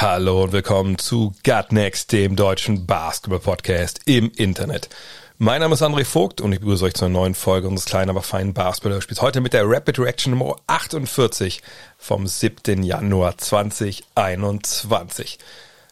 Hallo 0.00 0.44
und 0.44 0.52
willkommen 0.52 0.96
zu 0.96 1.34
Gut 1.44 1.72
Next, 1.72 2.12
dem 2.12 2.34
deutschen 2.34 2.86
Basketball-Podcast 2.86 4.00
im 4.06 4.32
Internet. 4.34 4.88
Mein 5.36 5.60
Name 5.60 5.74
ist 5.74 5.82
André 5.82 6.06
Vogt 6.06 6.40
und 6.40 6.54
ich 6.54 6.60
begrüße 6.60 6.86
euch 6.86 6.94
zur 6.94 7.10
neuen 7.10 7.34
Folge 7.34 7.68
unseres 7.68 7.84
kleinen, 7.84 8.08
aber 8.08 8.22
feinen 8.22 8.54
Basketball-Spiels. 8.54 9.20
Heute 9.20 9.42
mit 9.42 9.52
der 9.52 9.68
Rapid 9.68 9.98
Reaction 9.98 10.30
Nummer 10.30 10.56
48 10.68 11.60
vom 11.98 12.26
7. 12.26 12.82
Januar 12.82 13.36
2021. 13.36 15.38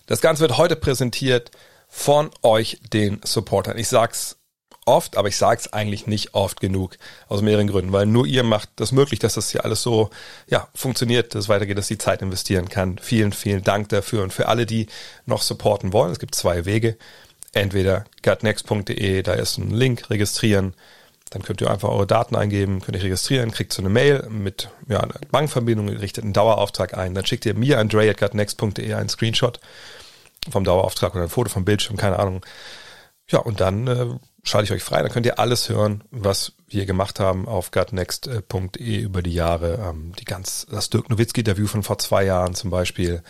Das 0.06 0.22
Ganze 0.22 0.40
wird 0.40 0.56
heute 0.56 0.76
präsentiert 0.76 1.50
von 1.90 2.30
euch, 2.40 2.80
den 2.94 3.20
Supportern. 3.22 3.76
Ich 3.76 3.88
sag's 3.88 4.37
oft, 4.88 5.16
aber 5.16 5.28
ich 5.28 5.36
sage 5.36 5.60
es 5.60 5.72
eigentlich 5.72 6.06
nicht 6.06 6.34
oft 6.34 6.60
genug. 6.60 6.96
Aus 7.28 7.42
mehreren 7.42 7.68
Gründen. 7.68 7.92
Weil 7.92 8.06
nur 8.06 8.26
ihr 8.26 8.42
macht 8.42 8.70
das 8.76 8.90
möglich, 8.90 9.20
dass 9.20 9.34
das 9.34 9.50
hier 9.50 9.64
alles 9.64 9.82
so 9.82 10.10
ja, 10.48 10.68
funktioniert, 10.74 11.34
dass 11.34 11.44
es 11.44 11.48
weitergeht, 11.48 11.78
dass 11.78 11.86
die 11.86 11.98
Zeit 11.98 12.22
investieren 12.22 12.68
kann. 12.68 12.98
Vielen, 12.98 13.32
vielen 13.32 13.62
Dank 13.62 13.90
dafür. 13.90 14.22
Und 14.22 14.32
für 14.32 14.48
alle, 14.48 14.66
die 14.66 14.88
noch 15.26 15.42
supporten 15.42 15.92
wollen, 15.92 16.12
es 16.12 16.18
gibt 16.18 16.34
zwei 16.34 16.64
Wege. 16.64 16.96
Entweder 17.52 18.04
gutnext.de, 18.22 19.22
da 19.22 19.32
ist 19.34 19.58
ein 19.58 19.70
Link, 19.70 20.10
registrieren. 20.10 20.74
Dann 21.30 21.42
könnt 21.42 21.60
ihr 21.60 21.70
einfach 21.70 21.90
eure 21.90 22.06
Daten 22.06 22.36
eingeben, 22.36 22.80
könnt 22.80 22.96
ihr 22.96 23.04
registrieren, 23.04 23.50
kriegt 23.50 23.72
so 23.72 23.82
eine 23.82 23.90
Mail 23.90 24.26
mit 24.30 24.70
ja, 24.88 25.00
einer 25.00 25.14
Bankverbindung, 25.30 25.88
richtet 25.90 26.24
einen 26.24 26.32
Dauerauftrag 26.32 26.96
ein. 26.96 27.14
Dann 27.14 27.26
schickt 27.26 27.44
ihr 27.44 27.54
mir 27.54 27.78
an 27.78 27.88
dre.gutnext.de 27.88 28.94
einen 28.94 29.08
Screenshot 29.08 29.60
vom 30.50 30.64
Dauerauftrag 30.64 31.14
oder 31.14 31.24
ein 31.24 31.28
Foto 31.28 31.50
vom 31.50 31.64
Bildschirm, 31.64 31.96
keine 31.96 32.18
Ahnung. 32.18 32.44
Ja, 33.30 33.40
und 33.40 33.60
dann 33.60 33.86
äh, 33.86 34.06
schalte 34.48 34.64
ich 34.64 34.72
euch 34.72 34.84
frei. 34.84 35.02
Dann 35.02 35.12
könnt 35.12 35.26
ihr 35.26 35.38
alles 35.38 35.68
hören, 35.68 36.02
was 36.10 36.52
wir 36.66 36.86
gemacht 36.86 37.20
haben 37.20 37.46
auf 37.46 37.70
gutnext.de 37.70 38.98
über 38.98 39.22
die 39.22 39.34
Jahre. 39.34 39.78
Ähm, 39.88 40.12
die 40.18 40.24
ganz, 40.24 40.66
das 40.70 40.90
Dirk 40.90 41.08
Nowitzki-Interview 41.10 41.66
von 41.66 41.82
vor 41.82 41.98
zwei 41.98 42.24
Jahren 42.24 42.54
zum 42.54 42.70
Beispiel. 42.70 43.22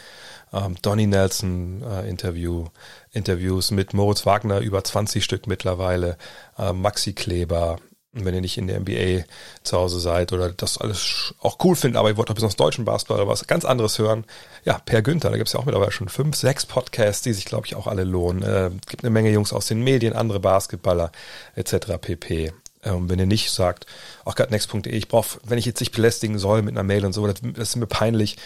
Ähm, 0.52 0.76
Donny 0.80 1.06
Nelson 1.06 1.82
äh, 1.82 2.08
Interview, 2.08 2.66
Interviews 3.12 3.70
mit 3.70 3.92
Moritz 3.92 4.24
Wagner, 4.24 4.60
über 4.60 4.82
20 4.82 5.22
Stück 5.22 5.46
mittlerweile, 5.46 6.16
äh, 6.56 6.72
Maxi 6.72 7.12
Kleber, 7.12 7.78
wenn 8.12 8.34
ihr 8.34 8.40
nicht 8.40 8.56
in 8.56 8.66
der 8.66 8.80
NBA 8.80 9.24
zu 9.62 9.76
Hause 9.76 10.00
seid 10.00 10.32
oder 10.32 10.50
das 10.50 10.78
alles 10.78 11.34
auch 11.40 11.58
cool 11.62 11.76
findet, 11.76 11.98
aber 11.98 12.08
ihr 12.08 12.16
wollt 12.16 12.28
noch 12.28 12.34
besonders 12.34 12.56
deutschen 12.56 12.84
Basketball 12.84 13.18
oder 13.18 13.28
was 13.28 13.46
ganz 13.46 13.64
anderes 13.64 13.98
hören, 13.98 14.24
ja, 14.64 14.78
Per 14.78 15.02
Günther, 15.02 15.30
da 15.30 15.36
gibt 15.36 15.48
es 15.48 15.52
ja 15.52 15.60
auch 15.60 15.66
mittlerweile 15.66 15.92
schon 15.92 16.08
fünf, 16.08 16.36
sechs 16.36 16.64
Podcasts, 16.64 17.22
die 17.22 17.32
sich, 17.32 17.44
glaube 17.44 17.66
ich, 17.66 17.74
auch 17.74 17.86
alle 17.86 18.04
lohnen. 18.04 18.42
Äh, 18.42 18.70
gibt 18.88 19.04
eine 19.04 19.10
Menge 19.10 19.30
Jungs 19.30 19.52
aus 19.52 19.66
den 19.66 19.82
Medien, 19.82 20.14
andere 20.14 20.40
Basketballer 20.40 21.12
etc. 21.54 21.98
pp. 22.00 22.52
Ähm, 22.84 23.10
wenn 23.10 23.18
ihr 23.18 23.26
nicht 23.26 23.50
sagt, 23.50 23.86
auch 24.24 24.36
gutnext.de, 24.36 24.92
ich 24.92 25.08
brauche, 25.08 25.38
wenn 25.44 25.58
ich 25.58 25.66
jetzt 25.66 25.80
nicht 25.80 25.92
belästigen 25.92 26.38
soll 26.38 26.62
mit 26.62 26.74
einer 26.74 26.84
Mail 26.84 27.04
und 27.04 27.12
so, 27.12 27.26
das, 27.26 27.40
das 27.42 27.70
ist 27.70 27.76
mir 27.76 27.86
peinlich, 27.86 28.36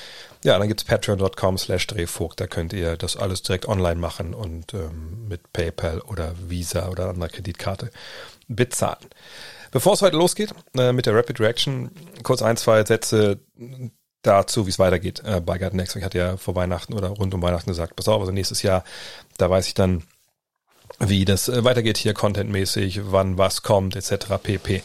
ja, 0.42 0.58
dann 0.58 0.68
gibt's 0.68 0.84
patreon.com 0.84 1.58
slash 1.58 1.86
drehvogt, 1.86 2.40
da 2.40 2.46
könnt 2.46 2.72
ihr 2.72 2.96
das 2.96 3.16
alles 3.16 3.42
direkt 3.42 3.68
online 3.68 4.00
machen 4.00 4.34
und 4.34 4.74
ähm, 4.74 5.28
mit 5.28 5.52
PayPal 5.52 6.00
oder 6.00 6.34
Visa 6.48 6.88
oder 6.88 7.10
anderer 7.10 7.28
Kreditkarte 7.28 7.90
bezahlen. 8.48 9.09
Bevor 9.71 9.95
es 9.95 10.03
heute 10.03 10.17
losgeht 10.17 10.53
äh, 10.77 10.93
mit 10.93 11.07
der 11.07 11.14
Rapid 11.14 11.41
Reaction, 11.41 11.91
kurz 12.23 12.42
ein, 12.42 12.57
zwei 12.57 12.85
Sätze 12.85 13.41
dazu, 14.23 14.67
wie 14.67 14.70
es 14.70 14.79
weitergeht 14.79 15.23
äh, 15.25 15.41
bei 15.41 15.58
Garden 15.58 15.77
Next. 15.77 15.97
Ich 15.97 16.05
hatte 16.05 16.19
ja 16.19 16.36
vor 16.36 16.55
Weihnachten 16.55 16.95
oder 16.95 17.08
rund 17.08 17.35
um 17.35 17.42
Weihnachten 17.42 17.70
gesagt, 17.70 17.97
pass 17.97 18.08
auf, 18.08 18.20
also 18.20 18.33
nächstes 18.33 18.63
Jahr, 18.63 18.85
da 19.39 19.51
weiß 19.51 19.67
ich 19.67 19.75
dann, 19.75 20.05
wie 20.98 21.25
das 21.25 21.48
äh, 21.48 21.64
weitergeht 21.64 21.97
hier 21.97 22.14
contentmäßig, 22.14 23.01
wann 23.11 23.39
was 23.39 23.63
kommt, 23.63 23.97
etc. 23.97 24.27
pp. 24.42 24.83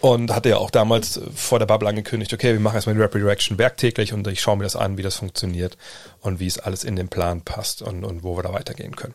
Und 0.00 0.34
hatte 0.34 0.50
ja 0.50 0.58
auch 0.58 0.70
damals 0.70 1.18
vor 1.34 1.58
der 1.58 1.66
Bubble 1.66 1.88
angekündigt, 1.88 2.32
okay, 2.32 2.52
wir 2.52 2.60
machen 2.60 2.76
erstmal 2.76 2.94
die 2.94 3.00
Rapid 3.00 3.24
Reaction 3.24 3.58
werktäglich 3.58 4.12
und 4.12 4.26
ich 4.28 4.40
schaue 4.40 4.58
mir 4.58 4.64
das 4.64 4.76
an, 4.76 4.98
wie 4.98 5.02
das 5.02 5.16
funktioniert 5.16 5.76
und 6.20 6.38
wie 6.38 6.46
es 6.46 6.58
alles 6.58 6.84
in 6.84 6.96
den 6.96 7.08
Plan 7.08 7.40
passt 7.40 7.82
und, 7.82 8.04
und 8.04 8.22
wo 8.22 8.36
wir 8.36 8.42
da 8.42 8.52
weitergehen 8.52 8.94
können. 8.94 9.14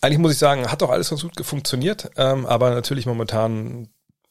Eigentlich 0.00 0.18
muss 0.18 0.32
ich 0.32 0.38
sagen, 0.38 0.70
hat 0.70 0.82
doch 0.82 0.90
alles 0.90 1.10
ganz 1.10 1.22
gut 1.22 1.34
funktioniert, 1.44 2.10
ähm, 2.16 2.46
aber 2.46 2.70
natürlich 2.70 3.06
momentan 3.06 3.88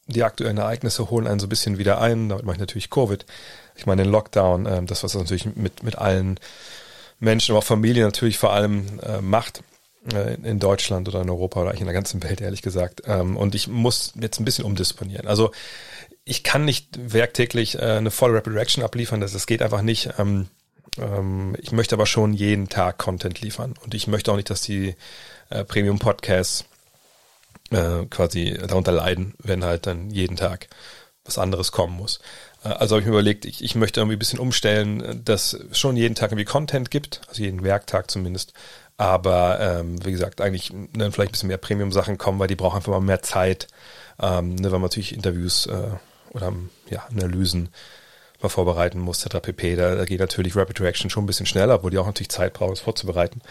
die 0.07 0.23
aktuellen 0.23 0.57
Ereignisse 0.57 1.09
holen 1.09 1.27
einen 1.27 1.39
so 1.39 1.47
ein 1.47 1.49
bisschen 1.49 1.77
wieder 1.77 1.99
ein. 1.99 2.29
Damit 2.29 2.45
mache 2.45 2.55
ich 2.55 2.59
natürlich 2.59 2.89
Covid. 2.89 3.25
Ich 3.75 3.85
meine 3.85 4.03
den 4.03 4.11
Lockdown, 4.11 4.65
ähm, 4.67 4.87
das, 4.87 5.03
was 5.03 5.13
das 5.13 5.21
natürlich 5.21 5.55
mit, 5.55 5.83
mit 5.83 5.97
allen 5.97 6.39
Menschen, 7.19 7.51
aber 7.51 7.59
auch 7.59 7.65
Familien 7.65 8.05
natürlich 8.05 8.37
vor 8.37 8.53
allem 8.53 8.99
äh, 8.99 9.21
macht 9.21 9.63
äh, 10.13 10.35
in 10.35 10.59
Deutschland 10.59 11.07
oder 11.07 11.21
in 11.21 11.29
Europa 11.29 11.61
oder 11.61 11.69
eigentlich 11.69 11.81
in 11.81 11.87
der 11.87 11.93
ganzen 11.93 12.21
Welt, 12.23 12.41
ehrlich 12.41 12.61
gesagt. 12.61 13.01
Ähm, 13.05 13.35
und 13.35 13.55
ich 13.55 13.67
muss 13.67 14.13
jetzt 14.19 14.39
ein 14.39 14.45
bisschen 14.45 14.65
umdisponieren. 14.65 15.27
Also 15.27 15.51
ich 16.23 16.43
kann 16.43 16.65
nicht 16.65 17.13
werktäglich 17.13 17.75
äh, 17.75 17.81
eine 17.81 18.11
volle 18.11 18.35
Rapid 18.35 18.53
Reaction 18.53 18.83
abliefern, 18.83 19.21
das, 19.21 19.33
das 19.33 19.47
geht 19.47 19.61
einfach 19.61 19.81
nicht. 19.81 20.09
Ähm, 20.19 20.47
ähm, 20.97 21.55
ich 21.59 21.71
möchte 21.71 21.95
aber 21.95 22.05
schon 22.05 22.33
jeden 22.33 22.69
Tag 22.69 22.97
Content 22.97 23.41
liefern. 23.41 23.73
Und 23.83 23.93
ich 23.93 24.07
möchte 24.07 24.31
auch 24.31 24.35
nicht, 24.35 24.49
dass 24.49 24.61
die 24.61 24.95
äh, 25.49 25.63
Premium-Podcasts 25.63 26.65
äh, 27.71 28.05
quasi 28.09 28.57
darunter 28.67 28.91
leiden, 28.91 29.33
wenn 29.39 29.63
halt 29.63 29.87
dann 29.87 30.09
jeden 30.09 30.35
Tag 30.35 30.67
was 31.23 31.37
anderes 31.37 31.71
kommen 31.71 31.95
muss. 31.95 32.19
Äh, 32.63 32.69
also 32.69 32.95
habe 32.95 33.01
ich 33.01 33.07
mir 33.07 33.13
überlegt, 33.13 33.45
ich, 33.45 33.63
ich 33.63 33.75
möchte 33.75 33.99
irgendwie 33.99 34.15
ein 34.15 34.19
bisschen 34.19 34.39
umstellen, 34.39 35.21
dass 35.23 35.53
es 35.53 35.77
schon 35.77 35.97
jeden 35.97 36.15
Tag 36.15 36.31
irgendwie 36.31 36.45
Content 36.45 36.91
gibt, 36.91 37.21
also 37.27 37.43
jeden 37.43 37.63
Werktag 37.63 38.11
zumindest. 38.11 38.53
Aber 38.97 39.59
ähm, 39.59 40.03
wie 40.05 40.11
gesagt, 40.11 40.39
eigentlich 40.39 40.71
ne, 40.71 41.11
vielleicht 41.11 41.29
ein 41.29 41.31
bisschen 41.33 41.47
mehr 41.47 41.57
Premium-Sachen 41.57 42.17
kommen, 42.17 42.39
weil 42.39 42.47
die 42.47 42.55
brauchen 42.55 42.77
einfach 42.77 42.93
mal 42.93 43.01
mehr 43.01 43.21
Zeit, 43.21 43.67
ähm, 44.21 44.55
ne, 44.55 44.65
weil 44.71 44.79
man 44.79 44.83
natürlich 44.83 45.13
Interviews 45.13 45.65
äh, 45.65 45.89
oder 46.31 46.53
ja, 46.89 47.03
Analysen 47.09 47.69
mal 48.41 48.49
vorbereiten 48.49 48.99
muss, 48.99 49.25
etc. 49.25 49.39
pp. 49.41 49.75
Da, 49.75 49.95
da 49.95 50.05
geht 50.05 50.19
natürlich 50.19 50.55
Rapid 50.55 50.79
Reaction 50.81 51.09
schon 51.09 51.23
ein 51.23 51.27
bisschen 51.27 51.45
schneller, 51.45 51.75
obwohl 51.75 51.91
die 51.91 51.97
auch 51.97 52.05
natürlich 52.05 52.29
Zeit 52.29 52.53
brauchen, 52.53 52.73
es 52.73 52.79
vorzubereiten. 52.79 53.41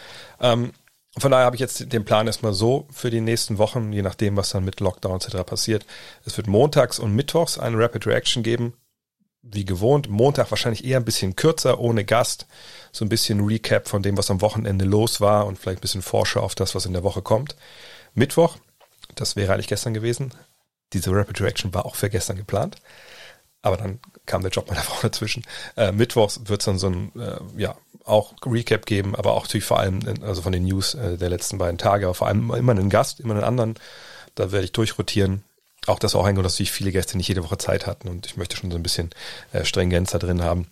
Ähm, 0.41 0.73
von 1.17 1.31
daher 1.31 1.47
habe 1.47 1.57
ich 1.57 1.61
jetzt 1.61 1.93
den 1.93 2.05
Plan 2.05 2.27
erstmal 2.27 2.53
so 2.53 2.89
für 2.91 3.11
die 3.11 3.21
nächsten 3.21 3.59
Wochen, 3.59 3.93
je 3.93 4.03
nachdem, 4.03 4.37
was 4.37 4.51
dann 4.51 4.65
mit 4.65 4.81
Lockdown 4.81 5.17
etc. 5.17 5.45
passiert. 5.45 5.87
Es 6.25 6.37
wird 6.37 6.49
montags 6.49 6.99
und 6.99 7.15
mittwochs 7.15 7.59
eine 7.59 7.79
Rapid 7.79 8.07
Reaction 8.07 8.43
geben. 8.43 8.75
Wie 9.43 9.65
gewohnt, 9.65 10.09
Montag 10.09 10.51
wahrscheinlich 10.51 10.85
eher 10.85 10.99
ein 10.99 11.05
bisschen 11.05 11.37
kürzer, 11.37 11.79
ohne 11.79 12.05
Gast. 12.05 12.47
So 12.93 13.05
ein 13.05 13.11
bisschen 13.11 13.45
Recap 13.45 13.89
von 13.89 14.03
dem, 14.03 14.17
was 14.17 14.31
am 14.31 14.41
Wochenende 14.41 14.85
los 14.85 15.21
war 15.21 15.47
und 15.47 15.59
vielleicht 15.59 15.79
ein 15.79 15.83
bisschen 15.83 16.03
Vorschau 16.03 16.41
auf 16.41 16.55
das, 16.55 16.75
was 16.75 16.87
in 16.87 16.95
der 16.95 17.05
Woche 17.05 17.23
kommt. 17.23 17.55
Mittwoch, 18.15 18.57
das 19.15 19.37
wäre 19.37 19.53
eigentlich 19.53 19.69
gestern 19.69 19.95
gewesen. 19.95 20.33
Diese 20.95 21.13
Rapid 21.13 21.41
Reaction 21.43 21.75
war 21.75 21.87
auch 21.87 21.95
für 21.95 22.11
gestern 22.11 22.37
geplant. 22.37 22.77
Aber 23.63 23.77
dann 23.77 24.01
kam 24.27 24.43
der 24.43 24.51
Job 24.51 24.69
meiner 24.69 24.81
Frau 24.83 25.01
dazwischen. 25.03 25.45
Äh, 25.77 25.93
Mittwochs 25.93 26.41
wird 26.47 26.61
es 26.61 26.65
dann 26.65 26.79
so 26.79 26.89
ein, 26.89 27.13
äh, 27.19 27.39
ja, 27.57 27.77
auch 28.05 28.35
Recap 28.45 28.87
geben, 28.87 29.15
aber 29.15 29.33
auch 29.33 29.45
natürlich 29.45 29.65
vor 29.65 29.81
allem, 29.81 30.01
also 30.23 30.43
von 30.43 30.53
den 30.53 30.65
News 30.65 30.95
äh, 30.95 31.17
der 31.17 31.31
letzten 31.31 31.59
beiden 31.59 31.79
Tage, 31.79 32.07
aber 32.07 32.15
vor 32.15 32.29
allem 32.29 32.53
immer 32.53 32.73
einen 32.73 32.91
Gast, 32.91 33.21
immer 33.21 33.35
einen 33.35 33.45
anderen. 33.45 33.75
Da 34.35 34.53
werde 34.53 34.65
ich 34.65 34.73
durchrotieren. 34.73 35.43
Auch 35.87 35.99
das 35.99 36.15
auch 36.15 36.25
ein 36.25 36.35
Grund, 36.35 36.45
dass 36.45 36.55
natürlich 36.55 36.73
viele 36.73 36.93
Gäste 36.93 37.17
nicht 37.17 37.29
jede 37.29 37.45
Woche 37.45 37.59
Zeit 37.59 37.87
hatten 37.87 38.09
und 38.09 38.27
ich 38.27 38.37
möchte 38.37 38.57
schon 38.57 38.71
so 38.71 38.77
ein 38.77 38.83
bisschen 38.83 39.11
äh, 39.53 39.65
Stringenz 39.65 40.13
drin 40.13 40.43
haben. 40.43 40.69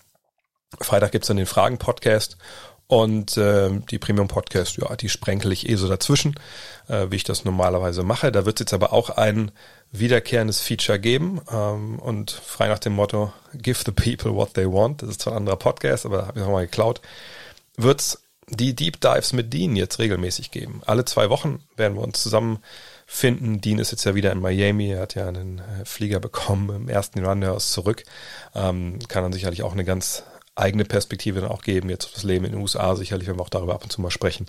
Freitag 0.81 1.13
gibt's 1.13 1.29
dann 1.29 1.37
den 1.37 1.47
Fragen-Podcast 1.47 2.39
und 2.87 3.37
äh, 3.37 3.71
die 3.91 3.99
Premium-Podcast, 3.99 4.77
ja, 4.77 4.95
die 4.97 5.09
sprenkel 5.09 5.53
ich 5.53 5.69
eh 5.69 5.77
so 5.77 5.89
dazwischen, 5.89 6.35
äh, 6.89 7.07
wie 7.11 7.17
ich 7.17 7.25
das 7.25 7.45
normalerweise 7.45 8.03
mache. 8.03 8.33
Da 8.33 8.45
wird 8.45 8.61
jetzt 8.61 8.75
aber 8.75 8.93
auch 8.93 9.11
ein 9.11 9.51
wiederkehrendes 9.93 10.61
Feature 10.61 10.99
geben 10.99 11.41
ähm, 11.51 11.99
und 11.99 12.31
frei 12.31 12.69
nach 12.69 12.79
dem 12.79 12.95
Motto 12.95 13.33
Give 13.55 13.79
the 13.85 13.93
people 13.93 14.35
what 14.35 14.55
they 14.55 14.67
want, 14.67 15.03
das 15.03 15.11
ist 15.11 15.23
zwar 15.23 15.35
ein 15.35 15.39
anderer 15.39 15.57
Podcast, 15.57 16.07
aber 16.07 16.27
habe 16.27 16.41
ich 16.41 16.45
nochmal 16.45 16.67
geklaut, 16.67 17.01
wird's 17.77 18.23
die 18.49 18.75
Deep 18.75 19.01
Dives 19.01 19.33
mit 19.33 19.53
Dean 19.53 19.77
jetzt 19.77 19.99
regelmäßig 19.99 20.51
geben. 20.51 20.83
Alle 20.85 21.05
zwei 21.05 21.31
Wochen 21.31 21.61
werden 21.77 21.97
wir 21.97 22.03
uns 22.03 22.23
zusammenfinden. 22.23 23.61
Dean 23.61 23.79
ist 23.79 23.93
jetzt 23.93 24.05
ja 24.05 24.15
wieder 24.15 24.33
in 24.33 24.41
Miami, 24.41 24.91
er 24.91 25.03
hat 25.03 25.15
ja 25.15 25.29
einen 25.29 25.59
äh, 25.59 25.85
Flieger 25.85 26.21
bekommen 26.21 26.75
im 26.75 26.89
ersten 26.89 27.25
Run 27.25 27.45
aus 27.45 27.73
zurück. 27.73 28.05
Ähm, 28.55 28.99
kann 29.09 29.23
dann 29.23 29.33
sicherlich 29.33 29.63
auch 29.63 29.73
eine 29.73 29.85
ganz 29.85 30.25
eigene 30.55 30.85
Perspektive 30.85 31.41
dann 31.41 31.51
auch 31.51 31.63
geben, 31.63 31.89
jetzt 31.89 32.15
das 32.15 32.25
Leben 32.25 32.45
in 32.45 32.53
den 32.53 32.61
USA, 32.61 32.95
sicherlich 32.95 33.27
werden 33.27 33.39
wir 33.39 33.43
auch 33.43 33.49
darüber 33.49 33.75
ab 33.75 33.85
und 33.85 33.91
zu 33.91 34.03
mal 34.03 34.11
sprechen. 34.11 34.47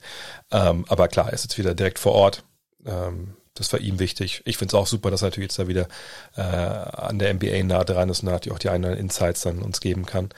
Ähm, 0.51 0.85
aber 0.89 1.07
klar, 1.07 1.27
er 1.27 1.33
ist 1.33 1.43
jetzt 1.43 1.57
wieder 1.57 1.73
direkt 1.73 1.99
vor 1.99 2.13
Ort. 2.13 2.43
Ähm, 2.85 3.35
das 3.55 3.71
war 3.71 3.79
ihm 3.79 3.99
wichtig. 3.99 4.41
Ich 4.45 4.57
finde 4.57 4.71
es 4.71 4.73
auch 4.73 4.87
super, 4.87 5.11
dass 5.11 5.21
er 5.21 5.27
natürlich 5.27 5.49
jetzt 5.49 5.59
da 5.59 5.67
wieder 5.67 5.87
äh, 6.35 6.41
an 6.41 7.19
der 7.19 7.33
NBA 7.33 7.63
nah 7.63 7.83
dran 7.83 8.09
ist 8.09 8.23
und 8.23 8.29
natürlich 8.29 8.55
auch 8.55 8.59
die 8.59 8.69
einen 8.69 8.97
Insights 8.97 9.41
dann 9.41 9.61
uns 9.61 9.79
geben 9.79 10.05
kann. 10.05 10.29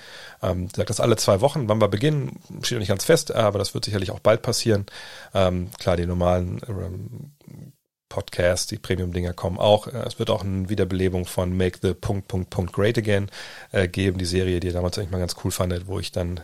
Ähm, 0.42 0.68
sagt 0.76 0.90
das 0.90 1.00
alle 1.00 1.16
zwei 1.16 1.42
Wochen, 1.42 1.70
wann 1.70 1.80
wir 1.80 1.88
beginnen, 1.88 2.40
steht 2.62 2.74
noch 2.74 2.80
nicht 2.80 2.90
ganz 2.90 3.06
fest, 3.06 3.34
aber 3.34 3.58
das 3.60 3.74
wird 3.74 3.86
sicherlich 3.86 4.12
auch 4.12 4.20
bald 4.20 4.42
passieren. 4.42 4.86
Ähm, 5.34 5.70
klar, 5.80 5.96
die 5.96 6.06
normalen 6.06 6.62
ähm, 6.68 7.32
Podcasts, 8.10 8.68
die 8.68 8.78
Premium-Dinger 8.78 9.34
kommen 9.34 9.58
auch. 9.58 9.88
Äh, 9.88 10.04
es 10.06 10.20
wird 10.20 10.30
auch 10.30 10.44
eine 10.44 10.70
Wiederbelebung 10.70 11.26
von 11.26 11.56
Make 11.56 11.80
the 11.82 11.94
Punkt, 11.94 12.28
Punkt, 12.28 12.50
Punkt 12.50 12.74
Great 12.74 12.98
Again 12.98 13.30
äh, 13.72 13.88
geben, 13.88 14.18
die 14.18 14.26
Serie, 14.26 14.60
die 14.60 14.68
ihr 14.68 14.74
damals 14.74 14.98
eigentlich 14.98 15.12
mal 15.12 15.20
ganz 15.20 15.36
cool 15.44 15.52
fandet, 15.52 15.88
wo 15.88 16.00
ich 16.00 16.12
dann 16.12 16.42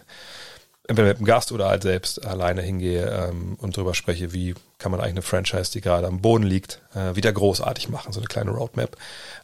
entweder 0.88 1.10
mit 1.10 1.18
einem 1.18 1.26
Gast 1.26 1.52
oder 1.52 1.68
halt 1.68 1.84
selbst 1.84 2.26
alleine 2.26 2.62
hingehe 2.62 3.30
ähm, 3.30 3.56
und 3.60 3.78
drüber 3.78 3.94
spreche, 3.94 4.34
wie 4.34 4.56
kann 4.78 4.92
man 4.92 5.00
eigentlich 5.00 5.14
eine 5.14 5.22
Franchise, 5.22 5.72
die 5.72 5.82
gerade 5.82 6.08
am 6.08 6.22
Boden 6.22 6.44
liegt, 6.44 6.82
äh, 6.96 7.16
wieder 7.16 7.32
großartig 7.32 7.90
machen, 7.90 8.14
so 8.14 8.20
eine 8.20 8.28
kleine 8.28 8.52
Roadmap. 8.52 8.98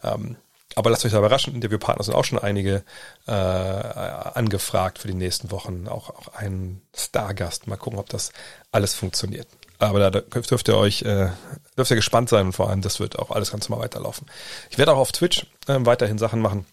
Ähm, 0.03 0.37
aber 0.75 0.89
lasst 0.89 1.05
euch 1.05 1.11
da 1.11 1.19
überraschen, 1.19 1.55
Interviewpartner 1.55 2.03
sind 2.03 2.13
auch 2.13 2.25
schon 2.25 2.37
einige 2.37 2.83
äh, 3.27 3.31
angefragt 3.31 4.99
für 4.99 5.07
die 5.07 5.15
nächsten 5.15 5.49
Wochen, 5.49 5.87
auch, 5.87 6.09
auch 6.09 6.27
ein 6.35 6.81
Stargast. 6.95 7.67
Mal 7.67 7.77
gucken, 7.77 7.97
ob 7.97 8.09
das 8.09 8.31
alles 8.71 8.93
funktioniert. 8.93 9.47
Aber 9.79 9.99
da 9.99 10.21
dürft 10.21 10.67
ihr 10.67 10.77
euch, 10.77 11.03
äh, 11.03 11.29
dürft 11.77 11.91
ihr 11.91 11.95
gespannt 11.95 12.29
sein 12.29 12.47
und 12.47 12.53
vor 12.53 12.69
allem, 12.69 12.81
das 12.81 12.99
wird 12.99 13.17
auch 13.17 13.31
alles 13.31 13.51
ganz 13.51 13.69
normal 13.69 13.85
weiterlaufen. 13.85 14.27
Ich 14.69 14.77
werde 14.77 14.93
auch 14.93 14.97
auf 14.97 15.11
Twitch 15.11 15.47
äh, 15.67 15.77
weiterhin 15.79 16.17
Sachen 16.17 16.41
machen 16.41 16.65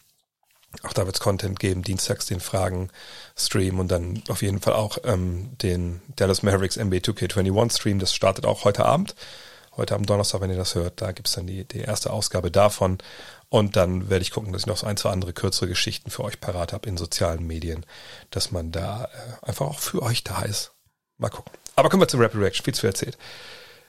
auch 0.83 0.93
da 0.93 1.07
wird 1.07 1.17
es 1.17 1.21
Content 1.21 1.59
geben, 1.59 1.83
dienstags 1.83 2.27
den 2.27 2.41
Fragen-Stream 2.41 3.79
und 3.79 3.89
dann 3.89 4.23
auf 4.29 4.43
jeden 4.43 4.61
Fall 4.61 4.75
auch 4.75 4.99
ähm, 5.05 5.57
den 5.59 6.03
Dallas 6.17 6.43
Mavericks 6.43 6.77
NBA 6.77 6.99
2K21 6.99 7.77
Stream. 7.77 7.99
Das 7.99 8.15
startet 8.15 8.45
auch 8.45 8.65
heute 8.65 8.85
Abend. 8.85 9.15
Heute 9.77 9.97
am 9.97 10.07
Donnerstag, 10.07 10.41
wenn 10.41 10.51
ihr 10.51 10.57
das 10.57 10.77
hört, 10.77 11.03
da 11.03 11.13
gibt's 11.13 11.33
dann 11.33 11.47
die, 11.47 11.65
die 11.65 11.81
erste 11.81 12.13
Ausgabe 12.13 12.51
davon. 12.51 12.99
Und 13.49 13.77
dann 13.77 14.09
werde 14.09 14.23
ich 14.23 14.31
gucken, 14.31 14.53
dass 14.53 14.63
ich 14.63 14.67
noch 14.67 14.77
so 14.77 14.87
ein, 14.87 14.97
zwei 14.97 15.11
andere 15.11 15.33
kürzere 15.33 15.69
Geschichten 15.69 16.11
für 16.11 16.25
euch 16.25 16.41
parat 16.41 16.73
habe 16.73 16.89
in 16.89 16.97
sozialen 16.97 17.47
Medien, 17.47 17.85
dass 18.31 18.53
man 18.53 18.73
da 18.73 19.05
äh, 19.05 19.47
einfach 19.47 19.67
auch 19.67 19.79
für 19.81 20.03
euch 20.03 20.23
da 20.25 20.43
ist. 20.43 20.73
Mal 21.19 21.29
gucken. 21.29 21.53
Aber 21.77 21.89
kommen 21.89 22.03
wir 22.03 22.09
zu 22.09 22.19
Rapid 22.19 22.41
Reaction, 22.41 22.65
viel 22.65 22.75
zu 22.75 22.87
erzählt. 22.87 23.19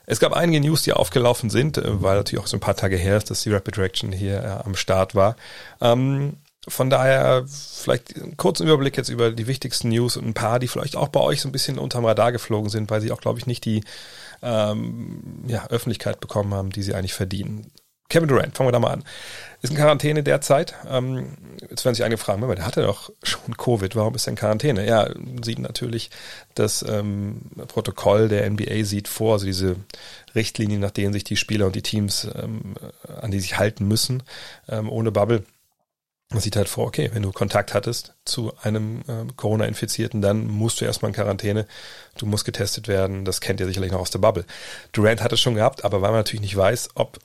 Es 0.08 0.20
gab 0.20 0.34
einige 0.34 0.60
News, 0.60 0.84
die 0.84 0.94
aufgelaufen 0.94 1.50
sind, 1.50 1.78
äh, 1.78 2.02
weil 2.02 2.18
natürlich 2.18 2.44
auch 2.44 2.48
so 2.48 2.58
ein 2.58 2.62
paar 2.62 2.76
Tage 2.76 2.98
her 2.98 3.18
ist, 3.18 3.30
dass 3.30 3.42
die 3.42 3.52
Rapid 3.52 3.78
Reaction 3.78 4.12
hier 4.12 4.44
äh, 4.44 4.66
am 4.66 4.76
Start 4.76 5.16
war. 5.16 5.36
Ähm, 5.82 6.38
von 6.68 6.90
daher 6.90 7.46
vielleicht 7.48 8.16
einen 8.16 8.38
kurzen 8.38 8.68
Überblick 8.68 8.98
jetzt 8.98 9.10
über 9.10 9.32
die 9.32 9.48
wichtigsten 9.48 9.90
News 9.90 10.18
und 10.18 10.26
ein 10.26 10.34
paar, 10.34 10.60
die 10.60 10.68
vielleicht 10.68 10.96
auch 10.96 11.10
bei 11.10 11.20
euch 11.20 11.42
so 11.42 11.50
ein 11.50 11.52
bisschen 11.52 11.78
unterm 11.78 12.06
Radar 12.06 12.32
geflogen 12.32 12.70
sind, 12.70 12.90
weil 12.90 13.02
sie 13.02 13.12
auch, 13.12 13.22
glaube 13.22 13.40
ich, 13.40 13.46
nicht 13.46 13.66
die 13.66 13.84
ähm, 14.42 15.44
ja, 15.48 15.68
Öffentlichkeit 15.68 16.20
bekommen 16.20 16.54
haben, 16.54 16.72
die 16.72 16.82
sie 16.82 16.94
eigentlich 16.94 17.14
verdienen. 17.14 17.72
Kevin 18.08 18.30
Durant, 18.30 18.56
fangen 18.56 18.68
wir 18.68 18.72
da 18.72 18.80
mal 18.80 18.94
an. 18.94 19.04
Ist 19.62 19.72
in 19.72 19.78
Quarantäne 19.78 20.22
derzeit. 20.22 20.76
Ähm, 20.88 21.38
jetzt 21.70 21.86
werden 21.86 21.96
sich 21.96 22.06
einige 22.06 22.20
fragen, 22.20 22.48
der 22.48 22.66
hatte 22.66 22.84
doch 22.84 23.12
schon 23.24 23.58
Covid, 23.58 23.96
warum 23.96 24.14
ist 24.14 24.28
er 24.28 24.32
in 24.32 24.38
Quarantäne? 24.38 24.86
Ja, 24.88 25.10
sieht 25.44 25.58
natürlich 25.58 26.12
das 26.54 26.86
ähm, 26.88 27.42
Protokoll 27.68 28.30
der 28.30 28.48
NBA 28.50 28.84
sieht 28.84 29.08
vor, 29.08 29.34
also 29.34 29.48
diese 29.48 29.78
Richtlinien, 30.36 30.82
nach 30.82 30.92
denen 30.92 31.14
sich 31.14 31.24
die 31.24 31.36
Spieler 31.36 31.66
und 31.66 31.76
die 31.76 31.82
Teams, 31.82 32.28
ähm, 32.36 32.76
an 33.22 33.32
die 33.32 33.40
sich 33.40 33.58
halten 33.58 33.88
müssen, 33.88 34.22
ähm, 34.70 34.88
ohne 34.90 35.12
Bubble 35.12 35.44
man 36.36 36.42
sieht 36.42 36.58
halt 36.58 36.68
vor, 36.68 36.86
okay, 36.86 37.10
wenn 37.14 37.24
du 37.24 37.32
Kontakt 37.32 37.74
hattest 37.74 38.14
zu 38.26 38.52
einem 38.62 39.04
äh, 39.08 39.32
Corona-Infizierten, 39.38 40.22
dann 40.22 40.48
musst 40.48 40.82
du 40.82 40.86
erstmal 40.86 41.10
in 41.10 41.16
Quarantäne, 41.16 41.66
du 42.18 42.26
musst 42.26 42.44
getestet 42.44 42.90
werden, 42.90 43.24
das 43.24 43.40
kennt 43.40 43.62
ihr 43.62 43.66
sicherlich 43.66 43.94
noch 43.94 44.02
aus 44.02 44.12
der 44.12 44.20
Bubble. 44.20 44.46
Durant 44.92 45.24
hat 45.24 45.32
es 45.32 45.40
schon 45.40 45.56
gehabt, 45.56 45.86
aber 45.86 46.02
weil 46.02 46.12
man 46.12 46.20
natürlich 46.20 46.42
nicht 46.42 46.58
weiß, 46.58 46.90
ob, 46.96 47.20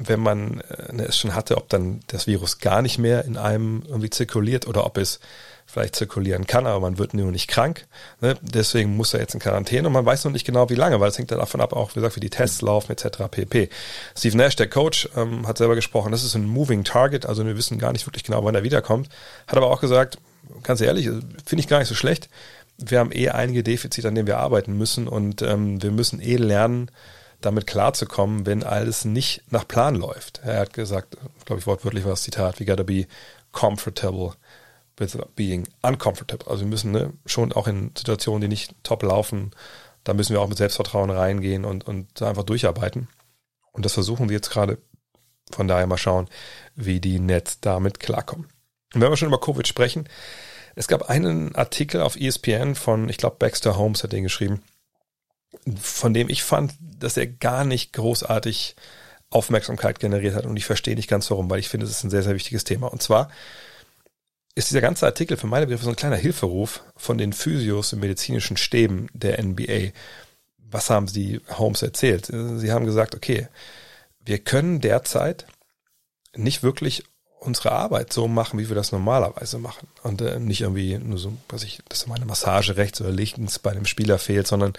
wenn 0.00 0.18
man 0.18 0.60
äh, 0.60 1.04
es 1.04 1.16
schon 1.16 1.36
hatte, 1.36 1.56
ob 1.56 1.68
dann 1.68 2.00
das 2.08 2.26
Virus 2.26 2.58
gar 2.58 2.82
nicht 2.82 2.98
mehr 2.98 3.24
in 3.24 3.36
einem 3.36 3.84
irgendwie 3.86 4.10
zirkuliert 4.10 4.66
oder 4.66 4.84
ob 4.84 4.98
es 4.98 5.20
vielleicht 5.68 5.96
zirkulieren 5.96 6.46
kann, 6.46 6.66
aber 6.66 6.80
man 6.80 6.98
wird 6.98 7.12
nur 7.12 7.30
nicht 7.30 7.46
krank. 7.46 7.86
Ne? 8.22 8.36
Deswegen 8.40 8.96
muss 8.96 9.12
er 9.12 9.20
jetzt 9.20 9.34
in 9.34 9.40
Quarantäne 9.40 9.86
und 9.86 9.92
man 9.92 10.06
weiß 10.06 10.24
noch 10.24 10.32
nicht 10.32 10.46
genau, 10.46 10.70
wie 10.70 10.74
lange, 10.74 10.98
weil 10.98 11.10
es 11.10 11.18
hängt 11.18 11.30
davon 11.30 11.60
ab, 11.60 11.74
auch 11.74 11.90
wie 11.90 11.94
gesagt, 11.94 12.16
wie 12.16 12.20
die 12.20 12.30
Tests 12.30 12.62
laufen 12.62 12.90
etc. 12.90 13.24
pp. 13.30 13.68
Steve 14.16 14.36
Nash, 14.36 14.56
der 14.56 14.70
Coach, 14.70 15.10
ähm, 15.14 15.46
hat 15.46 15.58
selber 15.58 15.74
gesprochen, 15.74 16.10
das 16.10 16.24
ist 16.24 16.34
ein 16.34 16.46
moving 16.46 16.84
target, 16.84 17.26
also 17.26 17.44
wir 17.44 17.56
wissen 17.56 17.78
gar 17.78 17.92
nicht 17.92 18.06
wirklich 18.06 18.24
genau, 18.24 18.42
wann 18.44 18.54
er 18.54 18.62
wiederkommt. 18.62 19.10
Hat 19.46 19.58
aber 19.58 19.70
auch 19.70 19.82
gesagt, 19.82 20.16
ganz 20.62 20.80
ehrlich, 20.80 21.04
finde 21.04 21.60
ich 21.60 21.68
gar 21.68 21.80
nicht 21.80 21.88
so 21.88 21.94
schlecht. 21.94 22.30
Wir 22.78 23.00
haben 23.00 23.12
eh 23.12 23.28
einige 23.28 23.62
Defizite, 23.62 24.08
an 24.08 24.14
denen 24.14 24.26
wir 24.26 24.38
arbeiten 24.38 24.72
müssen 24.72 25.06
und 25.06 25.42
ähm, 25.42 25.82
wir 25.82 25.90
müssen 25.90 26.20
eh 26.20 26.36
lernen, 26.36 26.90
damit 27.42 27.66
klarzukommen, 27.66 28.46
wenn 28.46 28.64
alles 28.64 29.04
nicht 29.04 29.42
nach 29.50 29.68
Plan 29.68 29.96
läuft. 29.96 30.40
Er 30.44 30.60
hat 30.60 30.72
gesagt, 30.72 31.18
glaube 31.44 31.60
ich 31.60 31.66
wortwörtlich 31.66 32.04
war 32.04 32.12
das 32.12 32.22
Zitat, 32.22 32.58
we 32.58 32.64
gotta 32.64 32.84
be 32.84 33.06
comfortable 33.52 34.32
being 35.36 35.66
uncomfortable. 35.82 36.50
Also 36.50 36.64
wir 36.64 36.68
müssen 36.68 36.92
ne, 36.92 37.12
schon 37.26 37.52
auch 37.52 37.66
in 37.66 37.92
Situationen, 37.96 38.40
die 38.40 38.48
nicht 38.48 38.74
top 38.82 39.02
laufen, 39.02 39.52
da 40.04 40.14
müssen 40.14 40.32
wir 40.32 40.40
auch 40.40 40.48
mit 40.48 40.58
Selbstvertrauen 40.58 41.10
reingehen 41.10 41.64
und, 41.64 41.86
und 41.86 42.22
einfach 42.22 42.44
durcharbeiten. 42.44 43.08
Und 43.72 43.84
das 43.84 43.92
versuchen 43.92 44.28
wir 44.28 44.36
jetzt 44.36 44.50
gerade. 44.50 44.78
Von 45.50 45.66
daher 45.66 45.86
mal 45.86 45.96
schauen, 45.96 46.28
wie 46.74 47.00
die 47.00 47.18
Nets 47.20 47.60
damit 47.60 48.00
klarkommen. 48.00 48.48
Und 48.94 49.00
wenn 49.00 49.10
wir 49.10 49.16
schon 49.16 49.28
über 49.28 49.40
Covid 49.40 49.66
sprechen, 49.66 50.06
es 50.74 50.88
gab 50.88 51.08
einen 51.08 51.54
Artikel 51.54 52.02
auf 52.02 52.16
ESPN 52.16 52.74
von, 52.74 53.08
ich 53.08 53.16
glaube, 53.16 53.36
Baxter 53.38 53.78
Holmes 53.78 54.04
hat 54.04 54.12
den 54.12 54.24
geschrieben, 54.24 54.62
von 55.80 56.12
dem 56.12 56.28
ich 56.28 56.42
fand, 56.42 56.74
dass 56.80 57.16
er 57.16 57.26
gar 57.26 57.64
nicht 57.64 57.94
großartig 57.94 58.76
Aufmerksamkeit 59.30 60.00
generiert 60.00 60.34
hat. 60.34 60.46
Und 60.46 60.56
ich 60.56 60.66
verstehe 60.66 60.94
nicht 60.94 61.08
ganz 61.08 61.30
warum, 61.30 61.50
weil 61.50 61.60
ich 61.60 61.68
finde, 61.68 61.86
es 61.86 61.92
ist 61.92 62.04
ein 62.04 62.10
sehr, 62.10 62.22
sehr 62.22 62.34
wichtiges 62.34 62.64
Thema. 62.64 62.88
Und 62.88 63.02
zwar 63.02 63.30
ist 64.58 64.70
dieser 64.70 64.80
ganze 64.80 65.06
Artikel 65.06 65.36
für 65.36 65.46
meine 65.46 65.66
Begriffe 65.66 65.84
so 65.84 65.90
ein 65.90 65.96
kleiner 65.96 66.16
Hilferuf 66.16 66.82
von 66.96 67.16
den 67.16 67.32
Physios 67.32 67.92
und 67.92 68.00
medizinischen 68.00 68.56
Stäben 68.56 69.06
der 69.12 69.40
NBA. 69.40 69.92
Was 70.68 70.90
haben 70.90 71.06
sie 71.06 71.40
Holmes 71.48 71.82
erzählt? 71.82 72.26
Sie 72.26 72.72
haben 72.72 72.84
gesagt, 72.84 73.14
okay, 73.14 73.46
wir 74.24 74.40
können 74.40 74.80
derzeit 74.80 75.46
nicht 76.34 76.64
wirklich 76.64 77.04
unsere 77.38 77.70
Arbeit 77.70 78.12
so 78.12 78.26
machen, 78.26 78.58
wie 78.58 78.68
wir 78.68 78.74
das 78.74 78.90
normalerweise 78.90 79.58
machen. 79.58 79.86
Und 80.02 80.20
äh, 80.22 80.40
nicht 80.40 80.62
irgendwie 80.62 80.98
nur 80.98 81.18
so, 81.18 81.32
was 81.48 81.62
ich, 81.62 81.78
dass 81.88 82.08
meine 82.08 82.26
Massage 82.26 82.76
rechts 82.76 83.00
oder 83.00 83.12
links 83.12 83.60
bei 83.60 83.72
dem 83.72 83.86
Spieler 83.86 84.18
fehlt, 84.18 84.48
sondern 84.48 84.72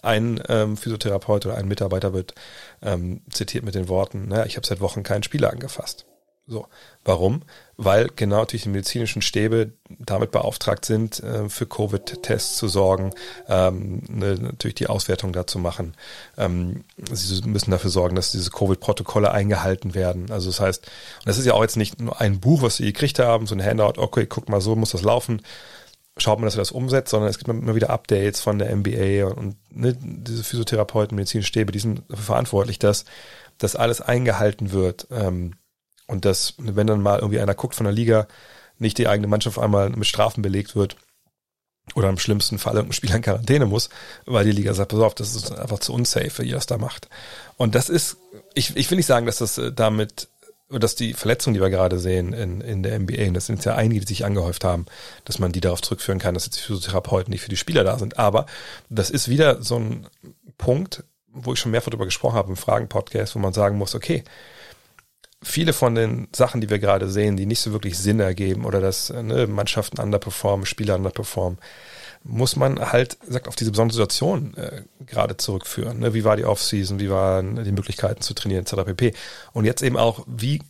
ein 0.00 0.40
ähm, 0.48 0.76
Physiotherapeut 0.76 1.44
oder 1.44 1.56
ein 1.56 1.66
Mitarbeiter 1.66 2.12
wird 2.12 2.34
ähm, 2.82 3.22
zitiert 3.30 3.64
mit 3.64 3.74
den 3.74 3.88
Worten, 3.88 4.28
naja, 4.28 4.46
ich 4.46 4.56
habe 4.56 4.66
seit 4.66 4.80
Wochen 4.80 5.02
keinen 5.02 5.24
Spieler 5.24 5.50
angefasst. 5.50 6.06
So. 6.46 6.66
Warum? 7.04 7.42
Weil 7.76 8.10
genau 8.16 8.40
natürlich 8.40 8.64
die 8.64 8.68
medizinischen 8.68 9.22
Stäbe 9.22 9.72
damit 9.98 10.30
beauftragt 10.30 10.84
sind, 10.84 11.22
äh, 11.22 11.48
für 11.48 11.66
Covid-Tests 11.66 12.56
zu 12.56 12.68
sorgen, 12.68 13.12
ähm, 13.48 14.02
ne, 14.08 14.34
natürlich 14.34 14.74
die 14.74 14.88
Auswertung 14.88 15.32
dazu 15.32 15.58
machen. 15.58 15.94
Ähm, 16.36 16.84
sie 17.10 17.40
müssen 17.48 17.70
dafür 17.70 17.90
sorgen, 17.90 18.14
dass 18.14 18.32
diese 18.32 18.50
Covid-Protokolle 18.50 19.30
eingehalten 19.30 19.94
werden. 19.94 20.30
Also 20.30 20.50
das 20.50 20.60
heißt, 20.60 20.86
und 20.86 21.26
das 21.26 21.38
ist 21.38 21.46
ja 21.46 21.54
auch 21.54 21.62
jetzt 21.62 21.78
nicht 21.78 22.00
nur 22.00 22.20
ein 22.20 22.40
Buch, 22.40 22.60
was 22.60 22.76
sie 22.76 22.84
gekriegt 22.84 23.18
haben, 23.18 23.46
so 23.46 23.54
ein 23.54 23.64
Handout, 23.64 23.98
okay, 23.98 24.26
guck 24.26 24.48
mal, 24.50 24.60
so 24.60 24.76
muss 24.76 24.90
das 24.90 25.02
laufen. 25.02 25.40
Schaut 26.18 26.38
man, 26.38 26.44
dass 26.44 26.56
er 26.56 26.60
das 26.60 26.72
umsetzt, 26.72 27.10
sondern 27.10 27.30
es 27.30 27.38
gibt 27.38 27.48
immer 27.48 27.74
wieder 27.74 27.90
Updates 27.90 28.40
von 28.40 28.58
der 28.58 28.74
MBA 28.74 29.26
und, 29.26 29.38
und 29.38 29.56
ne, 29.70 29.96
diese 29.98 30.44
Physiotherapeuten, 30.44 31.16
medizinische 31.16 31.48
Stäbe, 31.48 31.72
die 31.72 31.80
sind 31.80 32.02
dafür 32.08 32.24
verantwortlich, 32.24 32.78
dass 32.78 33.06
das 33.58 33.76
alles 33.76 34.00
eingehalten 34.00 34.72
wird. 34.72 35.06
Ähm, 35.10 35.54
und 36.06 36.24
dass, 36.24 36.54
wenn 36.58 36.86
dann 36.86 37.02
mal 37.02 37.18
irgendwie 37.18 37.40
einer 37.40 37.54
guckt 37.54 37.74
von 37.74 37.84
der 37.84 37.92
Liga, 37.92 38.26
nicht 38.78 38.98
die 38.98 39.08
eigene 39.08 39.28
Mannschaft 39.28 39.58
einmal 39.58 39.90
mit 39.90 40.06
Strafen 40.06 40.42
belegt 40.42 40.74
wird 40.74 40.96
oder 41.94 42.08
im 42.08 42.18
schlimmsten 42.18 42.58
Fall 42.58 42.74
irgendein 42.74 42.94
Spieler 42.94 43.16
in 43.16 43.22
Quarantäne 43.22 43.66
muss, 43.66 43.90
weil 44.24 44.44
die 44.44 44.52
Liga 44.52 44.74
sagt, 44.74 44.90
pass 44.90 45.00
auf, 45.00 45.14
das 45.14 45.34
ist 45.34 45.52
einfach 45.52 45.78
zu 45.78 45.92
unsafe, 45.92 46.42
wie 46.42 46.48
ihr 46.48 46.54
das 46.54 46.66
da 46.66 46.78
macht. 46.78 47.08
Und 47.56 47.74
das 47.74 47.88
ist, 47.88 48.16
ich, 48.54 48.76
ich 48.76 48.90
will 48.90 48.96
nicht 48.96 49.06
sagen, 49.06 49.26
dass 49.26 49.38
das 49.38 49.58
äh, 49.58 49.72
damit, 49.72 50.28
dass 50.70 50.94
die 50.94 51.12
Verletzungen, 51.12 51.54
die 51.54 51.60
wir 51.60 51.70
gerade 51.70 51.98
sehen 51.98 52.32
in, 52.32 52.60
in 52.62 52.82
der 52.82 52.98
NBA, 52.98 53.28
und 53.28 53.34
das 53.34 53.46
sind 53.46 53.64
ja 53.64 53.74
einige, 53.74 54.00
die 54.00 54.08
sich 54.08 54.24
angehäuft 54.24 54.64
haben, 54.64 54.86
dass 55.24 55.38
man 55.38 55.52
die 55.52 55.60
darauf 55.60 55.82
zurückführen 55.82 56.18
kann, 56.18 56.34
dass 56.34 56.46
jetzt 56.46 56.56
die 56.56 56.62
Physiotherapeuten 56.62 57.30
nicht 57.30 57.42
für 57.42 57.50
die 57.50 57.56
Spieler 57.56 57.84
da 57.84 57.98
sind. 57.98 58.18
Aber 58.18 58.46
das 58.88 59.10
ist 59.10 59.28
wieder 59.28 59.62
so 59.62 59.78
ein 59.78 60.06
Punkt, 60.56 61.04
wo 61.28 61.52
ich 61.52 61.58
schon 61.58 61.72
mehrfach 61.72 61.90
darüber 61.90 62.06
gesprochen 62.06 62.36
habe 62.36 62.50
im 62.50 62.56
Fragen-Podcast, 62.56 63.34
wo 63.34 63.40
man 63.40 63.52
sagen 63.52 63.76
muss, 63.76 63.94
okay, 63.94 64.24
viele 65.44 65.72
von 65.72 65.94
den 65.94 66.28
Sachen, 66.34 66.60
die 66.60 66.70
wir 66.70 66.78
gerade 66.78 67.08
sehen, 67.08 67.36
die 67.36 67.46
nicht 67.46 67.60
so 67.60 67.72
wirklich 67.72 67.98
Sinn 67.98 68.20
ergeben 68.20 68.64
oder 68.64 68.80
dass 68.80 69.10
ne, 69.10 69.46
Mannschaften 69.46 70.00
underperformen, 70.00 70.66
Spieler 70.66 70.96
underperformen, 70.96 71.58
muss 72.24 72.56
man 72.56 72.80
halt 72.80 73.18
sagt, 73.28 73.48
auf 73.48 73.54
diese 73.54 73.70
besondere 73.70 73.96
Situation 73.96 74.54
äh, 74.56 74.82
gerade 75.06 75.36
zurückführen. 75.36 75.98
Ne? 75.98 76.14
Wie 76.14 76.24
war 76.24 76.36
die 76.36 76.46
Offseason, 76.46 76.98
wie 76.98 77.10
waren 77.10 77.62
die 77.62 77.72
Möglichkeiten 77.72 78.22
zu 78.22 78.34
trainieren, 78.34 78.64
etc. 78.64 78.84
pp. 78.86 79.12
Und 79.52 79.66
jetzt 79.66 79.82
eben 79.82 79.98
auch, 79.98 80.24
wie 80.26 80.60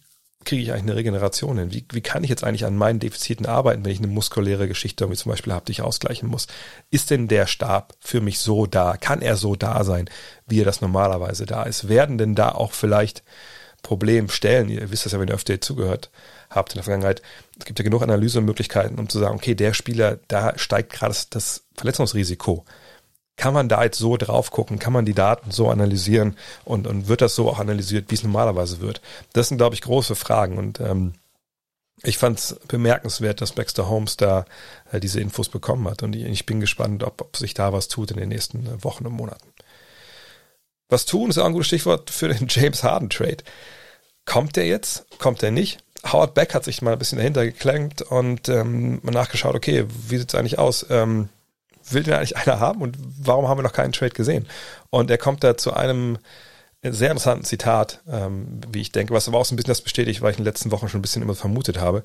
kriege 0.45 0.63
ich 0.63 0.73
eigentlich 0.73 0.83
eine 0.83 0.97
Regeneration 0.97 1.59
hin? 1.59 1.73
Wie, 1.73 1.87
wie 1.93 2.01
kann 2.01 2.25
ich 2.25 2.31
jetzt 2.31 2.45
eigentlich 2.45 2.65
an 2.67 2.77
meinen 2.77 2.99
Defiziten 2.99 3.47
arbeiten, 3.47 3.85
wenn 3.85 3.93
ich 3.93 3.99
eine 3.99 4.09
muskuläre 4.09 4.69
Geschichte 4.69 5.09
wie 5.11 5.15
zum 5.15 5.31
Beispiel 5.31 5.53
habe, 5.53 5.65
die 5.65 5.73
ich 5.73 5.83
ausgleichen 5.83 6.29
muss? 6.29 6.49
Ist 6.91 7.11
denn 7.11 7.29
der 7.29 7.47
Stab 7.47 7.95
für 8.01 8.21
mich 8.21 8.41
so 8.41 8.67
da? 8.67 8.97
Kann 8.97 9.23
er 9.23 9.37
so 9.37 9.55
da 9.55 9.85
sein, 9.85 10.11
wie 10.47 10.61
er 10.61 10.65
das 10.65 10.81
normalerweise 10.81 11.47
da 11.47 11.63
ist? 11.63 11.89
Werden 11.89 12.19
denn 12.19 12.35
da 12.35 12.51
auch 12.51 12.73
vielleicht 12.73 13.23
Problemstellen, 13.85 14.69
ihr 14.69 14.91
wisst 14.91 15.05
das 15.05 15.13
ja, 15.13 15.21
wenn 15.21 15.29
ihr 15.29 15.35
öfter 15.35 15.61
zugehört 15.61 16.11
habt 16.51 16.73
in 16.73 16.79
der 16.79 16.85
Vergangenheit, 16.85 17.23
es 17.57 17.65
gibt 17.65 17.79
ja 17.79 17.85
genug 17.85 18.03
Analysemöglichkeiten, 18.03 18.99
um 18.99 19.09
zu 19.09 19.21
sagen, 19.21 19.37
okay, 19.37 19.55
der 19.55 19.75
Spieler, 19.75 20.19
da 20.27 20.59
steigt 20.59 20.93
gerade 20.93 21.15
das 21.31 21.63
Verletzungsrisiko 21.77 22.65
kann 23.37 23.55
man 23.55 23.69
da 23.69 23.83
jetzt 23.83 23.99
so 23.99 24.17
drauf 24.17 24.51
gucken? 24.51 24.79
Kann 24.79 24.93
man 24.93 25.05
die 25.05 25.15
Daten 25.15 25.51
so 25.51 25.69
analysieren? 25.69 26.37
Und, 26.65 26.87
und 26.87 27.09
wird 27.09 27.21
das 27.21 27.35
so 27.35 27.49
auch 27.49 27.59
analysiert, 27.59 28.11
wie 28.11 28.15
es 28.15 28.23
normalerweise 28.23 28.81
wird? 28.81 29.01
Das 29.33 29.49
sind, 29.49 29.59
glaube 29.59 29.75
ich, 29.75 29.83
große 29.83 30.15
Fragen. 30.15 30.57
Und 30.57 30.81
ähm, 30.81 31.15
ich 32.03 32.19
fand 32.19 32.39
es 32.39 32.57
bemerkenswert, 32.69 33.41
dass 33.41 33.53
Baxter 33.53 33.89
Holmes 33.89 34.17
da 34.17 34.45
äh, 34.93 35.01
diese 35.01 35.21
Infos 35.21 35.49
bekommen 35.49 35.89
hat. 35.89 36.03
Und 36.03 36.15
ich, 36.15 36.25
ich 36.25 36.47
bin 36.47 36.61
gespannt, 36.61 37.03
ob, 37.03 37.21
ob 37.21 37.37
sich 37.37 37.55
da 37.55 37.73
was 37.73 37.89
tut 37.89 38.13
in 38.13 38.19
den 38.19 38.29
nächsten 38.29 38.67
äh, 38.67 38.85
Wochen 38.85 39.07
und 39.07 39.15
Monaten. 39.15 39.49
Was 40.95 41.07
tun 41.07 41.29
ist 41.29 41.39
auch 41.39 41.47
ein 41.47 41.53
gutes 41.53 41.67
Stichwort 41.67 42.09
für 42.09 42.29
den 42.29 42.47
James 42.49 42.85
Harden 42.85 43.11
Trade. 43.11 43.39
Kommt 44.27 44.55
der 44.55 44.67
jetzt? 44.67 45.05
Kommt 45.19 45.43
der 45.43 45.51
nicht? 45.51 45.81
Howard 46.07 46.35
Beck 46.35 46.55
hat 46.55 46.63
sich 46.63 46.83
mal 46.83 46.93
ein 46.93 47.01
bisschen 47.01 47.19
dahinter 47.19 47.45
geklemmt 47.45 48.01
und 48.01 48.49
ähm, 48.49 49.01
nachgeschaut, 49.03 49.57
okay, 49.57 49.87
wie 49.89 50.19
sieht 50.19 50.29
es 50.29 50.39
eigentlich 50.39 50.61
aus? 50.61 50.87
Ähm, 50.91 51.31
will 51.91 52.05
denn 52.05 52.15
eigentlich 52.15 52.37
einer 52.47 52.61
haben 52.61 52.81
und 52.81 52.97
warum 53.19 53.49
haben 53.49 53.59
wir 53.59 53.65
noch 53.65 53.73
keinen 53.73 53.91
Trade 53.91 54.13
gesehen? 54.13 54.47
Und 54.91 55.11
er 55.11 55.19
kommt 55.19 55.43
da 55.43 55.57
zu 55.57 55.75
einem 55.75 56.19
sehr 56.93 57.11
interessanten 57.11 57.45
Zitat, 57.45 58.01
ähm, 58.09 58.61
wie 58.71 58.81
ich 58.81 58.93
denke, 58.93 59.15
was 59.15 59.29
aber 59.29 59.39
auch 59.39 59.45
so 59.45 59.55
ein 59.55 59.57
bisschen 59.57 59.71
das 59.71 59.81
bestätigt, 59.81 60.21
weil 60.21 60.33
ich 60.33 60.39
in 60.39 60.45
den 60.45 60.51
letzten 60.51 60.71
Wochen 60.71 60.89
schon 60.89 60.99
ein 60.99 61.03
bisschen 61.03 61.23
immer 61.23 61.35
vermutet 61.35 61.81
habe. 61.81 62.03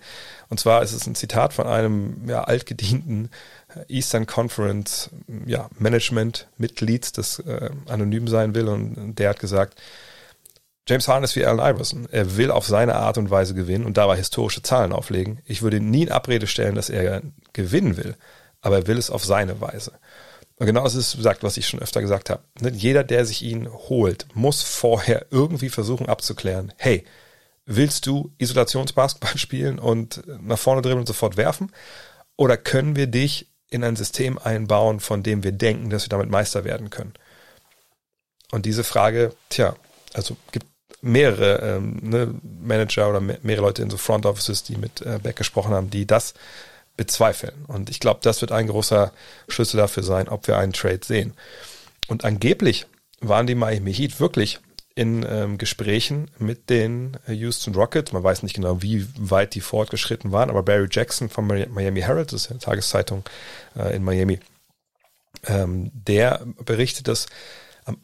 Und 0.49 0.59
zwar 0.59 0.81
ist 0.81 0.93
es 0.93 1.05
ein 1.05 1.15
Zitat 1.15 1.53
von 1.53 1.67
einem 1.67 2.27
ja, 2.27 2.43
altgedienten 2.43 3.29
Eastern 3.87 4.25
Conference 4.25 5.09
ja, 5.45 5.69
Management-Mitglied, 5.77 7.17
das 7.17 7.39
äh, 7.39 7.69
anonym 7.87 8.27
sein 8.27 8.55
will. 8.55 8.67
Und 8.67 9.15
der 9.15 9.29
hat 9.29 9.39
gesagt, 9.39 9.79
James 10.87 11.07
Harden 11.07 11.25
ist 11.25 11.35
wie 11.35 11.45
Allen 11.45 11.59
Iverson. 11.59 12.07
Er 12.11 12.37
will 12.37 12.49
auf 12.49 12.65
seine 12.65 12.95
Art 12.95 13.17
und 13.17 13.29
Weise 13.29 13.53
gewinnen 13.53 13.85
und 13.85 13.97
dabei 13.97 14.15
historische 14.15 14.63
Zahlen 14.63 14.93
auflegen. 14.93 15.39
Ich 15.45 15.61
würde 15.61 15.79
nie 15.79 16.03
in 16.03 16.11
Abrede 16.11 16.47
stellen, 16.47 16.75
dass 16.75 16.89
er 16.89 17.21
gewinnen 17.53 17.97
will 17.97 18.15
aber 18.61 18.77
er 18.77 18.87
will 18.87 18.97
es 18.97 19.09
auf 19.09 19.23
seine 19.23 19.61
Weise. 19.61 19.93
Und 20.59 20.65
genau 20.65 20.83
das 20.83 20.95
ist 20.95 21.15
gesagt, 21.15 21.41
was 21.41 21.55
ich 21.55 21.67
schon 21.67 21.79
öfter 21.79 22.01
gesagt 22.01 22.29
habe. 22.29 22.43
Ne, 22.59 22.71
jeder, 22.71 23.05
der 23.05 23.25
sich 23.25 23.41
ihn 23.43 23.71
holt, 23.71 24.27
muss 24.33 24.61
vorher 24.61 25.25
irgendwie 25.31 25.69
versuchen 25.69 26.09
abzuklären, 26.09 26.73
hey, 26.77 27.05
willst 27.65 28.05
du 28.05 28.33
Isolationsbasketball 28.37 29.37
spielen 29.37 29.79
und 29.79 30.21
nach 30.41 30.59
vorne 30.59 30.81
dribbeln 30.81 31.01
und 31.01 31.07
sofort 31.07 31.37
werfen? 31.37 31.71
Oder 32.35 32.57
können 32.57 32.97
wir 32.97 33.07
dich 33.07 33.47
in 33.69 33.83
ein 33.83 33.95
System 33.95 34.37
einbauen, 34.37 34.99
von 34.99 35.23
dem 35.23 35.43
wir 35.43 35.53
denken, 35.53 35.89
dass 35.89 36.03
wir 36.03 36.09
damit 36.09 36.29
Meister 36.29 36.65
werden 36.65 36.89
können? 36.89 37.13
Und 38.51 38.65
diese 38.65 38.83
Frage, 38.83 39.33
tja, 39.49 39.75
also 40.13 40.35
gibt 40.51 40.65
mehrere 41.01 41.61
ähm, 41.61 41.99
ne, 42.01 42.33
Manager 42.61 43.09
oder 43.09 43.21
mehrere 43.21 43.61
Leute 43.65 43.81
in 43.81 43.89
so 43.89 43.95
Front 43.97 44.25
Offices, 44.25 44.63
die 44.63 44.75
mit 44.75 45.01
äh, 45.01 45.19
Beck 45.21 45.37
gesprochen 45.37 45.73
haben, 45.73 45.89
die 45.89 46.05
das 46.05 46.33
bezweifeln. 46.99 47.63
Und 47.65 47.89
ich 47.89 48.01
glaube, 48.01 48.19
das 48.23 48.41
wird 48.41 48.51
ein 48.51 48.67
großer 48.67 49.13
Schlüssel 49.47 49.77
dafür 49.77 50.03
sein, 50.03 50.27
ob 50.27 50.47
wir 50.47 50.57
einen 50.57 50.73
Trade 50.73 50.99
sehen. 51.01 51.33
Und 52.09 52.25
angeblich 52.25 52.87
waren 53.21 53.47
die 53.47 53.55
Miami 53.55 53.93
Heat 53.93 54.19
wirklich 54.19 54.59
in 54.95 55.25
ähm, 55.29 55.57
Gesprächen 55.57 56.29
mit 56.39 56.69
den 56.69 57.15
Houston 57.25 57.73
Rockets. 57.73 58.11
Man 58.11 58.21
weiß 58.21 58.43
nicht 58.43 58.53
genau, 58.53 58.81
wie 58.81 59.07
weit 59.17 59.55
die 59.55 59.61
fortgeschritten 59.61 60.33
waren, 60.33 60.49
aber 60.49 60.61
Barry 60.61 60.89
Jackson 60.91 61.29
von 61.29 61.47
Miami 61.47 62.01
Herald, 62.01 62.33
das 62.33 62.43
ist 62.43 62.51
eine 62.51 62.59
Tageszeitung 62.59 63.23
äh, 63.77 63.95
in 63.95 64.03
Miami, 64.03 64.41
ähm, 65.47 65.91
der 65.93 66.45
berichtet, 66.65 67.07
dass 67.07 67.27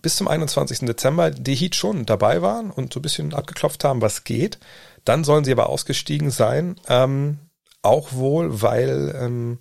bis 0.02 0.16
zum 0.16 0.30
21. 0.30 0.80
Dezember 0.88 1.32
die 1.32 1.54
Heat 1.54 1.76
schon 1.76 2.06
dabei 2.06 2.42
waren 2.42 2.72
und 2.72 2.94
so 2.94 3.00
ein 3.00 3.04
bisschen 3.04 3.34
abgeklopft 3.34 3.84
haben, 3.84 4.02
was 4.02 4.24
geht. 4.24 4.58
Dann 5.04 5.26
sollen 5.26 5.44
sie 5.44 5.52
aber 5.52 5.68
ausgestiegen 5.68 6.32
sein. 6.32 6.78
Ähm, 6.88 7.40
auch 7.86 8.14
wohl, 8.14 8.62
weil 8.62 9.16
ähm, 9.20 9.60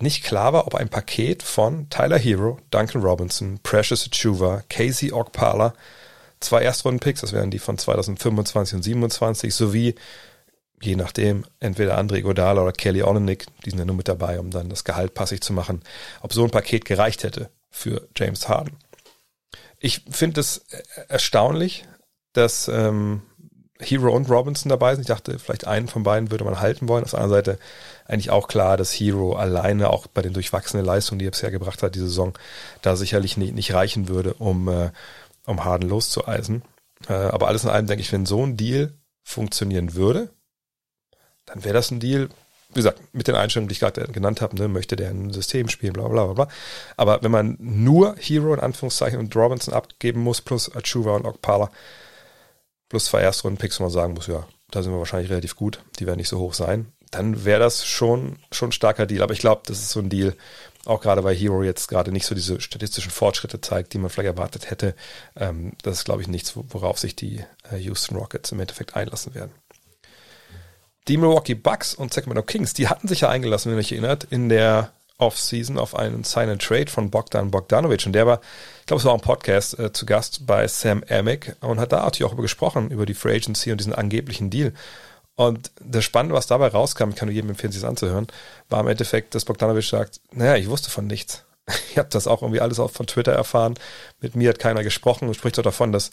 nicht 0.00 0.24
klar 0.24 0.52
war, 0.52 0.66
ob 0.66 0.74
ein 0.74 0.88
Paket 0.88 1.42
von 1.42 1.88
Tyler 1.90 2.18
Hero, 2.18 2.58
Duncan 2.70 3.02
Robinson, 3.02 3.58
Precious 3.62 4.08
Achuva, 4.08 4.62
Casey 4.68 5.12
Ogpala, 5.12 5.74
zwei 6.40 6.62
Erstrunden-Picks, 6.62 7.20
das 7.20 7.32
wären 7.32 7.50
die 7.50 7.58
von 7.58 7.78
2025 7.78 8.76
und 8.76 8.82
27, 8.82 9.54
sowie 9.54 9.94
je 10.80 10.96
nachdem, 10.96 11.44
entweder 11.60 11.98
André 11.98 12.22
Godala 12.22 12.62
oder 12.62 12.72
Kelly 12.72 13.02
Olenek, 13.02 13.46
die 13.64 13.70
sind 13.70 13.78
ja 13.78 13.84
nur 13.84 13.96
mit 13.96 14.08
dabei, 14.08 14.38
um 14.38 14.50
dann 14.50 14.68
das 14.68 14.84
Gehalt 14.84 15.14
passig 15.14 15.42
zu 15.42 15.52
machen, 15.52 15.82
ob 16.20 16.32
so 16.32 16.44
ein 16.44 16.50
Paket 16.50 16.84
gereicht 16.84 17.24
hätte 17.24 17.50
für 17.70 18.08
James 18.16 18.48
Harden. 18.48 18.76
Ich 19.80 20.04
finde 20.10 20.40
es 20.40 20.64
erstaunlich, 21.08 21.84
dass 22.32 22.68
ähm, 22.68 23.22
Hero 23.80 24.14
und 24.14 24.28
Robinson 24.28 24.70
dabei 24.70 24.94
sind. 24.94 25.02
Ich 25.02 25.08
dachte, 25.08 25.38
vielleicht 25.38 25.66
einen 25.66 25.88
von 25.88 26.02
beiden 26.02 26.30
würde 26.30 26.44
man 26.44 26.60
halten 26.60 26.88
wollen. 26.88 27.04
Auf 27.04 27.10
der 27.10 27.20
anderen 27.20 27.44
Seite 27.44 27.58
eigentlich 28.06 28.30
auch 28.30 28.48
klar, 28.48 28.76
dass 28.76 28.92
Hero 28.92 29.36
alleine 29.36 29.90
auch 29.90 30.06
bei 30.08 30.22
den 30.22 30.32
durchwachsenen 30.32 30.84
Leistungen, 30.84 31.18
die 31.18 31.26
er 31.26 31.30
bisher 31.30 31.50
gebracht 31.50 31.82
hat, 31.82 31.94
die 31.94 32.00
Saison, 32.00 32.36
da 32.82 32.96
sicherlich 32.96 33.36
nicht, 33.36 33.54
nicht 33.54 33.72
reichen 33.72 34.08
würde, 34.08 34.34
um, 34.34 34.68
äh, 34.68 34.90
um 35.46 35.64
Harden 35.64 35.88
loszueisen. 35.88 36.62
Äh, 37.08 37.12
aber 37.12 37.46
alles 37.48 37.64
in 37.64 37.70
allem 37.70 37.86
denke 37.86 38.02
ich, 38.02 38.12
wenn 38.12 38.26
so 38.26 38.44
ein 38.44 38.56
Deal 38.56 38.92
funktionieren 39.22 39.94
würde, 39.94 40.30
dann 41.46 41.64
wäre 41.64 41.74
das 41.74 41.90
ein 41.90 42.00
Deal, 42.00 42.28
wie 42.70 42.74
gesagt, 42.74 43.00
mit 43.14 43.28
den 43.28 43.36
Einstellungen, 43.36 43.68
die 43.68 43.74
ich 43.74 43.80
gerade 43.80 44.08
genannt 44.08 44.40
habe, 44.40 44.56
ne, 44.56 44.68
möchte 44.68 44.96
der 44.96 45.10
ein 45.10 45.32
System 45.32 45.68
spielen, 45.68 45.92
bla 45.92 46.08
bla 46.08 46.24
bla 46.24 46.32
bla. 46.44 46.48
Aber 46.96 47.22
wenn 47.22 47.30
man 47.30 47.56
nur 47.60 48.16
Hero 48.18 48.52
in 48.52 48.60
Anführungszeichen 48.60 49.18
und 49.18 49.34
Robinson 49.36 49.72
abgeben 49.72 50.20
muss, 50.20 50.40
plus 50.40 50.74
Achuva 50.74 51.14
und 51.14 51.24
Okpala, 51.24 51.70
plus 52.88 53.06
zwei 53.06 53.20
Erstrunden-Picks, 53.20 53.80
wo 53.80 53.84
man 53.84 53.92
sagen 53.92 54.14
muss, 54.14 54.26
ja, 54.26 54.46
da 54.70 54.82
sind 54.82 54.92
wir 54.92 54.98
wahrscheinlich 54.98 55.30
relativ 55.30 55.56
gut, 55.56 55.82
die 55.98 56.06
werden 56.06 56.18
nicht 56.18 56.28
so 56.28 56.38
hoch 56.38 56.54
sein, 56.54 56.92
dann 57.10 57.44
wäre 57.44 57.60
das 57.60 57.86
schon, 57.86 58.38
schon 58.52 58.68
ein 58.68 58.72
starker 58.72 59.06
Deal. 59.06 59.22
Aber 59.22 59.32
ich 59.32 59.38
glaube, 59.38 59.62
das 59.66 59.78
ist 59.78 59.90
so 59.90 60.00
ein 60.00 60.10
Deal, 60.10 60.34
auch 60.84 61.00
gerade 61.00 61.24
weil 61.24 61.34
Hero 61.34 61.62
jetzt 61.62 61.88
gerade 61.88 62.12
nicht 62.12 62.26
so 62.26 62.34
diese 62.34 62.60
statistischen 62.60 63.10
Fortschritte 63.10 63.60
zeigt, 63.60 63.92
die 63.92 63.98
man 63.98 64.10
vielleicht 64.10 64.36
erwartet 64.36 64.70
hätte. 64.70 64.94
Ähm, 65.36 65.72
das 65.82 65.98
ist, 65.98 66.04
glaube 66.04 66.22
ich, 66.22 66.28
nichts, 66.28 66.54
worauf 66.54 66.98
sich 66.98 67.16
die 67.16 67.44
äh, 67.70 67.76
Houston 67.76 68.16
Rockets 68.16 68.52
im 68.52 68.60
Endeffekt 68.60 68.96
einlassen 68.96 69.34
werden. 69.34 69.52
Die 71.08 71.16
Milwaukee 71.16 71.54
Bucks 71.54 71.94
und 71.94 72.12
Sacramento 72.12 72.42
Kings, 72.42 72.74
die 72.74 72.88
hatten 72.88 73.08
sich 73.08 73.20
ja 73.20 73.30
eingelassen, 73.30 73.70
wenn 73.70 73.78
ihr 73.78 73.80
euch 73.80 73.92
erinnert, 73.92 74.24
in 74.24 74.50
der 74.50 74.92
Offseason 75.16 75.78
auf 75.78 75.96
einen 75.96 76.24
Sign 76.24 76.50
and 76.50 76.62
Trade 76.62 76.90
von 76.90 77.10
Bogdan 77.10 77.50
Bogdanovic. 77.50 78.06
Und 78.06 78.12
der 78.12 78.26
war, 78.26 78.40
glaube, 78.88 78.98
es 79.00 79.04
war 79.04 79.14
ein 79.14 79.20
Podcast 79.20 79.78
äh, 79.78 79.92
zu 79.92 80.06
Gast 80.06 80.46
bei 80.46 80.66
Sam 80.66 81.04
Amick 81.08 81.54
und 81.60 81.78
hat 81.78 81.92
da 81.92 82.02
natürlich 82.02 82.28
auch 82.28 82.32
über 82.32 82.42
gesprochen, 82.42 82.90
über 82.90 83.06
die 83.06 83.14
Free 83.14 83.36
Agency 83.36 83.70
und 83.70 83.78
diesen 83.78 83.94
angeblichen 83.94 84.50
Deal. 84.50 84.72
Und 85.36 85.70
das 85.80 86.04
Spannende, 86.04 86.34
was 86.34 86.48
dabei 86.48 86.68
rauskam, 86.68 87.10
ich 87.10 87.16
kann 87.16 87.28
nur 87.28 87.34
jedem 87.34 87.50
empfehlen, 87.50 87.70
sich 87.70 87.82
das 87.82 87.88
anzuhören, 87.88 88.26
war 88.68 88.80
im 88.80 88.88
Endeffekt, 88.88 89.34
dass 89.34 89.44
Bogdanovic 89.44 89.84
sagt, 89.84 90.20
naja, 90.32 90.56
ich 90.56 90.68
wusste 90.68 90.90
von 90.90 91.06
nichts. 91.06 91.44
Ich 91.90 91.98
habe 91.98 92.08
das 92.08 92.26
auch 92.26 92.42
irgendwie 92.42 92.60
alles 92.60 92.80
auch 92.80 92.90
von 92.90 93.06
Twitter 93.06 93.32
erfahren. 93.32 93.74
Mit 94.20 94.34
mir 94.34 94.48
hat 94.48 94.58
keiner 94.58 94.82
gesprochen 94.82 95.28
und 95.28 95.34
spricht 95.34 95.58
doch 95.58 95.62
davon, 95.62 95.92
dass 95.92 96.10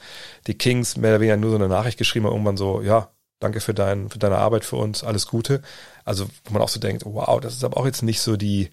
die 0.48 0.58
Kings 0.58 0.98
mehr 0.98 1.12
oder 1.12 1.22
weniger 1.22 1.38
nur 1.38 1.51
so 1.51 1.55
eine 1.55 1.70
Nachricht 1.70 1.98
geschrieben 1.98 2.25
haben, 2.25 2.34
irgendwann 2.34 2.58
so, 2.58 2.82
ja, 2.82 3.10
danke 3.39 3.62
für, 3.62 3.74
dein, 3.74 4.10
für 4.10 4.20
deine 4.20 4.38
Arbeit 4.38 4.65
für 4.65 4.75
uns, 4.75 5.03
alles 5.03 5.27
Gute. 5.27 5.62
Also, 6.03 6.27
wo 6.44 6.53
man 6.53 6.62
auch 6.62 6.70
so 6.70 6.79
denkt, 6.79 7.03
wow, 7.05 7.39
das 7.39 7.53
ist 7.53 7.63
aber 7.63 7.77
auch 7.77 7.86
jetzt 7.86 8.03
nicht 8.03 8.20
so 8.20 8.36
die, 8.36 8.70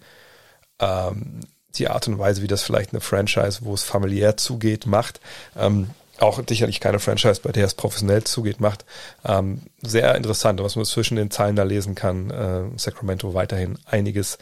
ähm, 0.81 1.41
die 1.79 1.89
Art 1.89 2.09
und 2.09 2.19
Weise, 2.19 2.43
wie 2.43 2.47
das 2.49 2.63
vielleicht 2.63 2.93
eine 2.93 3.01
Franchise, 3.01 3.61
wo 3.63 3.75
es 3.75 3.83
familiär 3.83 4.37
zugeht, 4.37 4.87
macht. 4.87 5.21
Ähm, 5.57 5.91
auch 6.19 6.41
sicherlich 6.47 6.81
keine 6.81 6.99
Franchise, 6.99 7.41
bei 7.43 7.53
der 7.53 7.67
es 7.67 7.75
professionell 7.75 8.25
zugeht, 8.25 8.61
macht. 8.61 8.85
Ähm, 9.25 9.63
sehr 9.81 10.15
interessant, 10.15 10.63
was 10.63 10.77
man 10.77 10.85
zwischen 10.85 11.17
den 11.17 11.31
Zeilen 11.31 11.57
da 11.57 11.65
lesen 11.65 11.95
kann. 11.95 12.31
Äh, 12.31 12.79
Sacramento 12.79 13.35
weiterhin 13.35 13.79
einiges 13.87 14.39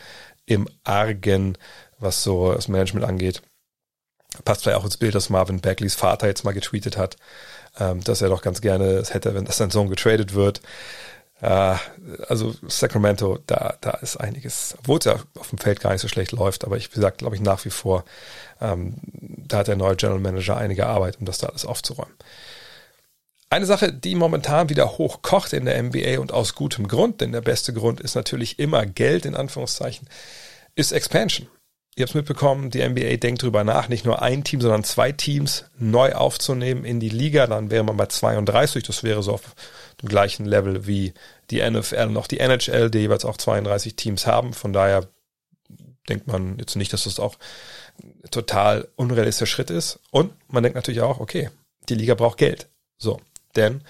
im 0.47 0.69
Argen, 0.85 1.57
was 1.99 2.23
so 2.23 2.53
das 2.53 2.69
Management 2.69 3.07
angeht. 3.07 3.43
Passt 4.45 4.63
vielleicht 4.63 4.79
auch 4.79 4.85
ins 4.85 4.97
Bild, 4.97 5.15
dass 5.15 5.31
Marvin 5.31 5.61
Bagley's 5.61 5.95
Vater 5.95 6.27
jetzt 6.27 6.45
mal 6.45 6.53
getweetet 6.53 6.97
hat, 6.97 7.17
ähm, 7.79 8.03
dass 8.03 8.23
er 8.23 8.29
doch 8.29 8.43
ganz 8.43 8.61
gerne 8.61 8.85
es 8.85 9.15
hätte, 9.15 9.35
wenn 9.35 9.45
das 9.45 9.57
sein 9.57 9.71
Sohn 9.71 9.89
getradet 9.89 10.35
wird. 10.35 10.61
Äh, 11.40 11.76
also 12.28 12.54
Sacramento, 12.68 13.38
da, 13.47 13.76
da 13.80 13.90
ist 13.92 14.16
einiges, 14.16 14.76
obwohl 14.78 14.99
es 14.99 15.04
ja 15.06 15.16
auf 15.38 15.50
dem 15.50 15.59
Feld 15.59 15.80
gar 15.80 15.92
nicht 15.92 16.02
so 16.02 16.09
schlecht 16.09 16.32
läuft, 16.32 16.64
aber 16.64 16.76
ich, 16.76 16.90
gesagt, 16.90 17.18
glaube 17.18 17.37
ich 17.37 17.42
nach 17.42 17.64
wie 17.64 17.70
vor, 17.70 18.04
ähm, 18.61 18.97
da 19.12 19.59
hat 19.59 19.68
der 19.68 19.76
neue 19.76 19.97
General 19.97 20.20
Manager 20.20 20.56
einige 20.56 20.87
Arbeit, 20.87 21.18
um 21.18 21.26
das 21.26 21.38
da 21.38 21.49
alles 21.49 21.64
aufzuräumen. 21.64 22.14
Eine 23.52 23.66
Sache, 23.66 23.92
die 23.92 24.14
momentan 24.14 24.68
wieder 24.68 24.97
hochkocht 24.97 25.52
in 25.52 25.64
der 25.64 25.82
NBA 25.82 26.20
und 26.20 26.32
aus 26.32 26.54
gutem 26.54 26.87
Grund, 26.87 27.20
denn 27.20 27.32
der 27.32 27.40
beste 27.40 27.73
Grund 27.73 28.00
ist 28.00 28.14
natürlich 28.14 28.61
immer 28.61 28.87
Geld 28.87 29.26
in 29.26 29.35
Anführungszeichen, 29.35 30.09
ist 30.76 30.92
Expansion. 30.92 31.49
Ihr 31.97 32.02
habt 32.02 32.11
es 32.11 32.14
mitbekommen, 32.14 32.70
die 32.70 32.87
NBA 32.87 33.16
denkt 33.16 33.42
darüber 33.42 33.64
nach, 33.64 33.88
nicht 33.88 34.04
nur 34.04 34.23
ein 34.23 34.44
Team, 34.44 34.61
sondern 34.61 34.85
zwei 34.85 35.12
Teams 35.12 35.64
neu 35.78 36.12
aufzunehmen 36.12 36.85
in 36.85 37.00
die 37.00 37.09
Liga. 37.09 37.47
Dann 37.47 37.70
wäre 37.70 37.85
man 37.85 37.97
bei 37.97 38.06
32. 38.06 38.85
Das 38.85 39.02
wäre 39.02 39.23
so 39.23 39.32
auf 39.32 39.54
dem 40.00 40.09
gleichen 40.09 40.47
Level 40.47 40.87
wie 40.87 41.12
die 41.50 41.68
NFL 41.68 42.06
und 42.09 42.16
auch 42.16 42.26
die 42.26 42.40
NHL, 42.40 42.90
die 42.90 43.00
jeweils 43.00 43.25
auch 43.25 43.37
32 43.37 43.97
Teams 43.97 44.26
haben. 44.26 44.52
Von 44.52 44.73
daher 44.73 45.09
denkt 46.09 46.26
man 46.26 46.59
jetzt 46.59 46.76
nicht, 46.76 46.92
dass 46.92 47.04
das 47.04 47.20
auch 47.20 47.37
total 48.30 48.88
unrealistischer 48.97 49.47
Schritt 49.47 49.70
ist. 49.70 49.99
Und 50.11 50.32
man 50.49 50.62
denkt 50.62 50.76
natürlich 50.76 51.02
auch, 51.02 51.20
okay, 51.20 51.50
die 51.88 51.94
Liga 51.94 52.14
braucht 52.14 52.38
Geld. 52.38 52.68
So, 52.99 53.20
denn 53.56 53.82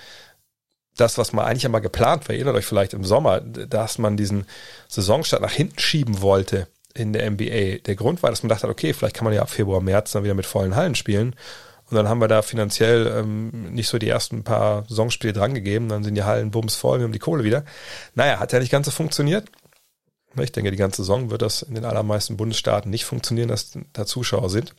das, 0.97 1.19
was 1.19 1.33
man 1.33 1.45
eigentlich 1.45 1.65
einmal 1.65 1.81
geplant 1.81 2.29
war, 2.29 2.35
erinnert 2.35 2.57
euch 2.57 2.67
vielleicht 2.67 2.95
im 2.95 3.05
Sommer, 3.05 3.41
dass 3.41 3.99
man 3.99 4.17
diesen 4.17 4.47
Saisonstart 4.89 5.43
nach 5.43 5.53
hinten 5.53 5.79
schieben 5.79 6.21
wollte 6.21 6.67
in 6.95 7.13
der 7.13 7.31
NBA. 7.31 7.79
Der 7.85 7.97
Grund 7.97 8.23
war, 8.23 8.31
dass 8.31 8.43
man 8.43 8.49
dachte, 8.49 8.69
okay, 8.69 8.93
vielleicht 8.93 9.17
kann 9.17 9.25
man 9.25 9.35
ja 9.35 9.43
ab 9.43 9.51
Februar, 9.51 9.81
März 9.81 10.13
dann 10.13 10.25
wieder 10.25 10.35
mit 10.35 10.47
vollen 10.47 10.77
Hallen 10.77 10.95
spielen. 10.95 11.35
Und 11.91 11.97
dann 11.97 12.09
haben 12.09 12.21
wir 12.21 12.29
da 12.29 12.43
finanziell 12.43 13.07
ähm, 13.07 13.73
nicht 13.73 13.89
so 13.89 13.99
die 13.99 14.09
ersten 14.09 14.45
paar 14.45 14.85
Saisonspiele 14.89 15.33
drangegeben. 15.33 15.89
Dann 15.89 16.05
sind 16.05 16.15
die 16.15 16.23
Hallen 16.23 16.51
bums 16.51 16.77
voll, 16.77 16.99
wir 16.99 17.05
haben 17.05 17.13
die 17.13 17.19
Kohle 17.19 17.43
wieder. 17.43 17.65
Naja, 18.15 18.39
hat 18.39 18.53
ja 18.53 18.61
nicht 18.61 18.71
ganz 18.71 18.87
so 18.87 18.93
funktioniert. 18.93 19.49
Ich 20.39 20.53
denke, 20.53 20.71
die 20.71 20.77
ganze 20.77 21.03
Saison 21.03 21.31
wird 21.31 21.43
das 21.43 21.63
in 21.63 21.75
den 21.75 21.85
allermeisten 21.85 22.37
Bundesstaaten 22.37 22.91
nicht 22.91 23.05
funktionieren, 23.05 23.49
dass 23.49 23.73
da 23.93 24.07
Zuschauer 24.07 24.49
sind. 24.51 24.75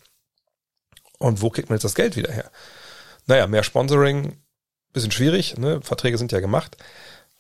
Und 1.20 1.42
wo 1.42 1.50
kriegt 1.50 1.70
man 1.70 1.76
jetzt 1.76 1.84
das 1.84 1.96
Geld 1.96 2.16
wieder 2.16 2.32
her? 2.32 2.50
Naja, 3.28 3.46
mehr 3.48 3.64
Sponsoring, 3.64 4.38
bisschen 4.94 5.12
schwierig. 5.12 5.58
Ne? 5.58 5.82
Verträge 5.82 6.18
sind 6.18 6.32
ja 6.32 6.40
gemacht. 6.40 6.78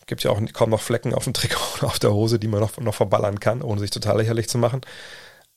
Gibt 0.08 0.24
ja 0.24 0.31
auch 0.31 0.41
kaum 0.53 0.70
noch 0.70 0.81
Flecken 0.81 1.13
auf 1.13 1.24
dem 1.24 1.34
Trikot 1.34 1.77
oder 1.77 1.88
auf 1.88 2.00
der 2.00 2.13
Hose, 2.13 2.39
die 2.39 2.48
man 2.48 2.60
noch, 2.60 2.77
noch 2.77 2.96
verballern 2.96 3.39
kann, 3.39 3.62
ohne 3.62 3.79
sich 3.79 3.91
total 3.91 4.17
lächerlich 4.17 4.50
zu 4.50 4.58
machen. 4.58 4.81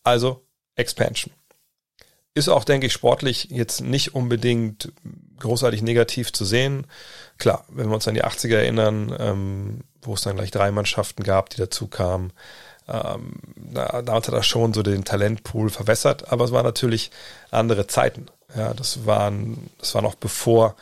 Also 0.03 0.45
Expansion. 0.77 1.33
Ist 2.35 2.49
auch, 2.49 2.65
denke 2.65 2.89
ich, 2.89 2.93
sportlich 2.93 3.49
jetzt 3.51 3.81
nicht 3.81 4.15
unbedingt 4.15 4.93
großartig 5.39 5.83
negativ 5.83 6.33
zu 6.33 6.45
sehen. 6.45 6.87
Klar, 7.39 7.65
wenn 7.69 7.89
wir 7.89 7.95
uns 7.95 8.09
an 8.09 8.15
die 8.15 8.25
80er 8.25 8.57
erinnern, 8.57 9.15
ähm, 9.19 9.81
wo 10.03 10.15
es 10.15 10.23
dann 10.23 10.37
gleich 10.37 10.51
drei 10.51 10.73
Mannschaften 10.73 11.23
gab, 11.23 11.51
die 11.51 11.59
dazu 11.59 11.87
kamen, 11.87 12.33
ähm, 12.89 13.35
da, 13.57 14.03
damals 14.03 14.27
hat 14.27 14.35
er 14.35 14.43
schon 14.43 14.75
so 14.75 14.83
den 14.83 15.05
Talentpool 15.05 15.71
verwässert, 15.71 16.33
aber 16.33 16.45
es 16.45 16.53
waren 16.53 16.67
natürlich 16.67 17.11
andere 17.51 17.87
Zeiten. 17.87 18.27
Ja, 18.57 18.75
das 18.75 19.07
waren, 19.07 19.71
das 19.79 19.95
war 19.95 20.03
noch 20.03 20.15
bevor 20.15 20.77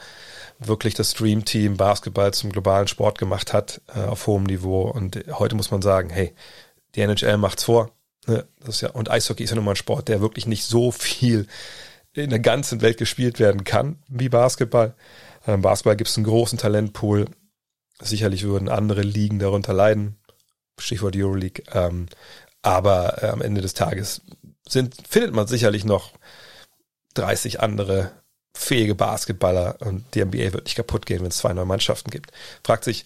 wirklich 0.66 0.94
das 0.94 1.12
Stream 1.12 1.44
Team 1.44 1.76
Basketball 1.76 2.32
zum 2.32 2.52
globalen 2.52 2.88
Sport 2.88 3.18
gemacht 3.18 3.52
hat, 3.52 3.80
äh, 3.94 4.00
auf 4.00 4.26
hohem 4.26 4.44
Niveau. 4.44 4.82
Und 4.82 5.24
heute 5.32 5.54
muss 5.54 5.70
man 5.70 5.82
sagen, 5.82 6.10
hey, 6.10 6.34
die 6.94 7.00
NHL 7.00 7.38
macht's 7.38 7.64
vor. 7.64 7.90
Ne? 8.26 8.46
Das 8.60 8.76
ist 8.76 8.80
ja, 8.80 8.90
und 8.90 9.10
Eishockey 9.10 9.44
ist 9.44 9.50
ja 9.50 9.56
nun 9.56 9.64
mal 9.64 9.72
ein 9.72 9.76
Sport, 9.76 10.08
der 10.08 10.20
wirklich 10.20 10.46
nicht 10.46 10.64
so 10.64 10.90
viel 10.90 11.46
in 12.14 12.30
der 12.30 12.40
ganzen 12.40 12.82
Welt 12.82 12.98
gespielt 12.98 13.38
werden 13.38 13.64
kann 13.64 13.98
wie 14.08 14.28
Basketball. 14.28 14.94
Ähm, 15.46 15.62
Basketball 15.62 15.96
gibt 15.96 16.10
es 16.10 16.16
einen 16.16 16.26
großen 16.26 16.58
Talentpool. 16.58 17.26
Sicherlich 18.00 18.44
würden 18.44 18.68
andere 18.68 19.02
Ligen 19.02 19.38
darunter 19.38 19.72
leiden. 19.72 20.16
Stichwort 20.78 21.16
Euroleague. 21.16 21.64
Ähm, 21.72 22.06
aber 22.62 23.22
äh, 23.22 23.28
am 23.28 23.42
Ende 23.42 23.60
des 23.60 23.74
Tages 23.74 24.22
sind, 24.68 24.96
findet 25.08 25.34
man 25.34 25.46
sicherlich 25.46 25.84
noch 25.84 26.12
30 27.14 27.60
andere 27.60 28.12
fähige 28.54 28.94
Basketballer 28.94 29.76
und 29.80 30.04
die 30.14 30.24
NBA 30.24 30.52
wird 30.52 30.64
nicht 30.64 30.76
kaputt 30.76 31.06
gehen, 31.06 31.20
wenn 31.20 31.28
es 31.28 31.38
zwei 31.38 31.52
neue 31.52 31.64
Mannschaften 31.64 32.10
gibt. 32.10 32.32
Fragt 32.64 32.84
sich, 32.84 33.04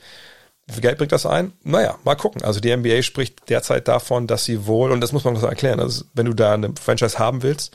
wie 0.67 0.73
viel 0.73 0.83
Geld 0.83 0.99
bringt 0.99 1.13
das 1.13 1.27
ein? 1.27 1.53
Naja, 1.63 1.99
mal 2.03 2.17
gucken. 2.17 2.43
Also 2.43 2.59
die 2.59 2.77
NBA 2.77 3.03
spricht 3.03 3.49
derzeit 3.49 3.87
davon, 3.87 4.27
dass 4.27 4.45
sie 4.45 4.67
wohl, 4.67 4.91
und 4.91 5.01
das 5.01 5.13
muss 5.13 5.25
man 5.25 5.37
so 5.37 5.47
erklären, 5.47 5.79
also 5.79 6.05
wenn 6.15 6.27
du 6.27 6.35
da 6.35 6.55
eine 6.55 6.75
Franchise 6.81 7.19
haben 7.19 7.43
willst, 7.43 7.75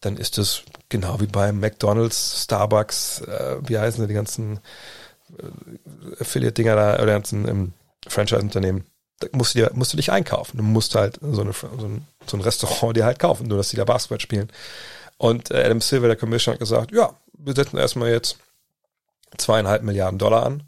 dann 0.00 0.16
ist 0.18 0.36
es 0.36 0.62
genau 0.88 1.20
wie 1.20 1.26
beim 1.26 1.60
McDonalds, 1.60 2.42
Starbucks, 2.44 3.22
äh, 3.22 3.56
wie 3.62 3.78
heißen 3.78 4.06
die 4.06 4.14
ganzen 4.14 4.60
äh, 5.38 6.20
Affiliate-Dinger 6.20 6.76
da, 6.76 6.94
oder 6.96 7.06
ganzen 7.06 7.48
ähm, 7.48 7.72
Franchise-Unternehmen, 8.06 8.84
da 9.20 9.28
musst 9.32 9.54
du, 9.54 9.60
dir, 9.60 9.70
musst 9.74 9.92
du 9.92 9.96
dich 9.96 10.10
einkaufen. 10.10 10.58
Du 10.58 10.62
musst 10.64 10.94
halt 10.94 11.18
so, 11.22 11.40
eine, 11.40 11.52
so, 11.52 11.86
ein, 11.86 12.06
so 12.26 12.36
ein 12.36 12.40
Restaurant 12.40 12.96
dir 12.96 13.04
halt 13.04 13.20
kaufen, 13.20 13.46
nur 13.46 13.56
dass 13.56 13.68
die 13.68 13.76
da 13.76 13.84
Basketball 13.84 14.20
spielen. 14.20 14.50
Und 15.22 15.50
äh, 15.50 15.64
Adam 15.64 15.80
Silver, 15.80 16.08
der 16.08 16.16
Commissioner, 16.16 16.54
hat 16.54 16.60
gesagt, 16.60 16.92
ja, 16.92 17.14
wir 17.38 17.54
setzen 17.54 17.78
erstmal 17.78 18.10
jetzt 18.10 18.38
zweieinhalb 19.38 19.82
Milliarden 19.82 20.18
Dollar 20.18 20.44
an 20.44 20.64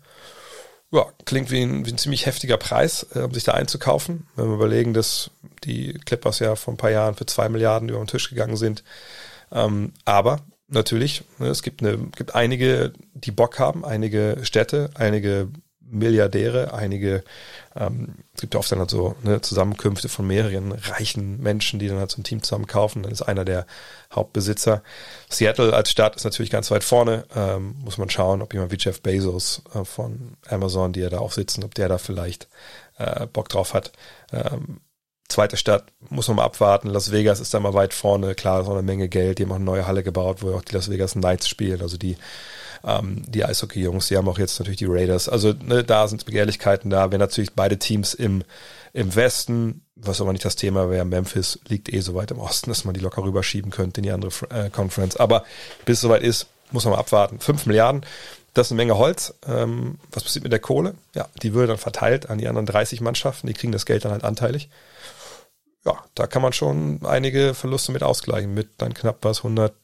ja, 0.95 1.07
klingt 1.25 1.51
wie 1.51 1.63
ein, 1.63 1.85
wie 1.87 1.91
ein 1.91 1.99
ziemlich 1.99 2.27
heftiger 2.27 2.57
Preis, 2.57 3.07
äh, 3.15 3.21
um 3.21 3.35
sich 3.35 3.45
da 3.45 3.53
einzukaufen. 3.53 4.29
Wenn 4.37 4.47
wir 4.47 4.55
überlegen, 4.55 4.95
dass 4.95 5.31
die 5.65 5.95
Clippers 5.95 6.39
ja 6.39 6.55
vor 6.55 6.73
ein 6.73 6.79
paar 6.79 6.91
Jahren 6.91 7.17
für 7.17 7.27
zwei 7.27 7.49
Milliarden 7.49 7.89
über 7.89 7.99
den 7.99 8.07
Tisch 8.07 8.31
gegangen 8.31 8.57
sind. 8.57 8.85
Ähm, 9.51 9.93
aber 10.05 10.41
natürlich, 10.69 11.25
ne, 11.39 11.49
es 11.49 11.63
gibt, 11.63 11.83
eine, 11.83 11.99
gibt 12.17 12.35
einige, 12.35 12.93
die 13.13 13.33
Bock 13.33 13.59
haben, 13.59 13.85
einige 13.85 14.39
Städte, 14.43 14.91
einige 14.95 15.49
Milliardäre, 15.95 16.75
einige, 16.75 17.25
ähm, 17.77 18.17
es 18.35 18.41
gibt 18.41 18.55
ja 18.55 18.61
oft 18.61 18.71
dann 18.71 18.81
halt 18.81 18.91
so 18.91 19.17
ne, 19.23 19.41
Zusammenkünfte 19.41 20.09
von 20.09 20.27
mehreren 20.27 20.73
reichen 20.73 21.41
Menschen, 21.41 21.79
die 21.79 21.89
dann 21.89 21.99
halt 21.99 22.11
so 22.11 22.21
ein 22.21 22.25
Team 22.25 22.43
zusammen 22.43 22.67
kaufen. 22.67 23.03
Dann 23.03 23.13
ist 23.13 23.23
einer 23.23 23.45
der 23.45 23.67
Hauptbesitzer. 24.13 24.83
Seattle 25.29 25.73
als 25.73 25.91
Stadt 25.91 26.17
ist 26.17 26.25
natürlich 26.25 26.51
ganz 26.51 26.71
weit 26.71 26.85
vorne. 26.85 27.25
Ähm, 27.35 27.77
muss 27.85 27.99
man 27.99 28.11
schauen, 28.11 28.43
ob 28.43 28.53
jemand 28.53 28.73
wie 28.73 28.79
Jeff 28.79 29.01
Bezos 29.01 29.63
äh, 29.75 29.85
von 29.85 30.37
Amazon, 30.49 30.93
die 30.93 31.01
ja 31.01 31.11
da 31.11 31.19
auch 31.19 31.33
sitzen, 31.33 31.65
ob 31.65 31.75
der 31.75 31.89
da 31.89 31.99
vielleicht 31.99 32.49
äh, 32.99 33.27
Bock 33.27 33.49
drauf 33.49 33.75
hat. 33.75 33.93
Ähm, 34.33 34.81
zweite 35.29 35.57
Stadt 35.57 35.85
muss 36.11 36.29
man 36.29 36.39
mal 36.39 36.45
abwarten. 36.45 36.89
Las 36.89 37.11
Vegas 37.11 37.41
ist 37.41 37.55
da 37.55 37.61
mal 37.61 37.75
weit 37.75 37.95
vorne. 37.95 38.35
Klar, 38.35 38.61
ist 38.61 38.69
auch 38.69 38.73
eine 38.73 38.83
Menge 38.83 39.09
Geld. 39.09 39.39
Die 39.39 39.45
haben 39.45 39.53
auch 39.53 39.57
eine 39.57 39.65
neue 39.65 39.87
Halle 39.87 40.03
gebaut, 40.03 40.43
wo 40.43 40.55
auch 40.55 40.63
die 40.63 40.75
Las 40.75 40.91
Vegas 40.91 41.13
Knights 41.13 41.49
spielen. 41.49 41.81
Also 41.81 41.97
die 41.97 42.17
ähm, 42.85 43.23
die 43.27 43.45
Eishockey-Jungs, 43.45 44.09
die 44.09 44.17
haben 44.17 44.29
auch 44.29 44.39
jetzt 44.39 44.59
natürlich 44.59 44.79
die 44.79 44.87
Raiders. 44.87 45.29
Also 45.29 45.53
ne, 45.53 45.85
da 45.85 46.07
sind 46.09 46.25
Begehrlichkeiten 46.25 46.91
da. 46.91 47.11
Wenn 47.11 47.21
natürlich 47.21 47.53
beide 47.55 47.79
Teams 47.79 48.15
im, 48.15 48.45
im 48.93 49.15
Westen, 49.15 49.83
was 49.97 50.21
aber 50.21 50.33
nicht 50.33 50.45
das 50.45 50.57
Thema 50.57 50.91
wäre, 50.91 51.05
Memphis 51.05 51.59
liegt 51.69 51.93
eh 51.93 52.01
so 52.01 52.15
weit 52.15 52.31
im 52.31 52.39
Osten, 52.39 52.71
dass 52.71 52.85
man 52.85 52.95
die 52.95 53.01
locker 53.01 53.23
rüberschieben 53.23 53.71
könnte 53.71 54.01
in 54.01 54.05
die 54.05 54.11
andere 54.11 54.31
äh, 54.51 54.71
Conference. 54.71 55.17
Aber 55.17 55.45
bis 55.85 55.99
es 55.99 56.03
soweit 56.03 56.23
ist, 56.23 56.47
muss 56.71 56.85
man 56.85 56.95
mal 56.95 57.01
abwarten. 57.01 57.41
Fünf 57.41 57.67
Milliarden, 57.67 58.05
das 58.53 58.69
ist 58.69 58.73
eine 58.73 58.79
Menge 58.79 58.99
Holz. 58.99 59.35
Ähm, 59.47 59.99
was 60.13 60.25
passiert 60.25 60.45
mit 60.45 60.53
der 60.53 60.61
Kohle? 60.61 60.95
Ja, 61.15 61.29
die 61.43 61.55
würde 61.55 61.69
dann 61.69 61.79
verteilt 61.79 62.31
an 62.31 62.39
die 62.39 62.49
anderen 62.49 62.67
30 62.67 63.01
Mannschaften, 63.01 63.47
die 63.47 63.55
kriegen 63.55 63.73
das 63.73 63.87
Geld 63.87 64.05
dann 64.05 64.13
halt 64.13 64.25
anteilig. 64.25 64.69
Ja, 65.85 66.03
da 66.15 66.27
kann 66.27 66.41
man 66.41 66.53
schon 66.53 67.01
einige 67.05 67.53
Verluste 67.53 67.93
mit 67.93 68.03
ausgleichen, 68.03 68.55
mit 68.55 68.71
dann 68.79 68.95
knapp 68.95 69.19
was 69.23 69.39
100, 69.39 69.75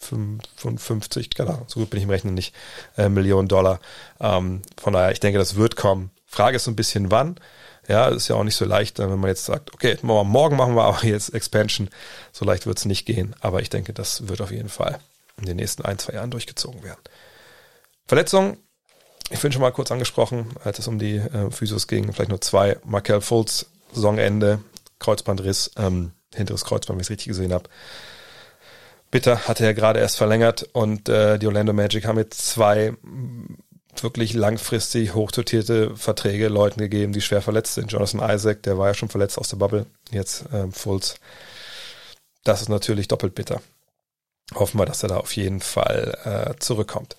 55, 0.00 1.30
keine 1.30 1.50
Ahnung, 1.50 1.64
so 1.68 1.80
gut 1.80 1.90
bin 1.90 1.98
ich 1.98 2.04
im 2.04 2.10
Rechnen 2.10 2.34
nicht, 2.34 2.54
äh, 2.96 3.08
Millionen 3.08 3.48
Dollar. 3.48 3.80
Ähm, 4.18 4.62
von 4.80 4.92
daher, 4.92 5.12
ich 5.12 5.20
denke, 5.20 5.38
das 5.38 5.56
wird 5.56 5.76
kommen. 5.76 6.10
Frage 6.26 6.56
ist 6.56 6.64
so 6.64 6.70
ein 6.70 6.76
bisschen 6.76 7.10
wann. 7.10 7.36
Ja, 7.88 8.06
ist 8.08 8.28
ja 8.28 8.36
auch 8.36 8.44
nicht 8.44 8.54
so 8.54 8.64
leicht, 8.64 8.98
wenn 8.98 9.18
man 9.18 9.28
jetzt 9.28 9.46
sagt, 9.46 9.74
okay, 9.74 9.98
morgen 10.02 10.56
machen 10.56 10.76
wir 10.76 10.86
auch 10.86 11.02
jetzt 11.02 11.34
Expansion. 11.34 11.90
So 12.32 12.44
leicht 12.44 12.66
wird 12.66 12.78
es 12.78 12.84
nicht 12.84 13.04
gehen, 13.04 13.34
aber 13.40 13.62
ich 13.62 13.70
denke, 13.70 13.92
das 13.92 14.28
wird 14.28 14.40
auf 14.40 14.52
jeden 14.52 14.68
Fall 14.68 15.00
in 15.38 15.46
den 15.46 15.56
nächsten 15.56 15.84
ein, 15.84 15.98
zwei 15.98 16.14
Jahren 16.14 16.30
durchgezogen 16.30 16.82
werden. 16.84 17.00
Verletzungen, 18.06 18.58
ich 19.30 19.40
bin 19.40 19.52
schon 19.52 19.62
mal 19.62 19.72
kurz 19.72 19.90
angesprochen, 19.90 20.48
als 20.62 20.78
es 20.78 20.88
um 20.88 20.98
die 20.98 21.16
äh, 21.16 21.50
Physios 21.50 21.86
ging, 21.86 22.12
vielleicht 22.12 22.30
nur 22.30 22.40
zwei. 22.40 22.78
Markel 22.84 23.20
Fultz, 23.20 23.66
Saisonende, 23.92 24.60
Kreuzbandriss, 24.98 25.72
ähm, 25.76 26.12
hinteres 26.34 26.64
Kreuzband, 26.64 26.96
wenn 26.96 27.02
ich 27.02 27.06
es 27.06 27.10
richtig 27.10 27.28
gesehen 27.28 27.52
habe. 27.52 27.68
Bitter 29.10 29.48
hatte 29.48 29.64
er 29.64 29.74
gerade 29.74 30.00
erst 30.00 30.18
verlängert 30.18 30.68
und 30.72 31.08
äh, 31.08 31.38
die 31.38 31.46
Orlando 31.46 31.72
Magic 31.72 32.06
haben 32.06 32.18
jetzt 32.18 32.46
zwei 32.48 32.94
wirklich 33.96 34.34
langfristig 34.34 35.14
hochdotierte 35.14 35.96
Verträge 35.96 36.48
Leuten 36.48 36.80
gegeben, 36.80 37.12
die 37.12 37.20
schwer 37.20 37.42
verletzt 37.42 37.74
sind. 37.74 37.90
Jonathan 37.90 38.30
Isaac, 38.30 38.62
der 38.62 38.78
war 38.78 38.88
ja 38.88 38.94
schon 38.94 39.08
verletzt 39.08 39.36
aus 39.38 39.48
der 39.48 39.56
Bubble, 39.56 39.86
jetzt 40.10 40.44
ähm, 40.52 40.72
Fultz. 40.72 41.16
Das 42.44 42.62
ist 42.62 42.68
natürlich 42.68 43.08
doppelt 43.08 43.34
bitter. 43.34 43.60
Hoffen 44.54 44.78
wir, 44.78 44.86
dass 44.86 45.02
er 45.02 45.08
da 45.10 45.16
auf 45.18 45.34
jeden 45.36 45.60
Fall 45.60 46.16
äh, 46.24 46.58
zurückkommt. 46.58 47.16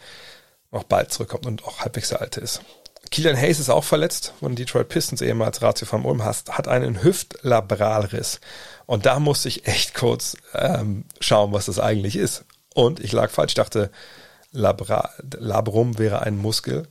Auch 0.71 0.83
bald 0.83 1.11
zurückkommt 1.11 1.45
und 1.45 1.65
auch 1.65 1.81
halbwegs 1.81 2.09
der 2.09 2.21
Alte 2.21 2.39
ist. 2.39 2.61
Kilian 3.09 3.35
Hayes 3.35 3.59
ist 3.59 3.69
auch 3.69 3.83
verletzt 3.83 4.33
von 4.39 4.55
Detroit 4.55 4.87
Pistons, 4.87 5.21
ehemals 5.21 5.61
Ratio 5.61 5.85
von 5.85 6.05
Ulm, 6.05 6.23
hat 6.23 6.67
einen 6.67 7.03
Hüftlabralriss. 7.03 8.39
Und 8.91 9.05
da 9.05 9.21
musste 9.21 9.47
ich 9.47 9.67
echt 9.67 9.93
kurz 9.93 10.35
ähm, 10.53 11.05
schauen, 11.21 11.53
was 11.53 11.67
das 11.67 11.79
eigentlich 11.79 12.17
ist. 12.17 12.43
Und 12.73 12.99
ich 12.99 13.13
lag 13.13 13.29
falsch, 13.29 13.51
ich 13.51 13.55
dachte, 13.55 13.89
Labra, 14.51 15.11
Labrum 15.37 15.97
wäre 15.97 16.23
ein 16.23 16.37
Muskel. 16.37 16.89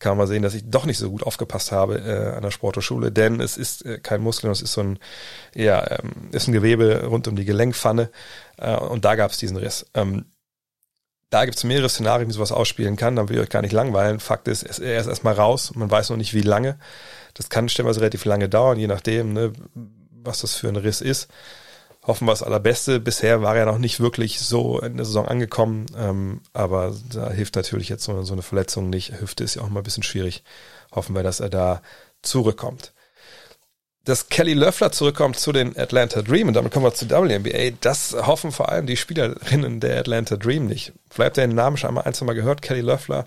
Kann 0.00 0.16
man 0.16 0.26
sehen, 0.26 0.42
dass 0.42 0.54
ich 0.54 0.68
doch 0.68 0.84
nicht 0.84 0.98
so 0.98 1.08
gut 1.08 1.22
aufgepasst 1.22 1.70
habe 1.70 2.00
äh, 2.00 2.34
an 2.34 2.42
der 2.42 2.50
Sporthochschule, 2.50 3.12
denn 3.12 3.38
es 3.38 3.56
ist 3.56 3.86
äh, 3.86 4.00
kein 4.00 4.20
Muskel, 4.20 4.50
es 4.50 4.62
ist 4.62 4.72
so 4.72 4.80
ein, 4.80 4.98
ja, 5.54 5.88
ähm, 5.88 6.28
ist 6.32 6.48
ein 6.48 6.52
Gewebe 6.52 7.04
rund 7.04 7.28
um 7.28 7.36
die 7.36 7.44
Gelenkpfanne 7.44 8.10
äh, 8.56 8.74
und 8.74 9.04
da 9.04 9.14
gab 9.14 9.30
es 9.30 9.38
diesen 9.38 9.58
Riss. 9.58 9.86
Ähm, 9.94 10.24
da 11.30 11.44
gibt 11.44 11.56
es 11.56 11.62
mehrere 11.62 11.88
Szenarien, 11.88 12.28
wie 12.28 12.34
sowas 12.34 12.50
ausspielen 12.50 12.96
kann, 12.96 13.14
dann 13.14 13.28
will 13.28 13.36
ich 13.36 13.42
euch 13.42 13.48
gar 13.48 13.62
nicht 13.62 13.70
langweilen. 13.70 14.18
Fakt 14.18 14.48
ist, 14.48 14.64
er 14.64 15.00
ist 15.00 15.06
erstmal 15.06 15.34
raus, 15.34 15.70
man 15.76 15.88
weiß 15.88 16.10
noch 16.10 16.16
nicht, 16.16 16.34
wie 16.34 16.40
lange. 16.40 16.80
Das 17.34 17.48
kann 17.48 17.68
stellenweise 17.68 18.00
relativ 18.00 18.24
lange 18.24 18.48
dauern, 18.48 18.76
je 18.80 18.88
nachdem, 18.88 19.34
ne, 19.34 19.52
was 20.28 20.40
das 20.40 20.54
für 20.54 20.68
ein 20.68 20.76
Riss 20.76 21.00
ist. 21.00 21.28
hoffen 22.06 22.26
wir 22.26 22.32
das 22.32 22.42
Allerbeste. 22.42 23.00
Bisher 23.00 23.42
war 23.42 23.56
er 23.56 23.66
noch 23.66 23.78
nicht 23.78 24.00
wirklich 24.00 24.40
so 24.40 24.80
in 24.80 24.96
der 24.96 25.06
Saison 25.06 25.26
angekommen, 25.26 25.86
ähm, 25.96 26.40
aber 26.52 26.94
da 27.12 27.30
hilft 27.30 27.56
natürlich 27.56 27.88
jetzt 27.88 28.04
so, 28.04 28.22
so 28.22 28.32
eine 28.32 28.42
Verletzung 28.42 28.90
nicht. 28.90 29.20
Hüfte 29.20 29.44
ist 29.44 29.56
ja 29.56 29.62
auch 29.62 29.68
mal 29.68 29.80
ein 29.80 29.84
bisschen 29.84 30.02
schwierig. 30.02 30.44
Hoffen 30.92 31.14
wir, 31.14 31.22
dass 31.22 31.40
er 31.40 31.50
da 31.50 31.82
zurückkommt 32.22 32.92
dass 34.08 34.30
Kelly 34.30 34.54
Löffler 34.54 34.90
zurückkommt 34.90 35.38
zu 35.38 35.52
den 35.52 35.76
Atlanta 35.76 36.22
Dream 36.22 36.48
und 36.48 36.54
damit 36.54 36.72
kommen 36.72 36.86
wir 36.86 36.94
zu 36.94 37.10
WNBA. 37.10 37.76
Das 37.82 38.16
hoffen 38.18 38.52
vor 38.52 38.70
allem 38.70 38.86
die 38.86 38.96
Spielerinnen 38.96 39.80
der 39.80 40.00
Atlanta 40.00 40.36
Dream 40.36 40.66
nicht. 40.66 40.94
Vielleicht 41.10 41.32
habt 41.32 41.36
ihr 41.36 41.46
den 41.46 41.54
Namen 41.54 41.76
schon 41.76 41.88
einmal 41.88 42.04
ein, 42.04 42.14
zwei 42.14 42.24
Mal 42.24 42.34
gehört. 42.34 42.62
Kelly 42.62 42.80
Löffler, 42.80 43.26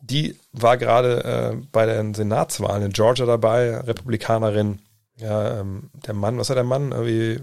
die 0.00 0.36
war 0.52 0.76
gerade 0.76 1.24
äh, 1.24 1.66
bei 1.72 1.86
den 1.86 2.14
Senatswahlen 2.14 2.84
in 2.84 2.92
Georgia 2.92 3.26
dabei, 3.26 3.76
Republikanerin. 3.76 4.80
Ja, 5.18 5.60
ähm, 5.60 5.90
der 6.06 6.14
Mann, 6.14 6.38
was 6.38 6.48
hat 6.48 6.56
der 6.56 6.64
Mann? 6.64 6.92
Irgendwie 6.92 7.42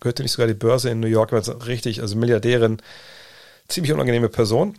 gehörte 0.00 0.22
nicht 0.22 0.32
sogar 0.32 0.46
die 0.46 0.54
Börse 0.54 0.90
in 0.90 1.00
New 1.00 1.06
York, 1.06 1.32
aber 1.32 1.66
richtig, 1.66 2.00
also 2.00 2.16
Milliardärin, 2.16 2.78
ziemlich 3.68 3.92
unangenehme 3.92 4.28
Person 4.28 4.78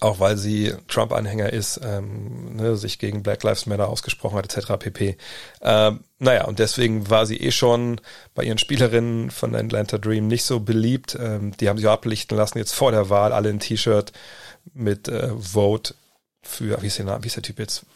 auch 0.00 0.20
weil 0.20 0.36
sie 0.36 0.74
Trump-Anhänger 0.88 1.52
ist, 1.52 1.80
ähm, 1.82 2.56
ne, 2.56 2.76
sich 2.76 2.98
gegen 2.98 3.22
Black 3.22 3.42
Lives 3.42 3.66
Matter 3.66 3.88
ausgesprochen 3.88 4.36
hat, 4.36 4.44
etc. 4.44 4.72
pp. 4.78 5.16
Ähm, 5.62 6.00
naja, 6.18 6.44
und 6.44 6.58
deswegen 6.58 7.08
war 7.08 7.24
sie 7.24 7.38
eh 7.38 7.50
schon 7.50 8.00
bei 8.34 8.44
ihren 8.44 8.58
Spielerinnen 8.58 9.30
von 9.30 9.54
Atlanta 9.54 9.98
Dream 9.98 10.26
nicht 10.26 10.44
so 10.44 10.60
beliebt. 10.60 11.16
Ähm, 11.18 11.56
die 11.58 11.68
haben 11.68 11.78
sich 11.78 11.86
auch 11.86 11.92
ablichten 11.92 12.36
lassen, 12.36 12.58
jetzt 12.58 12.74
vor 12.74 12.90
der 12.90 13.08
Wahl, 13.08 13.32
alle 13.32 13.48
in 13.48 13.60
T-Shirt 13.60 14.12
mit 14.74 15.08
äh, 15.08 15.30
Vote 15.38 15.94
für, 16.42 16.82
wie 16.82 16.88
ist, 16.88 16.98
der, 16.98 17.22
wie 17.22 17.26
ist 17.26 17.36
der 17.36 17.42
Typ 17.42 17.58
jetzt? 17.58 17.86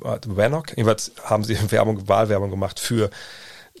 Wannock? 0.00 0.70
Jedenfalls 0.70 1.12
haben 1.24 1.44
sie 1.44 1.58
Werbung, 1.70 2.08
Wahlwerbung 2.08 2.50
gemacht 2.50 2.80
für 2.80 3.10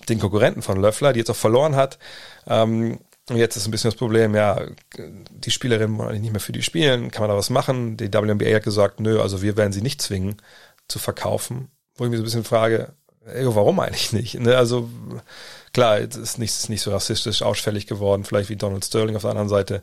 den 0.08 0.18
Konkurrenten 0.18 0.62
von 0.62 0.80
Löffler, 0.80 1.12
die 1.12 1.20
jetzt 1.20 1.30
auch 1.30 1.36
verloren 1.36 1.76
hat. 1.76 1.98
Ähm, 2.46 2.98
und 3.28 3.36
jetzt 3.36 3.56
ist 3.56 3.66
ein 3.66 3.70
bisschen 3.70 3.90
das 3.90 3.98
Problem, 3.98 4.34
ja, 4.34 4.62
die 4.96 5.50
Spielerinnen 5.50 5.98
wollen 5.98 6.08
eigentlich 6.08 6.22
nicht 6.22 6.32
mehr 6.32 6.40
für 6.40 6.52
die 6.52 6.62
spielen, 6.62 7.10
kann 7.10 7.22
man 7.22 7.30
da 7.30 7.36
was 7.36 7.50
machen? 7.50 7.96
Die 7.96 8.12
WNBA 8.12 8.54
hat 8.54 8.62
gesagt, 8.62 9.00
nö, 9.00 9.20
also 9.20 9.42
wir 9.42 9.56
werden 9.56 9.72
sie 9.72 9.82
nicht 9.82 10.00
zwingen 10.00 10.36
zu 10.88 10.98
verkaufen. 10.98 11.70
Wo 11.96 12.04
ich 12.04 12.10
mich 12.10 12.18
so 12.18 12.22
ein 12.22 12.24
bisschen 12.24 12.44
frage, 12.44 12.94
ey, 13.26 13.44
warum 13.54 13.80
eigentlich 13.80 14.12
nicht? 14.12 14.40
Ne? 14.40 14.56
Also 14.56 14.88
klar, 15.72 15.98
es 15.98 16.16
ist 16.16 16.38
nicht, 16.38 16.50
ist 16.50 16.70
nicht 16.70 16.80
so 16.80 16.90
rassistisch 16.90 17.42
ausfällig 17.42 17.86
geworden, 17.86 18.24
vielleicht 18.24 18.48
wie 18.48 18.56
Donald 18.56 18.84
Sterling 18.84 19.16
auf 19.16 19.22
der 19.22 19.32
anderen 19.32 19.50
Seite 19.50 19.82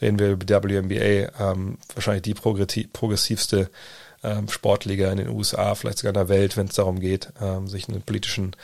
reden 0.00 0.18
wir 0.18 0.32
über 0.32 0.44
die 0.44 0.54
WNBA, 0.54 1.52
ähm, 1.52 1.78
wahrscheinlich 1.94 2.22
die 2.22 2.34
progressivste 2.34 3.70
ähm, 4.22 4.48
Sportliga 4.48 5.10
in 5.10 5.18
den 5.18 5.28
USA, 5.28 5.74
vielleicht 5.74 5.98
sogar 5.98 6.10
in 6.10 6.26
der 6.26 6.28
Welt, 6.28 6.56
wenn 6.56 6.66
es 6.66 6.74
darum 6.74 7.00
geht, 7.00 7.32
ähm, 7.40 7.66
sich 7.68 7.88
einen 7.88 8.02
politischen 8.02 8.56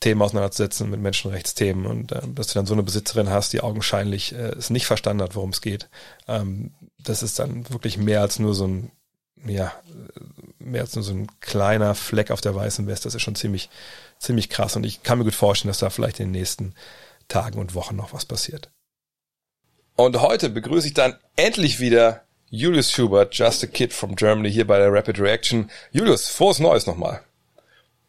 Themen 0.00 0.20
auseinanderzusetzen, 0.20 0.90
mit 0.90 1.00
Menschenrechtsthemen 1.00 1.86
und 1.86 2.12
äh, 2.12 2.20
dass 2.34 2.48
du 2.48 2.54
dann 2.54 2.66
so 2.66 2.74
eine 2.74 2.82
Besitzerin 2.82 3.30
hast, 3.30 3.52
die 3.52 3.60
augenscheinlich 3.60 4.34
äh, 4.34 4.50
es 4.50 4.70
nicht 4.70 4.86
verstanden 4.86 5.22
hat, 5.22 5.34
worum 5.34 5.50
es 5.50 5.60
geht. 5.60 5.88
Ähm, 6.28 6.72
das 6.98 7.22
ist 7.22 7.38
dann 7.38 7.68
wirklich 7.70 7.96
mehr 7.96 8.20
als 8.20 8.38
nur 8.38 8.54
so 8.54 8.66
ein, 8.66 8.90
ja, 9.46 9.72
mehr 10.58 10.82
als 10.82 10.94
nur 10.94 11.04
so 11.04 11.12
ein 11.12 11.28
kleiner 11.40 11.94
Fleck 11.94 12.30
auf 12.30 12.40
der 12.40 12.54
weißen 12.54 12.86
Weste. 12.86 13.04
Das 13.04 13.14
ist 13.14 13.22
schon 13.22 13.34
ziemlich, 13.34 13.70
ziemlich 14.18 14.50
krass 14.50 14.76
und 14.76 14.84
ich 14.84 15.02
kann 15.02 15.18
mir 15.18 15.24
gut 15.24 15.34
vorstellen, 15.34 15.70
dass 15.70 15.78
da 15.78 15.90
vielleicht 15.90 16.20
in 16.20 16.26
den 16.26 16.40
nächsten 16.40 16.74
Tagen 17.28 17.58
und 17.58 17.74
Wochen 17.74 17.96
noch 17.96 18.12
was 18.12 18.24
passiert. 18.24 18.70
Und 19.94 20.20
heute 20.20 20.50
begrüße 20.50 20.88
ich 20.88 20.94
dann 20.94 21.16
endlich 21.36 21.78
wieder 21.78 22.24
Julius 22.54 22.90
Schubert, 22.90 23.34
Just 23.34 23.64
a 23.64 23.66
Kid 23.66 23.94
from 23.94 24.14
Germany, 24.14 24.52
hier 24.52 24.66
bei 24.66 24.76
der 24.76 24.92
Rapid 24.92 25.18
Reaction. 25.18 25.70
Julius, 25.90 26.28
frohes 26.28 26.58
Neues 26.58 26.86
nochmal. 26.86 27.22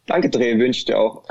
Danke, 0.04 0.28
Dreh, 0.28 0.58
wünsche 0.58 0.84
dir 0.84 0.98
auch. 0.98 1.24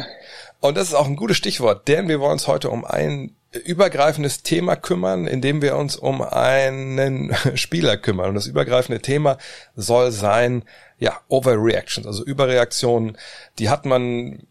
Und 0.62 0.78
das 0.78 0.88
ist 0.88 0.96
auch 0.96 1.06
ein 1.06 1.16
gutes 1.16 1.38
Stichwort, 1.38 1.88
denn 1.88 2.08
wir 2.08 2.20
wollen 2.20 2.32
uns 2.32 2.48
heute 2.48 2.72
um 2.72 2.84
ein 2.84 3.36
übergreifendes 3.52 4.42
Thema 4.42 4.76
kümmern, 4.76 5.28
indem 5.28 5.62
wir 5.62 5.78
uns 5.78 5.96
um 5.96 6.24
einen 6.24 7.36
Spieler 7.54 7.98
kümmern. 7.98 8.30
Und 8.30 8.36
das 8.36 8.48
übergreifende 8.48 9.00
Thema 9.00 9.38
soll 9.76 10.12
sein, 10.12 10.64
ja, 10.98 11.22
Overreactions, 11.28 12.08
also 12.08 12.24
Überreaktionen. 12.26 13.20
Die 13.60 13.70
hat 13.70 13.86
man 13.86 14.48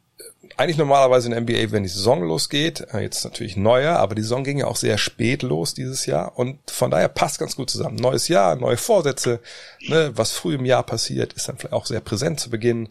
eigentlich 0.57 0.79
normalerweise 0.79 1.27
in 1.29 1.33
der 1.33 1.41
NBA, 1.41 1.73
wenn 1.73 1.83
die 1.83 1.89
Saison 1.89 2.23
losgeht. 2.23 2.87
Äh, 2.93 3.01
jetzt 3.01 3.25
natürlich 3.25 3.57
neuer, 3.57 3.97
aber 3.97 4.15
die 4.15 4.23
Saison 4.23 4.45
ging 4.45 4.59
ja 4.59 4.67
auch 4.67 4.77
sehr 4.77 4.99
spät 4.99 5.43
los 5.43 5.75
dieses 5.75 6.07
Jahr. 6.07 6.39
Und 6.39 6.59
von 6.71 6.91
daher 6.91 7.09
passt 7.09 7.39
ganz 7.39 7.57
gut 7.57 7.71
zusammen. 7.71 7.97
Neues 7.97 8.29
Jahr, 8.29 8.57
neue 8.57 8.77
Vorsätze. 8.77 9.41
Ne, 9.89 10.13
was 10.15 10.33
früh 10.33 10.55
im 10.55 10.65
Jahr 10.65 10.83
passiert, 10.83 11.33
ist 11.33 11.49
dann 11.49 11.57
vielleicht 11.57 11.75
auch 11.75 11.87
sehr 11.87 12.01
präsent 12.01 12.41
zu 12.41 12.51
Beginn 12.51 12.89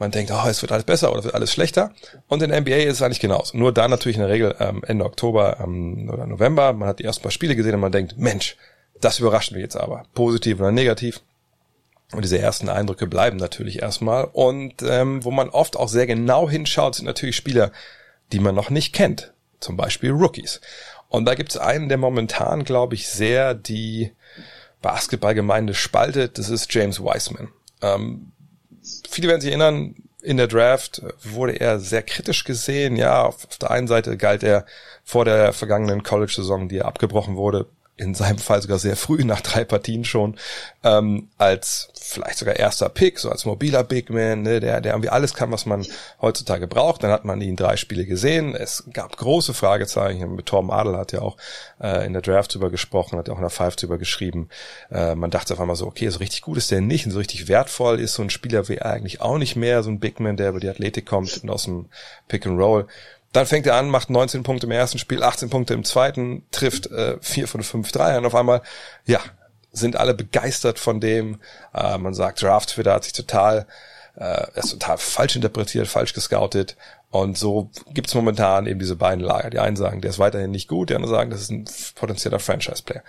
man 0.00 0.10
denkt, 0.10 0.32
oh, 0.32 0.48
es 0.48 0.62
wird 0.62 0.72
alles 0.72 0.84
besser 0.84 1.12
oder 1.12 1.24
wird 1.24 1.34
alles 1.34 1.52
schlechter. 1.52 1.92
Und 2.26 2.42
in 2.42 2.50
der 2.50 2.60
NBA 2.62 2.76
ist 2.76 2.94
es 2.94 3.02
eigentlich 3.02 3.20
genauso. 3.20 3.56
Nur 3.56 3.70
da 3.70 3.86
natürlich 3.86 4.16
in 4.16 4.22
der 4.22 4.30
Regel 4.30 4.56
ähm, 4.58 4.82
Ende 4.86 5.04
Oktober 5.04 5.58
ähm, 5.62 6.08
oder 6.10 6.26
November. 6.26 6.72
Man 6.72 6.88
hat 6.88 7.00
die 7.00 7.04
ersten 7.04 7.22
paar 7.22 7.30
Spiele 7.30 7.54
gesehen 7.54 7.74
und 7.74 7.80
man 7.80 7.92
denkt, 7.92 8.16
Mensch, 8.16 8.56
das 9.00 9.18
überrascht 9.18 9.52
mich 9.52 9.60
jetzt 9.60 9.76
aber. 9.76 10.04
Positiv 10.14 10.58
oder 10.58 10.72
negativ. 10.72 11.20
Und 12.12 12.22
diese 12.22 12.38
ersten 12.38 12.68
Eindrücke 12.68 13.06
bleiben 13.06 13.36
natürlich 13.36 13.80
erstmal. 13.80 14.24
Und 14.24 14.82
ähm, 14.82 15.24
wo 15.24 15.30
man 15.30 15.48
oft 15.48 15.76
auch 15.76 15.88
sehr 15.88 16.06
genau 16.06 16.48
hinschaut, 16.50 16.96
sind 16.96 17.06
natürlich 17.06 17.36
Spieler, 17.36 17.70
die 18.32 18.40
man 18.40 18.54
noch 18.54 18.70
nicht 18.70 18.92
kennt. 18.92 19.32
Zum 19.60 19.76
Beispiel 19.76 20.10
Rookies. 20.10 20.60
Und 21.08 21.24
da 21.24 21.34
gibt 21.34 21.50
es 21.50 21.56
einen, 21.56 21.88
der 21.88 21.98
momentan, 21.98 22.64
glaube 22.64 22.94
ich, 22.94 23.08
sehr 23.08 23.54
die 23.54 24.12
Basketballgemeinde 24.82 25.74
spaltet. 25.74 26.38
Das 26.38 26.48
ist 26.48 26.72
James 26.72 27.00
Wiseman. 27.00 27.48
Ähm, 27.82 28.32
viele 29.08 29.28
werden 29.28 29.40
sich 29.40 29.50
erinnern, 29.50 29.94
in 30.22 30.36
der 30.36 30.48
Draft 30.48 31.02
wurde 31.22 31.60
er 31.60 31.80
sehr 31.80 32.02
kritisch 32.02 32.44
gesehen. 32.44 32.96
Ja, 32.96 33.24
auf, 33.24 33.46
auf 33.46 33.58
der 33.58 33.70
einen 33.70 33.88
Seite 33.88 34.16
galt 34.16 34.42
er 34.42 34.66
vor 35.04 35.24
der 35.24 35.52
vergangenen 35.52 36.02
College-Saison, 36.02 36.68
die 36.68 36.82
abgebrochen 36.82 37.36
wurde, 37.36 37.66
in 38.00 38.14
seinem 38.14 38.38
Fall 38.38 38.62
sogar 38.62 38.78
sehr 38.78 38.96
früh, 38.96 39.24
nach 39.24 39.40
drei 39.40 39.64
Partien 39.64 40.04
schon, 40.04 40.36
ähm, 40.82 41.28
als 41.38 41.90
vielleicht 41.94 42.38
sogar 42.38 42.56
erster 42.56 42.88
Pick, 42.88 43.18
so 43.18 43.30
als 43.30 43.44
mobiler 43.44 43.84
Big 43.84 44.10
Man, 44.10 44.42
ne, 44.42 44.58
der, 44.58 44.80
der 44.80 44.92
irgendwie 44.92 45.10
alles 45.10 45.34
kann, 45.34 45.52
was 45.52 45.66
man 45.66 45.86
heutzutage 46.20 46.66
braucht. 46.66 47.02
Dann 47.02 47.12
hat 47.12 47.24
man 47.24 47.40
ihn 47.40 47.56
drei 47.56 47.76
Spiele 47.76 48.06
gesehen. 48.06 48.54
Es 48.54 48.84
gab 48.92 49.16
große 49.16 49.54
Fragezeichen. 49.54 50.34
Mit 50.34 50.46
Torben 50.46 50.70
Adel 50.70 50.96
hat 50.96 51.12
ja 51.12 51.20
auch 51.20 51.36
äh, 51.80 52.04
in 52.06 52.12
der 52.12 52.22
Draft 52.22 52.54
drüber 52.54 52.70
gesprochen, 52.70 53.18
hat 53.18 53.28
ja 53.28 53.34
auch 53.34 53.38
in 53.38 53.42
der 53.42 53.50
Five 53.50 53.76
drüber 53.76 53.98
geschrieben. 53.98 54.48
Äh, 54.90 55.14
man 55.14 55.30
dachte 55.30 55.54
auf 55.54 55.60
einmal 55.60 55.76
so, 55.76 55.86
okay, 55.86 56.08
so 56.08 56.18
richtig 56.18 56.42
gut 56.42 56.58
ist 56.58 56.70
der 56.70 56.80
nicht 56.80 57.06
und 57.06 57.12
so 57.12 57.18
richtig 57.18 57.46
wertvoll 57.48 58.00
ist 58.00 58.14
so 58.14 58.22
ein 58.22 58.30
Spieler 58.30 58.68
wie 58.68 58.76
er 58.76 58.86
eigentlich 58.86 59.20
auch 59.20 59.38
nicht 59.38 59.56
mehr, 59.56 59.82
so 59.82 59.90
ein 59.90 60.00
Big 60.00 60.18
Man, 60.20 60.36
der 60.36 60.50
über 60.50 60.60
die 60.60 60.68
Athletik 60.68 61.06
kommt 61.06 61.42
und 61.42 61.50
aus 61.50 61.64
dem 61.64 61.86
Pick 62.28 62.46
and 62.46 62.58
Roll. 62.58 62.86
Dann 63.32 63.46
fängt 63.46 63.66
er 63.66 63.76
an, 63.76 63.88
macht 63.88 64.10
19 64.10 64.42
Punkte 64.42 64.66
im 64.66 64.72
ersten 64.72 64.98
Spiel, 64.98 65.22
18 65.22 65.50
Punkte 65.50 65.74
im 65.74 65.84
zweiten, 65.84 66.44
trifft 66.50 66.90
äh, 66.90 67.16
4 67.20 67.46
von 67.46 67.62
5 67.62 67.92
Dreier 67.92 68.18
und 68.18 68.26
auf 68.26 68.34
einmal, 68.34 68.62
ja, 69.06 69.20
sind 69.72 69.96
alle 69.96 70.14
begeistert 70.14 70.78
von 70.78 71.00
dem. 71.00 71.40
Äh, 71.72 71.98
man 71.98 72.14
sagt, 72.14 72.42
Draft 72.42 72.70
Twitter 72.70 72.94
hat 72.94 73.04
sich 73.04 73.12
total, 73.12 73.66
äh, 74.16 74.46
ist 74.56 74.70
total 74.70 74.98
falsch 74.98 75.36
interpretiert, 75.36 75.86
falsch 75.86 76.12
gescoutet. 76.12 76.76
Und 77.10 77.36
so 77.36 77.70
gibt's 77.92 78.14
momentan 78.14 78.66
eben 78.66 78.78
diese 78.78 78.96
beiden 78.96 79.24
Lager. 79.24 79.50
Die 79.50 79.58
einen 79.58 79.76
sagen, 79.76 80.00
der 80.00 80.10
ist 80.10 80.20
weiterhin 80.20 80.50
nicht 80.50 80.68
gut, 80.68 80.90
die 80.90 80.94
anderen 80.94 81.14
sagen, 81.14 81.30
das 81.30 81.40
ist 81.40 81.50
ein 81.50 81.64
potenzieller 81.96 82.38
Franchise-Player. 82.38 83.02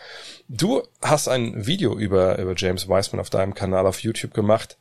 Du 0.47 0.83
hast 1.01 1.27
ein 1.27 1.67
Video 1.67 1.95
über, 1.97 2.37
über 2.39 2.53
James 2.55 2.87
Wiseman 2.87 3.19
auf 3.19 3.29
deinem 3.29 3.53
Kanal 3.53 3.85
auf 3.85 3.99
YouTube 3.99 4.33
gemacht. 4.33 4.77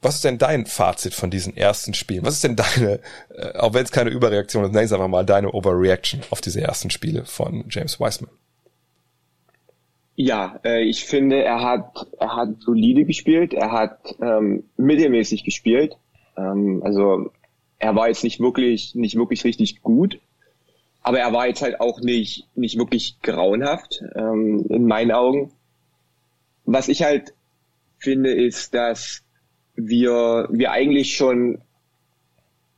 Was 0.00 0.16
ist 0.16 0.24
denn 0.24 0.38
dein 0.38 0.66
Fazit 0.66 1.14
von 1.14 1.30
diesen 1.30 1.56
ersten 1.56 1.92
Spielen? 1.92 2.24
Was 2.24 2.34
ist 2.34 2.44
denn 2.44 2.56
deine, 2.56 3.00
äh, 3.34 3.58
auch 3.58 3.74
wenn 3.74 3.84
es 3.84 3.90
keine 3.90 4.10
Überreaktion 4.10 4.64
ist, 4.64 4.72
nenn 4.72 4.84
es 4.84 4.92
einfach 4.92 5.08
mal 5.08 5.24
deine 5.24 5.52
Overreaction 5.52 6.20
auf 6.30 6.40
diese 6.40 6.60
ersten 6.60 6.90
Spiele 6.90 7.24
von 7.24 7.64
James 7.68 7.98
Wiseman? 7.98 8.30
Ja, 10.14 10.60
äh, 10.64 10.82
ich 10.82 11.04
finde, 11.04 11.42
er 11.42 11.62
hat, 11.62 12.06
er 12.18 12.36
hat 12.36 12.48
solide 12.60 13.04
gespielt, 13.04 13.54
er 13.54 13.72
hat 13.72 14.14
ähm, 14.20 14.64
mittelmäßig 14.76 15.44
gespielt. 15.44 15.96
Ähm, 16.36 16.82
also 16.84 17.32
er 17.78 17.94
war 17.94 18.08
jetzt 18.08 18.24
nicht 18.24 18.40
wirklich, 18.40 18.94
nicht 18.94 19.16
wirklich 19.16 19.44
richtig 19.44 19.80
gut, 19.82 20.20
aber 21.02 21.20
er 21.20 21.32
war 21.32 21.46
jetzt 21.46 21.62
halt 21.62 21.80
auch 21.80 22.00
nicht, 22.00 22.48
nicht 22.54 22.78
wirklich 22.78 23.20
grauenhaft 23.22 24.02
ähm, 24.14 24.66
in 24.68 24.86
meinen 24.86 25.12
Augen. 25.12 25.52
Was 26.64 26.88
ich 26.88 27.02
halt 27.02 27.32
finde, 27.98 28.32
ist, 28.32 28.74
dass 28.74 29.22
wir, 29.78 30.48
wir 30.50 30.72
eigentlich 30.72 31.16
schon 31.16 31.58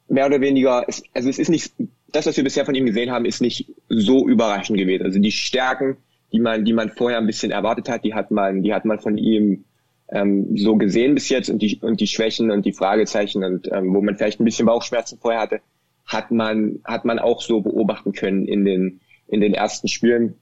mehr 0.09 0.27
oder 0.27 0.41
weniger, 0.41 0.87
also 0.87 1.29
es 1.29 1.39
ist 1.39 1.49
nicht, 1.49 1.73
das, 2.13 2.27
was 2.27 2.37
wir 2.37 2.45
bisher 2.45 2.67
von 2.67 2.75
ihm 2.75 2.87
gesehen 2.87 3.11
haben, 3.11 3.25
ist 3.25 3.41
nicht 3.41 3.73
so 3.89 4.29
überraschend 4.29 4.79
gewesen. 4.79 5.05
Also 5.05 5.19
die 5.19 5.33
Stärken, 5.33 5.97
die 6.33 6.41
man, 6.41 6.65
die 6.65 6.73
man 6.73 6.91
vorher 6.91 7.19
ein 7.19 7.27
bisschen 7.27 7.53
erwartet 7.53 7.89
hat, 7.89 8.05
die 8.05 8.15
hat 8.15 8.31
man, 8.31 8.63
die 8.63 8.75
hat 8.75 8.85
man 8.85 8.99
von 8.99 9.17
ihm 9.17 9.65
ähm, 10.09 10.57
so 10.57 10.77
gesehen 10.77 11.15
bis 11.15 11.29
jetzt 11.29 11.49
und 11.49 11.63
die, 11.63 11.79
und 11.81 12.01
die 12.01 12.07
Schwächen 12.07 12.51
und 12.51 12.67
die 12.67 12.73
Fragezeichen 12.73 13.45
und 13.45 13.69
ähm, 13.73 13.95
wo 13.95 14.03
man 14.03 14.17
vielleicht 14.17 14.41
ein 14.41 14.45
bisschen 14.45 14.67
Bauchschmerzen 14.67 15.19
vorher 15.19 15.41
hatte, 15.41 15.61
hat 16.05 16.31
man, 16.31 16.81
hat 16.85 17.05
man 17.05 17.19
auch 17.19 17.41
so 17.41 17.61
beobachten 17.61 18.13
können 18.13 18.47
in 18.47 18.65
den, 18.65 19.01
in 19.29 19.41
den 19.41 19.55
ersten 19.55 19.89
Spielen. 19.89 20.35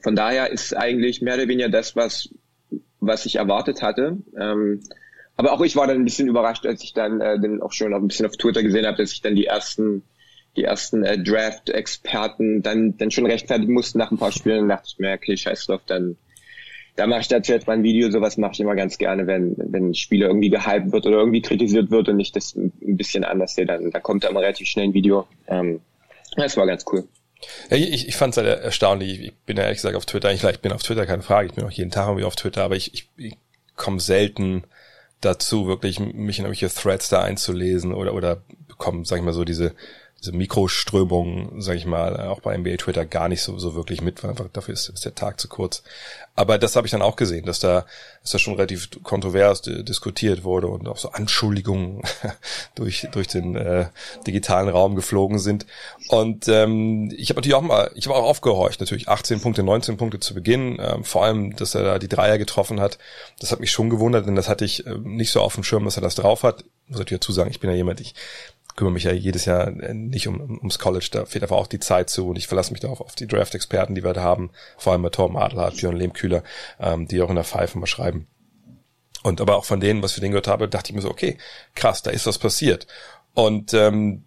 Von 0.00 0.14
daher 0.16 0.50
ist 0.50 0.74
eigentlich 0.74 1.20
mehr 1.20 1.34
oder 1.34 1.48
weniger 1.48 1.68
das, 1.68 1.96
was, 1.96 2.30
was 3.00 3.26
ich 3.26 3.36
erwartet 3.36 3.82
hatte. 3.82 4.18
Ähm, 4.38 4.80
aber 5.38 5.52
auch 5.52 5.62
ich 5.62 5.76
war 5.76 5.86
dann 5.86 5.96
ein 5.96 6.04
bisschen 6.04 6.28
überrascht, 6.28 6.66
als 6.66 6.82
ich 6.82 6.92
dann 6.92 7.20
äh, 7.20 7.40
dann 7.40 7.62
auch 7.62 7.72
schon 7.72 7.94
ein 7.94 8.08
bisschen 8.08 8.26
auf 8.26 8.36
Twitter 8.36 8.62
gesehen 8.62 8.84
habe, 8.84 8.98
dass 8.98 9.10
sich 9.10 9.22
dann 9.22 9.36
die 9.36 9.46
ersten 9.46 10.02
die 10.56 10.64
ersten 10.64 11.04
äh, 11.04 11.16
Draft-Experten 11.16 12.62
dann, 12.62 12.96
dann 12.96 13.12
schon 13.12 13.26
rechtfertigen 13.26 13.72
mussten 13.72 13.98
nach 13.98 14.10
ein 14.10 14.18
paar 14.18 14.32
Spielen. 14.32 14.60
Dann 14.60 14.68
dachte 14.68 14.88
ich 14.88 14.98
mir, 14.98 15.12
okay, 15.12 15.36
scheiß 15.36 15.66
drauf, 15.66 15.82
dann, 15.86 16.16
da 16.96 17.06
mache 17.06 17.20
ich 17.20 17.28
dazu 17.28 17.52
jetzt 17.52 17.68
mal 17.68 17.74
ein 17.74 17.84
Video. 17.84 18.10
Sowas 18.10 18.36
mache 18.36 18.52
ich 18.54 18.60
immer 18.60 18.74
ganz 18.74 18.98
gerne, 18.98 19.28
wenn, 19.28 19.54
wenn 19.56 19.90
ein 19.90 19.94
Spieler 19.94 20.26
irgendwie 20.26 20.50
gehypt 20.50 20.90
wird 20.90 21.06
oder 21.06 21.18
irgendwie 21.18 21.42
kritisiert 21.42 21.92
wird 21.92 22.08
und 22.08 22.16
nicht 22.16 22.34
das 22.34 22.56
ein 22.56 22.72
bisschen 22.80 23.22
anders 23.22 23.54
sehe, 23.54 23.66
dann, 23.66 23.92
dann 23.92 24.02
kommt 24.02 24.24
da 24.24 24.28
immer 24.28 24.40
relativ 24.40 24.66
schnell 24.66 24.86
ein 24.86 24.94
Video. 24.94 25.28
Ähm, 25.46 25.80
das 26.36 26.56
war 26.56 26.66
ganz 26.66 26.84
cool. 26.90 27.04
Ja, 27.70 27.76
ich, 27.76 28.08
ich 28.08 28.16
fand 28.16 28.36
es 28.36 28.38
halt 28.38 28.48
erstaunlich. 28.64 29.20
Ich 29.20 29.34
bin 29.46 29.56
ja 29.56 29.62
ehrlich 29.62 29.78
gesagt 29.78 29.94
auf 29.94 30.06
Twitter, 30.06 30.32
ich, 30.32 30.42
ich 30.42 30.60
bin 30.60 30.72
auf 30.72 30.82
Twitter, 30.82 31.06
keine 31.06 31.22
Frage, 31.22 31.48
ich 31.48 31.54
bin 31.54 31.64
auch 31.64 31.70
jeden 31.70 31.92
Tag 31.92 32.08
irgendwie 32.08 32.24
auf 32.24 32.34
Twitter, 32.34 32.64
aber 32.64 32.74
ich, 32.74 32.92
ich, 32.94 33.08
ich 33.16 33.36
komme 33.76 34.00
selten 34.00 34.64
dazu, 35.20 35.66
wirklich 35.66 35.98
mich 36.00 36.38
in 36.38 36.44
irgendwelche 36.44 36.68
Threads 36.68 37.08
da 37.08 37.22
einzulesen 37.22 37.92
oder, 37.92 38.14
oder 38.14 38.42
bekommen, 38.68 39.04
sag 39.04 39.18
ich 39.18 39.24
mal 39.24 39.32
so, 39.32 39.44
diese 39.44 39.74
diese 40.20 40.32
Mikroströmungen, 40.32 41.62
sag 41.62 41.76
ich 41.76 41.86
mal, 41.86 42.26
auch 42.26 42.40
bei 42.40 42.56
NBA 42.56 42.76
Twitter 42.78 43.04
gar 43.04 43.28
nicht 43.28 43.40
so, 43.40 43.58
so 43.58 43.76
wirklich 43.76 44.00
mit, 44.00 44.22
weil 44.22 44.30
einfach 44.30 44.48
dafür 44.52 44.74
ist, 44.74 44.88
ist 44.88 45.04
der 45.04 45.14
Tag 45.14 45.40
zu 45.40 45.46
kurz. 45.46 45.84
Aber 46.34 46.58
das 46.58 46.74
habe 46.74 46.86
ich 46.86 46.90
dann 46.90 47.02
auch 47.02 47.14
gesehen, 47.14 47.46
dass 47.46 47.60
da, 47.60 47.86
dass 48.22 48.32
da 48.32 48.38
schon 48.38 48.54
relativ 48.54 48.90
kontrovers 49.04 49.62
diskutiert 49.62 50.42
wurde 50.42 50.66
und 50.66 50.88
auch 50.88 50.96
so 50.96 51.10
Anschuldigungen 51.10 52.02
durch, 52.74 53.06
durch 53.12 53.28
den 53.28 53.54
äh, 53.54 53.86
digitalen 54.26 54.68
Raum 54.68 54.96
geflogen 54.96 55.38
sind. 55.38 55.66
Und 56.08 56.48
ähm, 56.48 57.12
ich 57.16 57.30
habe 57.30 57.38
natürlich 57.38 57.54
auch 57.54 57.62
mal, 57.62 57.90
ich 57.94 58.06
habe 58.06 58.16
auch 58.16 58.24
aufgehorcht, 58.24 58.80
natürlich 58.80 59.08
18 59.08 59.40
Punkte, 59.40 59.62
19 59.62 59.96
Punkte 59.96 60.18
zu 60.18 60.34
Beginn, 60.34 60.78
ähm, 60.80 61.04
vor 61.04 61.24
allem, 61.24 61.54
dass 61.54 61.76
er 61.76 61.84
da 61.84 61.98
die 62.00 62.08
Dreier 62.08 62.38
getroffen 62.38 62.80
hat. 62.80 62.98
Das 63.38 63.52
hat 63.52 63.60
mich 63.60 63.70
schon 63.70 63.88
gewundert, 63.88 64.26
denn 64.26 64.34
das 64.34 64.48
hatte 64.48 64.64
ich 64.64 64.84
äh, 64.84 64.96
nicht 64.98 65.30
so 65.30 65.40
auf 65.40 65.54
dem 65.54 65.64
Schirm, 65.64 65.84
dass 65.84 65.96
er 65.96 66.02
das 66.02 66.16
drauf 66.16 66.42
hat. 66.42 66.62
Ich 66.86 66.90
muss 66.90 66.98
natürlich 66.98 67.20
dazu 67.20 67.32
sagen, 67.32 67.50
ich 67.50 67.60
bin 67.60 67.70
ja 67.70 67.76
jemand, 67.76 68.00
ich 68.00 68.14
kümmere 68.78 68.94
mich 68.94 69.04
ja 69.04 69.12
jedes 69.12 69.44
Jahr 69.44 69.66
äh, 69.66 69.92
nicht 69.92 70.28
um, 70.28 70.40
ums 70.40 70.78
College, 70.78 71.08
da 71.10 71.26
fehlt 71.26 71.42
einfach 71.42 71.56
auch 71.56 71.66
die 71.66 71.80
Zeit 71.80 72.08
zu 72.08 72.28
und 72.28 72.36
ich 72.36 72.46
verlasse 72.46 72.72
mich 72.72 72.80
darauf 72.80 73.00
auf 73.00 73.16
die 73.16 73.26
Draft-Experten, 73.26 73.94
die 73.94 74.04
wir 74.04 74.12
da 74.12 74.22
haben, 74.22 74.50
vor 74.76 74.92
allem 74.92 75.02
bei 75.02 75.10
Torben 75.10 75.36
Adler, 75.36 75.72
Björn 75.72 75.96
Lehmkühler, 75.96 76.44
ähm, 76.78 77.08
die 77.08 77.20
auch 77.20 77.28
in 77.28 77.34
der 77.34 77.44
Pfeife 77.44 77.76
mal 77.78 77.86
schreiben. 77.86 78.28
Und 79.24 79.40
aber 79.40 79.56
auch 79.56 79.64
von 79.64 79.80
denen, 79.80 80.00
was 80.02 80.16
wir 80.16 80.20
denen 80.20 80.30
gehört 80.30 80.46
habe, 80.46 80.68
dachte 80.68 80.90
ich 80.90 80.94
mir 80.94 81.02
so, 81.02 81.10
okay, 81.10 81.38
krass, 81.74 82.02
da 82.02 82.12
ist 82.12 82.26
was 82.26 82.38
passiert. 82.38 82.86
Und 83.34 83.74
ähm, 83.74 84.24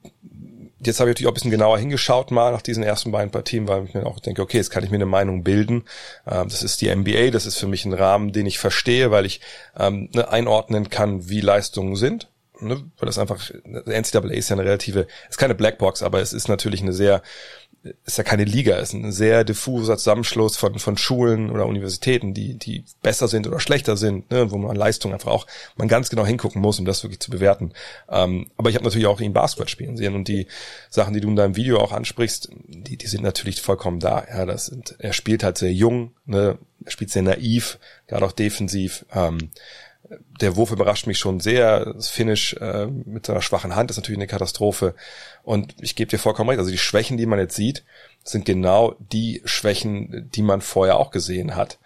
jetzt 0.86 1.00
habe 1.00 1.10
ich 1.10 1.14
natürlich 1.14 1.28
auch 1.28 1.32
ein 1.32 1.36
bisschen 1.36 1.52
genauer 1.52 1.80
hingeschaut 1.80 2.30
mal 2.30 2.52
nach 2.52 2.62
diesen 2.62 2.84
ersten 2.84 3.12
beiden 3.12 3.32
Partien, 3.32 3.70
weil 3.70 3.86
ich 3.86 3.94
mir 3.94 4.06
auch 4.06 4.20
denke, 4.20 4.42
okay, 4.42 4.58
jetzt 4.58 4.70
kann 4.70 4.84
ich 4.84 4.90
mir 4.90 4.98
eine 4.98 5.06
Meinung 5.06 5.44
bilden. 5.44 5.86
Ähm, 6.28 6.50
das 6.50 6.62
ist 6.62 6.82
die 6.82 6.94
NBA, 6.94 7.32
das 7.32 7.46
ist 7.46 7.58
für 7.58 7.68
mich 7.68 7.86
ein 7.86 7.94
Rahmen, 7.94 8.34
den 8.34 8.46
ich 8.46 8.60
verstehe, 8.60 9.12
weil 9.12 9.26
ich 9.26 9.40
ähm, 9.80 10.10
ne, 10.14 10.28
einordnen 10.30 10.90
kann, 10.90 11.30
wie 11.30 11.40
Leistungen 11.40 11.96
sind 11.96 12.28
ne, 12.62 12.84
weil 12.98 13.08
das 13.08 13.18
einfach, 13.18 13.52
NCAA 13.86 14.32
ist 14.32 14.50
ja 14.50 14.56
eine 14.56 14.66
relative, 14.66 15.08
ist 15.30 15.38
keine 15.38 15.56
Blackbox, 15.56 16.04
aber 16.04 16.20
es 16.22 16.34
ist 16.34 16.48
natürlich 16.48 16.82
eine 16.82 16.94
sehr, 16.94 17.22
ist 18.06 18.18
ja 18.18 18.24
keine 18.24 18.44
Liga, 18.44 18.78
ist 18.78 18.94
ein 18.94 19.12
sehr 19.12 19.44
diffuser 19.44 19.98
Zusammenschluss 19.98 20.56
von, 20.56 20.78
von 20.78 20.98
Schulen 20.98 21.50
oder 21.50 21.66
Universitäten, 21.66 22.34
die, 22.34 22.56
die 22.56 22.86
besser 23.02 23.28
sind 23.28 23.48
oder 23.48 23.60
schlechter 23.60 23.98
sind, 23.98 24.30
ne, 24.30 24.52
wo 24.52 24.58
man 24.58 24.76
Leistung 24.76 25.14
einfach 25.14 25.32
auch 25.32 25.48
man 25.76 25.88
ganz 25.88 26.10
genau 26.10 26.26
hingucken 26.26 26.62
muss, 26.62 26.80
um 26.80 26.86
das 26.86 27.04
wirklich 27.04 27.20
zu 27.20 27.32
bewerten. 27.32 27.74
Ähm, 28.08 28.52
aber 28.58 28.70
ich 28.70 28.76
habe 28.76 28.86
natürlich 28.86 29.08
auch 29.08 29.20
ihn 29.20 29.34
Basketball 29.34 29.68
spielen 29.68 29.98
sehen 29.98 30.14
und 30.14 30.28
die 30.28 30.48
Sachen, 30.90 31.14
die 31.14 31.22
du 31.22 31.30
in 31.30 31.36
deinem 31.36 31.56
Video 31.56 31.80
auch 31.80 31.92
ansprichst, 31.92 32.50
die, 32.68 32.98
die 32.98 33.08
sind 33.08 33.24
natürlich 33.24 33.62
vollkommen 33.62 34.00
da. 34.00 34.26
Ja, 34.30 34.46
das 34.46 34.68
sind, 34.68 34.96
er 35.00 35.14
spielt 35.14 35.44
halt 35.44 35.58
sehr 35.58 35.74
jung, 35.74 36.14
ne, 36.26 36.60
er 36.86 36.92
spielt 36.92 37.10
sehr 37.10 37.24
naiv, 37.24 37.80
gerade 38.08 38.26
auch 38.26 38.32
defensiv. 38.32 39.06
Ähm, 39.14 39.50
der 40.42 40.56
Wurf 40.56 40.72
überrascht 40.72 41.08
mich 41.08 41.18
schon 41.18 41.40
sehr. 41.40 41.94
Das 41.94 42.10
Finish 42.10 42.54
äh, 42.54 42.88
mit 42.88 43.26
seiner 43.26 43.42
schwachen 43.42 43.76
Hand 43.76 43.92
ist 43.92 43.98
natürlich 43.98 44.20
eine 44.20 44.28
Katastrophe. 44.28 44.96
Und 45.44 45.76
ich 45.82 45.96
gebe 45.96 46.10
dir 46.10 46.20
vollkommen 46.20 46.50
recht. 46.50 46.60
Also 46.60 46.72
die 46.72 46.78
Schwächen, 46.78 47.18
die 47.18 47.26
man 47.26 47.40
jetzt 47.40 47.56
sieht, 47.56 47.84
sind 48.24 48.46
genau 48.46 48.96
die 49.00 49.42
Schwächen, 49.46 50.30
die 50.34 50.42
man 50.42 50.62
vorher 50.62 50.98
auch 50.98 51.12
gesehen 51.12 51.56
hat. 51.56 51.80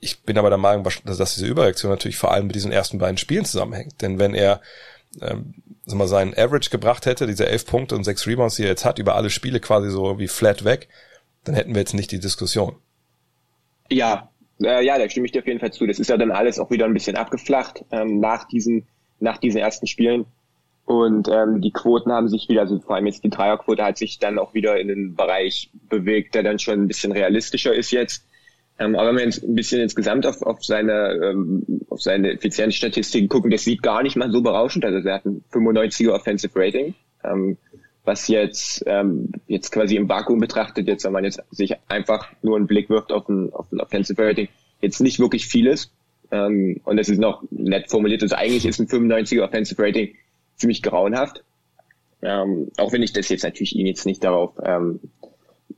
Ich 0.00 0.20
bin 0.22 0.38
aber 0.38 0.50
der 0.50 0.58
Meinung, 0.58 0.84
dass 0.84 1.34
diese 1.34 1.46
Überreaktion 1.46 1.90
natürlich 1.90 2.18
vor 2.18 2.32
allem 2.32 2.46
mit 2.46 2.56
diesen 2.56 2.72
ersten 2.72 2.98
beiden 2.98 3.16
Spielen 3.16 3.44
zusammenhängt. 3.44 4.02
Denn 4.02 4.18
wenn 4.18 4.34
er 4.34 4.60
ähm, 5.20 5.54
sag 5.86 5.98
mal, 5.98 6.08
seinen 6.08 6.34
Average 6.34 6.70
gebracht 6.70 7.06
hätte, 7.06 7.26
diese 7.26 7.48
elf 7.48 7.66
Punkte 7.66 7.94
und 7.94 8.04
sechs 8.04 8.26
Rebounds, 8.26 8.56
die 8.56 8.62
er 8.62 8.68
jetzt 8.68 8.84
hat, 8.84 8.98
über 8.98 9.14
alle 9.14 9.30
Spiele 9.30 9.60
quasi 9.60 9.90
so 9.90 10.18
wie 10.18 10.28
flat 10.28 10.64
weg, 10.64 10.88
dann 11.44 11.54
hätten 11.54 11.74
wir 11.74 11.80
jetzt 11.80 11.94
nicht 11.94 12.10
die 12.10 12.20
Diskussion. 12.20 12.76
Ja, 13.90 14.30
äh, 14.62 14.84
ja, 14.84 14.98
da 14.98 15.08
stimme 15.08 15.26
ich 15.26 15.32
dir 15.32 15.40
auf 15.40 15.46
jeden 15.46 15.60
Fall 15.60 15.72
zu. 15.72 15.86
Das 15.86 15.98
ist 15.98 16.08
ja 16.08 16.16
dann 16.16 16.30
alles 16.30 16.58
auch 16.58 16.70
wieder 16.70 16.86
ein 16.86 16.94
bisschen 16.94 17.16
abgeflacht 17.16 17.84
ähm, 17.90 18.20
nach 18.20 18.44
diesen 18.44 18.86
nach 19.18 19.38
diesen 19.38 19.60
ersten 19.60 19.86
Spielen. 19.86 20.26
Und 20.84 21.28
ähm, 21.28 21.60
die 21.60 21.72
Quoten 21.72 22.12
haben 22.12 22.28
sich 22.28 22.48
wieder, 22.48 22.60
also 22.60 22.78
vor 22.78 22.94
allem 22.94 23.06
jetzt 23.06 23.24
die 23.24 23.30
Dreierquote 23.30 23.84
hat 23.84 23.98
sich 23.98 24.20
dann 24.20 24.38
auch 24.38 24.54
wieder 24.54 24.78
in 24.78 24.86
den 24.86 25.16
Bereich 25.16 25.70
bewegt, 25.88 26.34
der 26.34 26.44
dann 26.44 26.60
schon 26.60 26.82
ein 26.82 26.86
bisschen 26.86 27.10
realistischer 27.10 27.74
ist 27.74 27.90
jetzt. 27.90 28.24
Ähm, 28.78 28.94
aber 28.94 29.08
wenn 29.08 29.16
wir 29.16 29.24
jetzt 29.24 29.42
ein 29.42 29.54
bisschen 29.54 29.80
insgesamt 29.80 30.26
auf, 30.26 30.42
auf 30.42 30.64
seine 30.64 31.18
ähm, 31.22 31.64
auf 31.88 32.02
seine 32.02 32.32
Effizienzstatistiken 32.32 33.28
gucken, 33.28 33.50
das 33.50 33.64
sieht 33.64 33.82
gar 33.82 34.02
nicht 34.02 34.16
mal 34.16 34.30
so 34.30 34.42
berauschend. 34.42 34.84
Also 34.84 35.06
er 35.08 35.16
hat 35.16 35.24
ein 35.24 35.42
95er 35.50 36.10
Offensive 36.10 36.52
Rating. 36.54 36.94
Ähm, 37.24 37.56
was 38.06 38.28
jetzt 38.28 38.84
ähm, 38.86 39.32
jetzt 39.46 39.72
quasi 39.72 39.96
im 39.96 40.08
Vakuum 40.08 40.38
betrachtet, 40.38 40.86
jetzt 40.86 41.04
wenn 41.04 41.12
man 41.12 41.24
jetzt 41.24 41.42
sich 41.50 41.74
einfach 41.88 42.28
nur 42.42 42.56
einen 42.56 42.66
Blick 42.66 42.88
wirft 42.88 43.12
auf 43.12 43.28
ein, 43.28 43.52
auf 43.52 43.70
ein 43.72 43.80
Offensive 43.80 44.22
Rating, 44.22 44.48
jetzt 44.80 45.00
nicht 45.00 45.18
wirklich 45.18 45.46
vieles. 45.46 45.90
Ähm, 46.30 46.80
und 46.84 46.98
es 46.98 47.08
ist 47.08 47.18
noch 47.18 47.42
nett 47.50 47.90
formuliert. 47.90 48.22
Also 48.22 48.36
eigentlich 48.36 48.64
ist 48.64 48.78
ein 48.78 48.88
95er 48.88 49.42
Offensive 49.42 49.82
Rating 49.82 50.14
ziemlich 50.56 50.82
grauenhaft. 50.82 51.42
Ähm, 52.22 52.70
auch 52.76 52.92
wenn 52.92 53.02
ich 53.02 53.12
das 53.12 53.28
jetzt 53.28 53.44
natürlich 53.44 53.76
ihn 53.76 53.86
jetzt 53.86 54.06
nicht 54.06 54.24
darauf, 54.24 54.54
ähm, 54.64 55.00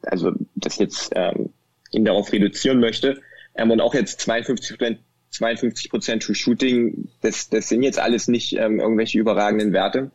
also 0.03 0.33
das 0.55 0.79
jetzt 0.79 1.13
ähm, 1.15 1.51
ihn 1.93 2.05
darauf 2.05 2.33
reduzieren 2.33 2.79
möchte. 2.79 3.21
Ähm, 3.55 3.71
und 3.71 3.81
auch 3.81 3.95
jetzt 3.95 4.21
52 4.21 4.79
Prozent 4.79 4.99
52 5.31 5.91
Prozent 5.91 6.23
True 6.23 6.35
Shooting, 6.35 7.09
das, 7.21 7.51
das 7.51 7.69
sind 7.69 7.83
jetzt 7.83 7.99
alles 7.99 8.29
nicht 8.29 8.55
ähm, 8.55 8.81
irgendwelche 8.81 9.19
überragenden 9.19 9.73
Werte. 9.73 10.11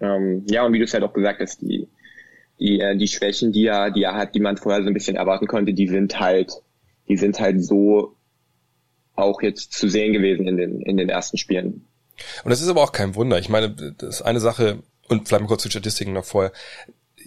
Ähm, 0.00 0.44
ja, 0.48 0.64
und 0.64 0.72
wie 0.72 0.78
du 0.78 0.84
es 0.84 0.94
halt 0.94 1.04
auch 1.04 1.12
gesagt 1.12 1.40
hast, 1.40 1.62
die, 1.62 1.88
die, 2.58 2.80
äh, 2.80 2.96
die 2.96 3.08
Schwächen, 3.08 3.52
die 3.52 3.66
er, 3.66 3.90
die 3.90 4.02
er 4.02 4.14
hat, 4.14 4.34
die 4.34 4.40
man 4.40 4.56
vorher 4.56 4.82
so 4.82 4.88
ein 4.88 4.94
bisschen 4.94 5.16
erwarten 5.16 5.46
konnte, 5.46 5.72
die 5.72 5.88
sind 5.88 6.18
halt, 6.20 6.52
die 7.08 7.16
sind 7.16 7.40
halt 7.40 7.62
so 7.64 8.16
auch 9.14 9.40
jetzt 9.42 9.72
zu 9.72 9.88
sehen 9.88 10.12
gewesen 10.12 10.46
in 10.46 10.56
den, 10.56 10.82
in 10.82 10.96
den 10.96 11.08
ersten 11.08 11.38
Spielen. 11.38 11.86
Und 12.44 12.50
das 12.50 12.60
ist 12.60 12.68
aber 12.68 12.82
auch 12.82 12.92
kein 12.92 13.14
Wunder. 13.14 13.38
Ich 13.38 13.48
meine, 13.48 13.70
das 13.70 14.16
ist 14.16 14.22
eine 14.22 14.40
Sache, 14.40 14.82
und 15.08 15.28
vielleicht 15.28 15.42
mal 15.42 15.48
kurz 15.48 15.62
zu 15.62 15.70
Statistiken 15.70 16.12
noch 16.12 16.24
vorher 16.24 16.52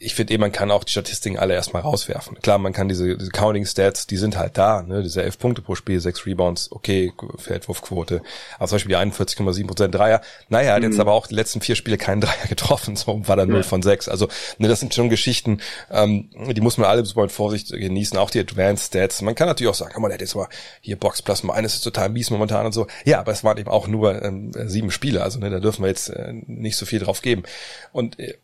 ich 0.02 0.16
finde 0.16 0.34
eh, 0.34 0.38
man 0.38 0.52
kann 0.52 0.72
auch 0.72 0.84
die 0.84 0.92
Statistiken 0.92 1.38
alle 1.38 1.54
erstmal 1.54 1.82
rauswerfen. 1.82 2.40
Klar, 2.42 2.58
man 2.58 2.74
kann 2.74 2.90
diese, 2.90 3.18
diese 3.18 3.32
Counting 3.32 3.66
Stats, 3.66 4.08
die 4.08 4.18
sind 4.18 4.38
halt 4.38 4.58
da, 4.58 4.82
ne, 4.82 5.04
diese 5.04 5.24
elf 5.24 5.38
Punkte 5.38 5.62
pro 5.62 5.76
Spiel, 5.76 6.00
sechs 6.00 6.26
Rebounds, 6.26 6.72
okay, 6.72 7.14
Feldwurfquote. 7.38 8.22
Aber 8.58 8.68
zum 8.68 8.76
Beispiel 8.76 8.96
die 8.96 8.98
41,7 8.98 9.68
Prozent 9.68 9.96
Dreier. 9.96 10.22
Naja, 10.50 10.74
hat 10.74 10.82
mhm. 10.82 10.92
jetzt 10.92 11.00
aber 11.00 11.14
auch 11.14 11.28
die 11.28 11.36
letzten 11.36 11.62
vier 11.62 11.76
Spiele 11.76 11.98
keinen 11.98 12.22
Dreier 12.22 12.34
getroffen, 12.50 12.96
so 12.96 13.28
war 13.28 13.36
dann 13.36 13.50
0 13.50 13.58
ja. 13.58 13.64
von 13.64 13.82
6. 13.82 14.10
Also, 14.10 14.28
ne, 14.58 14.68
das 14.68 14.80
sind 14.80 14.94
schon 14.94 15.10
Geschichten, 15.10 15.60
ähm, 15.92 16.30
die 16.52 16.62
muss 16.62 16.78
man 16.78 16.90
alle 16.90 17.06
so 17.06 17.20
mit 17.20 17.32
Vorsicht 17.32 17.70
genießen, 17.70 18.18
auch 18.18 18.30
die 18.30 18.40
Advanced 18.40 18.88
Stats. 18.88 19.22
Man 19.22 19.36
kann 19.36 19.48
natürlich 19.48 19.70
auch 19.70 19.76
sagen, 19.76 19.92
komm 19.94 20.04
mal, 20.04 20.10
der 20.10 20.16
hat 20.16 20.22
jetzt 20.22 20.36
mal 20.36 20.48
hier 20.82 20.98
Box 20.98 21.22
Plus 21.22 21.44
mal 21.44 21.54
eines 21.54 21.76
ist 21.76 21.82
total 21.82 22.10
mies 22.10 22.30
momentan 22.30 22.66
und 22.66 22.72
so. 22.74 22.88
Ja, 23.06 23.20
aber 23.20 23.32
es 23.32 23.44
waren 23.44 23.58
eben 23.58 23.70
auch 23.70 23.88
nur 23.88 24.24
ähm, 24.24 24.52
sieben 24.66 24.92
Spiele, 24.92 25.24
also 25.24 25.40
ne, 25.40 25.50
da 25.50 25.60
dürfen 25.60 25.84
wir 25.84 25.90
jetzt 25.90 26.10
äh, 26.10 26.34
nicht 26.48 26.78
so 26.78 26.86
viel 26.86 27.00
drauf 27.00 27.22
geben. 27.22 27.44
Und 27.92 28.20
äh, 28.20 28.36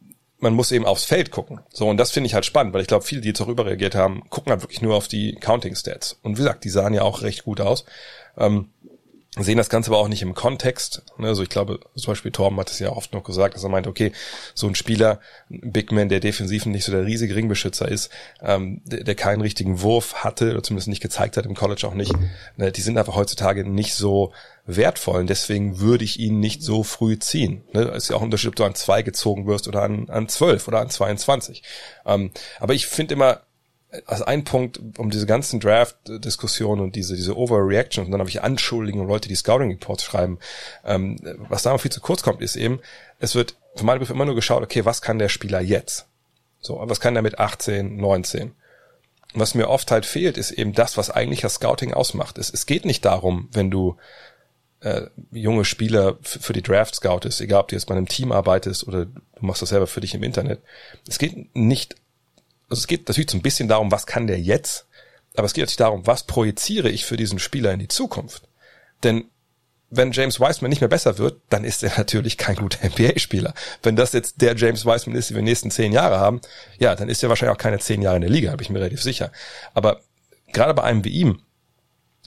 man 0.45 0.53
muss 0.53 0.71
eben 0.71 0.85
aufs 0.85 1.05
Feld 1.05 1.31
gucken. 1.31 1.59
So, 1.73 1.89
und 1.89 1.97
das 1.97 2.11
finde 2.11 2.27
ich 2.27 2.35
halt 2.35 2.45
spannend, 2.45 2.73
weil 2.73 2.81
ich 2.81 2.87
glaube, 2.87 3.03
viele, 3.03 3.21
die 3.21 3.29
jetzt 3.29 3.41
auch 3.41 3.47
überreagiert 3.47 3.95
haben, 3.95 4.21
gucken 4.29 4.51
halt 4.51 4.61
wirklich 4.61 4.81
nur 4.81 4.95
auf 4.95 5.07
die 5.07 5.33
Counting-Stats. 5.35 6.19
Und 6.21 6.33
wie 6.33 6.43
gesagt, 6.43 6.63
die 6.63 6.69
sahen 6.69 6.93
ja 6.93 7.01
auch 7.01 7.23
recht 7.23 7.43
gut 7.43 7.59
aus. 7.61 7.83
Ähm, 8.37 8.69
sehen 9.37 9.57
das 9.57 9.69
Ganze 9.69 9.89
aber 9.89 9.99
auch 9.99 10.07
nicht 10.07 10.21
im 10.21 10.33
Kontext. 10.33 11.03
Ne? 11.17 11.27
Also 11.27 11.43
ich 11.43 11.49
glaube, 11.49 11.79
zum 11.95 12.11
Beispiel 12.11 12.31
Torben 12.31 12.57
hat 12.59 12.71
es 12.71 12.79
ja 12.79 12.89
oft 12.89 13.13
noch 13.13 13.23
gesagt, 13.23 13.55
dass 13.55 13.63
er 13.63 13.69
meint, 13.69 13.87
okay, 13.87 14.11
so 14.53 14.67
ein 14.67 14.75
Spieler, 14.75 15.19
ein 15.49 15.71
Big 15.71 15.91
Man, 15.91 16.09
der 16.09 16.21
defensiv 16.21 16.65
nicht 16.65 16.85
so 16.85 16.91
der 16.91 17.05
riesige 17.05 17.35
Ringbeschützer 17.35 17.87
ist, 17.87 18.09
ähm, 18.41 18.81
der, 18.85 19.03
der, 19.03 19.15
keinen 19.15 19.41
richtigen 19.41 19.81
Wurf 19.81 20.23
hatte 20.23 20.51
oder 20.51 20.63
zumindest 20.63 20.87
nicht 20.87 21.01
gezeigt 21.01 21.35
hat 21.37 21.45
im 21.45 21.55
College 21.55 21.85
auch 21.87 21.93
nicht, 21.93 22.13
ne? 22.57 22.71
die 22.71 22.81
sind 22.81 22.97
einfach 22.97 23.15
heutzutage 23.15 23.69
nicht 23.69 23.95
so 23.95 24.31
wertvoll 24.65 25.19
und 25.19 25.29
deswegen 25.29 25.79
würde 25.79 26.03
ich 26.03 26.19
ihn 26.19 26.39
nicht 26.39 26.63
so 26.63 26.83
früh 26.83 27.19
ziehen. 27.19 27.63
Ne? 27.73 27.81
ist 27.81 28.09
ja 28.09 28.15
auch 28.15 28.21
ein 28.21 28.25
Unterschied, 28.25 28.49
ob 28.49 28.55
du 28.55 28.63
an 28.63 28.75
zwei 28.75 29.01
gezogen 29.01 29.47
wirst 29.47 29.67
oder 29.67 29.83
an, 29.83 30.09
an 30.09 30.27
zwölf 30.27 30.67
oder 30.67 30.79
an 30.79 30.89
22. 30.89 31.61
Ähm, 32.05 32.31
aber 32.59 32.73
ich 32.73 32.87
finde 32.87 33.13
immer, 33.13 33.41
also 34.05 34.25
ein 34.25 34.43
Punkt, 34.43 34.79
um 34.97 35.09
diese 35.09 35.25
ganzen 35.25 35.59
Draft-Diskussionen 35.59 36.81
und 36.81 36.95
diese, 36.95 37.15
diese 37.15 37.37
Overreaction 37.37 38.05
und 38.05 38.11
dann 38.11 38.19
habe 38.19 38.29
ich 38.29 38.43
Anschuldigungen 38.43 39.05
und 39.05 39.11
Leute, 39.11 39.29
die 39.29 39.35
Scouting-Reports 39.35 40.03
schreiben, 40.03 40.39
ähm, 40.83 41.17
was 41.49 41.63
da 41.63 41.71
noch 41.71 41.81
viel 41.81 41.91
zu 41.91 42.01
kurz 42.01 42.23
kommt, 42.23 42.41
ist 42.41 42.55
eben, 42.55 42.79
es 43.19 43.35
wird 43.35 43.55
von 43.75 43.85
meinem 43.85 43.99
Begriff 43.99 44.13
immer 44.13 44.25
nur 44.25 44.35
geschaut, 44.35 44.63
okay, 44.63 44.85
was 44.85 45.01
kann 45.01 45.19
der 45.19 45.29
Spieler 45.29 45.59
jetzt? 45.59 46.07
So, 46.61 46.81
was 46.83 46.99
kann 46.99 47.13
der 47.13 47.23
mit 47.23 47.39
18, 47.39 47.97
19? 47.97 48.53
Und 49.33 49.41
was 49.41 49.53
mir 49.53 49.69
oft 49.69 49.91
halt 49.91 50.05
fehlt, 50.05 50.37
ist 50.37 50.51
eben 50.51 50.73
das, 50.73 50.97
was 50.97 51.09
eigentlich 51.09 51.41
das 51.41 51.55
Scouting 51.55 51.93
ausmacht. 51.93 52.37
Es, 52.37 52.49
es 52.49 52.65
geht 52.65 52.85
nicht 52.85 53.03
darum, 53.05 53.49
wenn 53.51 53.69
du 53.69 53.97
äh, 54.79 55.07
junge 55.31 55.65
Spieler 55.65 56.17
für 56.21 56.53
die 56.53 56.61
Draft 56.61 56.95
scoutest, 56.95 57.41
egal 57.41 57.61
ob 57.61 57.67
du 57.67 57.75
jetzt 57.75 57.85
bei 57.85 57.95
einem 57.95 58.07
Team 58.07 58.31
arbeitest 58.31 58.87
oder 58.87 59.05
du 59.05 59.21
machst 59.39 59.61
das 59.61 59.69
selber 59.69 59.87
für 59.87 60.01
dich 60.01 60.15
im 60.15 60.23
Internet. 60.23 60.61
Es 61.07 61.19
geht 61.19 61.55
nicht, 61.55 61.95
also 62.69 62.79
es 62.79 62.87
geht 62.87 63.07
natürlich 63.07 63.29
so 63.31 63.37
ein 63.37 63.43
bisschen 63.43 63.67
darum, 63.67 63.91
was 63.91 64.05
kann 64.05 64.27
der 64.27 64.39
jetzt, 64.39 64.87
aber 65.35 65.45
es 65.45 65.53
geht 65.53 65.63
natürlich 65.63 65.77
darum, 65.77 66.07
was 66.07 66.23
projiziere 66.23 66.89
ich 66.89 67.05
für 67.05 67.17
diesen 67.17 67.39
Spieler 67.39 67.71
in 67.71 67.79
die 67.79 67.87
Zukunft. 67.87 68.43
Denn 69.03 69.25
wenn 69.89 70.11
James 70.11 70.39
Wiseman 70.39 70.69
nicht 70.69 70.81
mehr 70.81 70.89
besser 70.89 71.17
wird, 71.17 71.41
dann 71.49 71.63
ist 71.63 71.83
er 71.83 71.91
natürlich 71.97 72.37
kein 72.37 72.55
guter 72.55 72.87
NBA-Spieler. 72.87 73.53
Wenn 73.83 73.95
das 73.95 74.13
jetzt 74.13 74.41
der 74.41 74.55
James 74.55 74.85
Wiseman 74.85 75.17
ist, 75.17 75.29
den 75.29 75.35
wir 75.35 75.41
die 75.41 75.49
nächsten 75.49 75.71
zehn 75.71 75.91
Jahre 75.91 76.19
haben, 76.19 76.41
ja, 76.79 76.95
dann 76.95 77.09
ist 77.09 77.23
er 77.23 77.29
wahrscheinlich 77.29 77.55
auch 77.55 77.61
keine 77.61 77.79
zehn 77.79 78.01
Jahre 78.01 78.17
in 78.17 78.21
der 78.21 78.31
Liga, 78.31 78.51
bin 78.51 78.61
ich 78.61 78.69
mir 78.69 78.79
relativ 78.79 79.01
sicher. 79.01 79.31
Aber 79.73 80.01
gerade 80.53 80.73
bei 80.73 80.83
einem 80.83 81.03
wie 81.03 81.09
ihm, 81.09 81.41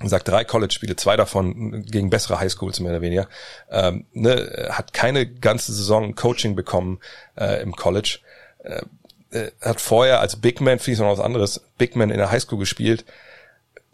sagt 0.05 0.29
drei 0.29 0.45
College-Spiele, 0.45 0.95
zwei 0.95 1.17
davon 1.17 1.83
gegen 1.83 2.11
bessere 2.11 2.39
Highschools 2.39 2.79
mehr 2.79 2.93
oder 2.93 3.01
weniger, 3.01 3.29
ähm, 3.71 4.07
ne, 4.13 4.69
hat 4.71 4.93
keine 4.93 5.27
ganze 5.27 5.73
Saison 5.73 6.15
Coaching 6.15 6.55
bekommen 6.55 7.01
äh, 7.37 7.61
im 7.63 7.75
College, 7.75 8.21
äh, 8.61 8.83
äh, 9.31 9.51
hat 9.61 9.81
vorher 9.81 10.21
als 10.21 10.37
Big 10.37 10.61
Man, 10.61 10.79
finde 10.79 10.93
ich 10.93 10.99
noch 11.01 11.11
was 11.11 11.25
anderes, 11.25 11.61
Big 11.77 11.97
Man 11.97 12.11
in 12.11 12.19
der 12.19 12.31
Highschool 12.31 12.59
gespielt. 12.59 13.05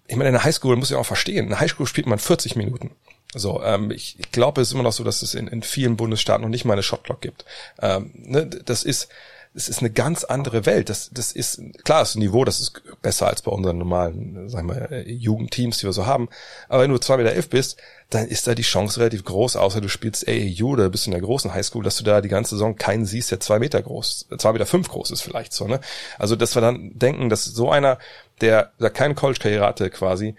Ich 0.06 0.16
meine, 0.16 0.28
in 0.28 0.34
der 0.34 0.44
Highschool 0.44 0.76
muss 0.76 0.90
ich 0.90 0.96
auch 0.96 1.06
verstehen, 1.06 1.44
in 1.44 1.50
der 1.50 1.60
Highschool 1.60 1.86
spielt 1.86 2.06
man 2.06 2.18
40 2.18 2.56
Minuten. 2.56 2.90
So, 3.34 3.62
ähm, 3.62 3.90
ich, 3.90 4.16
ich 4.18 4.30
glaube, 4.30 4.60
es 4.60 4.68
ist 4.68 4.74
immer 4.74 4.84
noch 4.84 4.92
so, 4.92 5.02
dass 5.02 5.22
es 5.22 5.34
in, 5.34 5.48
in 5.48 5.62
vielen 5.62 5.96
Bundesstaaten 5.96 6.42
noch 6.42 6.50
nicht 6.50 6.64
mal 6.64 6.74
eine 6.74 6.82
Shotclock 6.82 7.20
gibt. 7.20 7.44
Ähm, 7.80 8.12
ne, 8.14 8.46
das 8.46 8.84
ist, 8.84 9.08
es 9.56 9.68
ist 9.68 9.78
eine 9.78 9.90
ganz 9.90 10.24
andere 10.24 10.66
Welt. 10.66 10.90
Das, 10.90 11.10
das 11.12 11.30
ist, 11.30 11.62
klar, 11.84 12.00
das 12.00 12.16
Niveau, 12.16 12.44
das 12.44 12.60
ist 12.60 12.82
besser 13.02 13.28
als 13.28 13.42
bei 13.42 13.52
unseren 13.52 13.78
normalen, 13.78 14.48
sagen 14.48 14.68
wir, 14.68 15.08
Jugendteams, 15.08 15.78
die 15.78 15.86
wir 15.86 15.92
so 15.92 16.06
haben. 16.06 16.28
Aber 16.68 16.82
wenn 16.82 16.90
du 16.90 16.98
zwei 16.98 17.16
Meter 17.16 17.32
elf 17.32 17.48
bist, 17.48 17.76
dann 18.10 18.26
ist 18.26 18.46
da 18.46 18.54
die 18.54 18.62
Chance 18.62 18.98
relativ 18.98 19.24
groß, 19.24 19.56
außer 19.56 19.80
du 19.80 19.88
spielst 19.88 20.28
AAU 20.28 20.72
oder 20.72 20.90
bist 20.90 21.06
in 21.06 21.12
der 21.12 21.20
großen 21.20 21.54
Highschool, 21.54 21.84
dass 21.84 21.96
du 21.96 22.04
da 22.04 22.20
die 22.20 22.28
ganze 22.28 22.56
Saison 22.56 22.74
keinen 22.74 23.06
siehst, 23.06 23.30
der 23.30 23.40
zwei 23.40 23.60
Meter 23.60 23.80
groß, 23.80 24.26
zwei 24.38 24.52
Meter 24.52 24.66
fünf 24.66 24.88
groß 24.88 25.12
ist 25.12 25.22
vielleicht 25.22 25.52
so, 25.52 25.68
ne? 25.68 25.80
Also, 26.18 26.34
dass 26.34 26.56
wir 26.56 26.62
dann 26.62 26.90
denken, 26.98 27.28
dass 27.28 27.44
so 27.44 27.70
einer, 27.70 27.98
der, 28.40 28.72
der 28.80 28.90
keine 28.90 29.14
College-Karriere 29.14 29.66
hatte 29.66 29.88
quasi, 29.90 30.34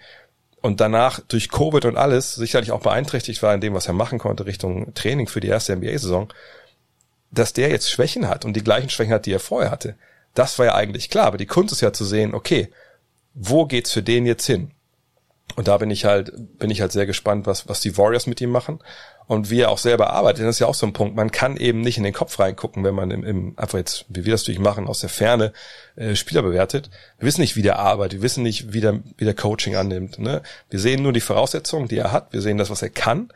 und 0.60 0.80
danach 0.80 1.20
durch 1.20 1.48
Covid 1.48 1.84
und 1.84 1.96
alles 1.96 2.34
sicherlich 2.34 2.72
auch 2.72 2.80
beeinträchtigt 2.80 3.42
war 3.42 3.54
in 3.54 3.60
dem, 3.60 3.74
was 3.74 3.86
er 3.86 3.92
machen 3.92 4.18
konnte 4.18 4.46
Richtung 4.46 4.92
Training 4.94 5.28
für 5.28 5.40
die 5.40 5.48
erste 5.48 5.76
NBA-Saison, 5.76 6.32
dass 7.38 7.52
der 7.52 7.70
jetzt 7.70 7.90
Schwächen 7.90 8.28
hat 8.28 8.44
und 8.44 8.54
die 8.54 8.64
gleichen 8.64 8.90
Schwächen 8.90 9.12
hat, 9.12 9.26
die 9.26 9.32
er 9.32 9.40
vorher 9.40 9.70
hatte. 9.70 9.94
Das 10.34 10.58
war 10.58 10.66
ja 10.66 10.74
eigentlich 10.74 11.10
klar, 11.10 11.26
aber 11.26 11.38
die 11.38 11.46
Kunst 11.46 11.72
ist 11.72 11.80
ja 11.80 11.92
zu 11.92 12.04
sehen, 12.04 12.34
okay, 12.34 12.68
wo 13.34 13.66
geht's 13.66 13.92
für 13.92 14.02
den 14.02 14.26
jetzt 14.26 14.46
hin? 14.46 14.70
Und 15.54 15.68
da 15.68 15.78
bin 15.78 15.90
ich 15.90 16.04
halt, 16.04 16.32
bin 16.58 16.70
ich 16.70 16.80
halt 16.80 16.92
sehr 16.92 17.06
gespannt, 17.06 17.46
was, 17.46 17.68
was 17.68 17.80
die 17.80 17.96
Warriors 17.96 18.26
mit 18.26 18.40
ihm 18.40 18.50
machen 18.50 18.80
und 19.26 19.48
wie 19.48 19.60
er 19.60 19.70
auch 19.70 19.78
selber 19.78 20.10
arbeitet. 20.10 20.44
Das 20.44 20.56
ist 20.56 20.58
ja 20.58 20.66
auch 20.66 20.74
so 20.74 20.86
ein 20.86 20.92
Punkt. 20.92 21.16
Man 21.16 21.30
kann 21.30 21.56
eben 21.56 21.80
nicht 21.80 21.98
in 21.98 22.04
den 22.04 22.12
Kopf 22.12 22.38
reingucken, 22.38 22.84
wenn 22.84 22.94
man 22.94 23.10
im, 23.10 23.24
im 23.24 23.54
einfach 23.56 23.78
jetzt, 23.78 24.06
wie 24.08 24.24
wir 24.24 24.32
das 24.32 24.42
natürlich 24.42 24.60
machen, 24.60 24.88
aus 24.88 25.00
der 25.00 25.08
Ferne 25.08 25.52
äh, 25.94 26.14
Spieler 26.14 26.42
bewertet. 26.42 26.90
Wir 27.18 27.26
wissen 27.26 27.40
nicht, 27.40 27.56
wie 27.56 27.62
der 27.62 27.78
arbeitet. 27.78 28.18
Wir 28.18 28.22
wissen 28.22 28.42
nicht, 28.42 28.72
wie 28.72 28.80
der, 28.80 29.00
wie 29.16 29.24
der 29.24 29.34
Coaching 29.34 29.76
annimmt. 29.76 30.18
Ne? 30.18 30.42
Wir 30.68 30.80
sehen 30.80 31.02
nur 31.02 31.12
die 31.12 31.20
Voraussetzungen, 31.20 31.88
die 31.88 31.98
er 31.98 32.12
hat. 32.12 32.32
Wir 32.32 32.42
sehen 32.42 32.58
das, 32.58 32.70
was 32.70 32.82
er 32.82 32.90
kann 32.90 33.30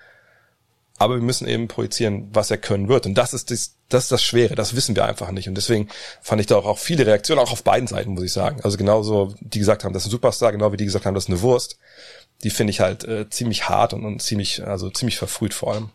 aber 1.00 1.14
wir 1.14 1.22
müssen 1.22 1.48
eben 1.48 1.66
projizieren, 1.66 2.28
was 2.30 2.50
er 2.50 2.58
können 2.58 2.88
wird. 2.88 3.06
Und 3.06 3.14
das 3.14 3.32
ist 3.32 3.50
das, 3.50 3.74
das 3.88 4.04
ist 4.04 4.12
das 4.12 4.22
Schwere, 4.22 4.54
das 4.54 4.76
wissen 4.76 4.94
wir 4.94 5.06
einfach 5.06 5.30
nicht. 5.30 5.48
Und 5.48 5.54
deswegen 5.54 5.88
fand 6.20 6.42
ich 6.42 6.46
da 6.46 6.56
auch, 6.56 6.66
auch 6.66 6.78
viele 6.78 7.06
Reaktionen, 7.06 7.40
auch 7.40 7.52
auf 7.52 7.64
beiden 7.64 7.86
Seiten, 7.86 8.10
muss 8.12 8.22
ich 8.22 8.34
sagen. 8.34 8.60
Also 8.64 8.76
genauso, 8.76 9.34
die 9.40 9.60
gesagt 9.60 9.82
haben, 9.82 9.94
das 9.94 10.02
ist 10.02 10.08
ein 10.08 10.10
Superstar, 10.10 10.52
genau 10.52 10.72
wie 10.72 10.76
die 10.76 10.84
gesagt 10.84 11.06
haben, 11.06 11.14
das 11.14 11.24
ist 11.24 11.30
eine 11.30 11.40
Wurst. 11.40 11.78
Die 12.44 12.50
finde 12.50 12.72
ich 12.72 12.80
halt 12.80 13.04
äh, 13.04 13.30
ziemlich 13.30 13.66
hart 13.66 13.94
und, 13.94 14.04
und 14.04 14.20
ziemlich, 14.20 14.62
also 14.62 14.90
ziemlich 14.90 15.16
verfrüht 15.16 15.54
vor 15.54 15.72
allem. 15.72 15.88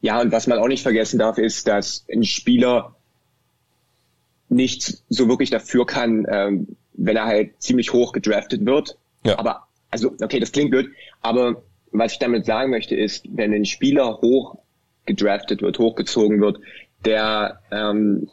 Ja, 0.00 0.20
und 0.20 0.32
was 0.32 0.48
man 0.48 0.58
auch 0.58 0.66
nicht 0.66 0.82
vergessen 0.82 1.20
darf, 1.20 1.38
ist, 1.38 1.68
dass 1.68 2.04
ein 2.12 2.24
Spieler 2.24 2.96
nicht 4.48 5.04
so 5.08 5.28
wirklich 5.28 5.50
dafür 5.50 5.86
kann, 5.86 6.26
ähm, 6.28 6.76
wenn 6.94 7.14
er 7.14 7.26
halt 7.26 7.62
ziemlich 7.62 7.92
hoch 7.92 8.10
gedraftet 8.10 8.66
wird. 8.66 8.98
Ja. 9.22 9.38
Aber, 9.38 9.68
also, 9.90 10.16
okay, 10.20 10.40
das 10.40 10.50
klingt 10.50 10.72
blöd, 10.72 10.90
aber 11.20 11.62
was 11.94 12.12
ich 12.12 12.18
damit 12.18 12.44
sagen 12.44 12.70
möchte, 12.70 12.96
ist, 12.96 13.24
wenn 13.30 13.54
ein 13.54 13.64
Spieler 13.64 14.18
hoch 14.20 14.58
gedraftet 15.06 15.62
wird, 15.62 15.78
hochgezogen 15.78 16.40
wird, 16.40 16.58
der 17.04 17.60
ähm, 17.70 18.28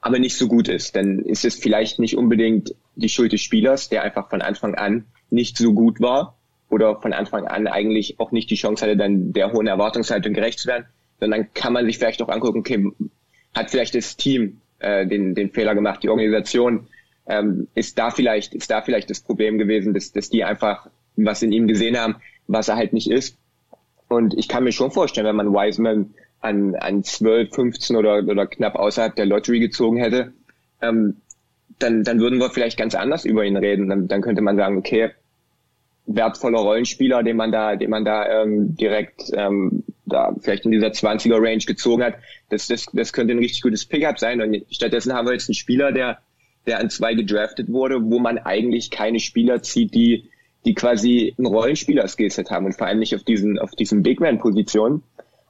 aber 0.00 0.18
nicht 0.18 0.36
so 0.36 0.48
gut 0.48 0.68
ist, 0.68 0.96
dann 0.96 1.20
ist 1.20 1.44
es 1.44 1.54
vielleicht 1.54 2.00
nicht 2.00 2.16
unbedingt 2.16 2.74
die 2.96 3.08
Schuld 3.08 3.32
des 3.32 3.40
Spielers, 3.40 3.88
der 3.88 4.02
einfach 4.02 4.28
von 4.28 4.42
Anfang 4.42 4.74
an 4.74 5.04
nicht 5.30 5.56
so 5.56 5.72
gut 5.72 6.00
war 6.00 6.36
oder 6.70 7.00
von 7.00 7.12
Anfang 7.12 7.46
an 7.46 7.68
eigentlich 7.68 8.18
auch 8.18 8.32
nicht 8.32 8.50
die 8.50 8.56
Chance 8.56 8.84
hatte, 8.84 8.96
dann 8.96 9.32
der 9.32 9.52
hohen 9.52 9.68
Erwartungshaltung 9.68 10.32
gerecht 10.32 10.58
zu 10.58 10.66
werden, 10.66 10.86
sondern 11.20 11.54
kann 11.54 11.72
man 11.72 11.86
sich 11.86 11.98
vielleicht 11.98 12.20
auch 12.20 12.28
angucken, 12.28 12.58
okay, 12.58 12.84
hat 13.54 13.70
vielleicht 13.70 13.94
das 13.94 14.16
Team 14.16 14.60
äh, 14.80 15.06
den, 15.06 15.36
den 15.36 15.50
Fehler 15.50 15.76
gemacht, 15.76 16.02
die 16.02 16.08
Organisation, 16.08 16.88
ähm, 17.28 17.68
ist 17.76 17.96
da 17.96 18.10
vielleicht, 18.10 18.54
ist 18.54 18.72
da 18.72 18.82
vielleicht 18.82 19.08
das 19.08 19.20
Problem 19.20 19.58
gewesen, 19.58 19.94
dass, 19.94 20.10
dass 20.10 20.30
die 20.30 20.42
einfach 20.42 20.88
was 21.14 21.42
in 21.42 21.52
ihm 21.52 21.68
gesehen 21.68 21.96
haben, 21.96 22.16
was 22.46 22.68
er 22.68 22.76
halt 22.76 22.92
nicht 22.92 23.10
ist. 23.10 23.36
Und 24.08 24.34
ich 24.36 24.48
kann 24.48 24.64
mir 24.64 24.72
schon 24.72 24.90
vorstellen, 24.90 25.26
wenn 25.26 25.36
man 25.36 25.52
Wiseman 25.52 26.14
an, 26.40 26.74
an 26.74 27.02
12, 27.02 27.54
15 27.54 27.96
oder, 27.96 28.18
oder 28.18 28.46
knapp 28.46 28.74
außerhalb 28.74 29.14
der 29.16 29.26
Lottery 29.26 29.60
gezogen 29.60 29.96
hätte, 29.96 30.32
ähm, 30.80 31.16
dann, 31.78 32.04
dann 32.04 32.20
würden 32.20 32.38
wir 32.38 32.50
vielleicht 32.50 32.76
ganz 32.76 32.94
anders 32.94 33.24
über 33.24 33.44
ihn 33.44 33.56
reden. 33.56 33.88
Dann, 33.88 34.08
dann 34.08 34.20
könnte 34.20 34.42
man 34.42 34.56
sagen, 34.56 34.76
okay, 34.76 35.10
wertvoller 36.06 36.58
Rollenspieler, 36.58 37.22
den 37.22 37.36
man 37.36 37.52
da, 37.52 37.76
den 37.76 37.90
man 37.90 38.04
da 38.04 38.42
ähm, 38.42 38.76
direkt 38.76 39.30
ähm, 39.34 39.84
da 40.04 40.34
vielleicht 40.40 40.64
in 40.64 40.72
dieser 40.72 40.88
20er 40.88 41.40
Range 41.40 41.64
gezogen 41.64 42.02
hat, 42.02 42.14
das, 42.50 42.66
das, 42.66 42.86
das 42.92 43.12
könnte 43.12 43.34
ein 43.34 43.38
richtig 43.38 43.62
gutes 43.62 43.86
Pickup 43.86 44.18
sein. 44.18 44.40
Und 44.40 44.64
stattdessen 44.70 45.14
haben 45.14 45.26
wir 45.26 45.32
jetzt 45.32 45.48
einen 45.48 45.54
Spieler, 45.54 45.92
der, 45.92 46.18
der 46.66 46.80
an 46.80 46.90
zwei 46.90 47.14
gedraftet 47.14 47.68
wurde, 47.68 48.02
wo 48.02 48.18
man 48.18 48.38
eigentlich 48.38 48.90
keine 48.90 49.20
Spieler 49.20 49.62
zieht, 49.62 49.94
die 49.94 50.28
die 50.64 50.74
quasi 50.74 51.34
ein 51.38 51.46
Rollenspieler-Skillset 51.46 52.50
haben 52.50 52.66
und 52.66 52.76
vor 52.76 52.86
allem 52.86 53.00
nicht 53.00 53.14
auf 53.14 53.24
diesen, 53.24 53.58
auf 53.58 53.72
diesen 53.72 54.02
Big 54.02 54.20
Man-Positionen. 54.20 55.02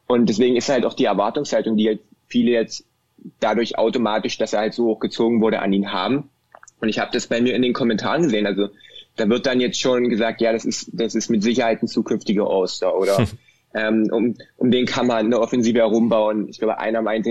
Und 0.07 0.29
deswegen 0.29 0.57
ist 0.57 0.69
halt 0.69 0.87
auch 0.87 0.95
die 0.95 1.05
Erwartungshaltung, 1.05 1.77
die 1.77 1.89
halt 1.89 2.01
viele 2.29 2.53
jetzt 2.53 2.85
dadurch 3.41 3.79
automatisch, 3.79 4.39
dass 4.39 4.53
er 4.53 4.61
halt 4.61 4.75
so 4.75 4.87
hochgezogen 4.87 5.41
wurde, 5.41 5.61
an 5.61 5.73
ihn 5.73 5.93
haben. 5.93 6.31
Und 6.81 6.89
ich 6.89 6.99
habe 6.99 7.11
das 7.13 7.27
bei 7.27 7.41
mir 7.41 7.55
in 7.55 7.63
den 7.63 7.73
Kommentaren 7.73 8.23
gesehen. 8.23 8.47
Also 8.47 8.69
da 9.17 9.29
wird 9.29 9.47
dann 9.47 9.61
jetzt 9.61 9.79
schon 9.79 10.09
gesagt, 10.09 10.41
ja, 10.41 10.53
das 10.53 10.65
ist, 10.65 10.91
das 10.93 11.15
ist 11.15 11.31
mit 11.31 11.43
Sicherheit 11.43 11.83
ein 11.83 11.89
zukünftiger 11.89 12.49
Oster 12.49 12.97
oder 12.97 13.27
ähm, 13.75 14.09
um, 14.11 14.35
um 14.57 14.71
den 14.71 14.87
kann 14.87 15.07
man 15.07 15.27
eine 15.27 15.39
Offensive 15.39 15.79
herumbauen. 15.79 16.49
Ich 16.49 16.59
glaube, 16.59 16.79
einer 16.79 17.03
meinte, 17.03 17.31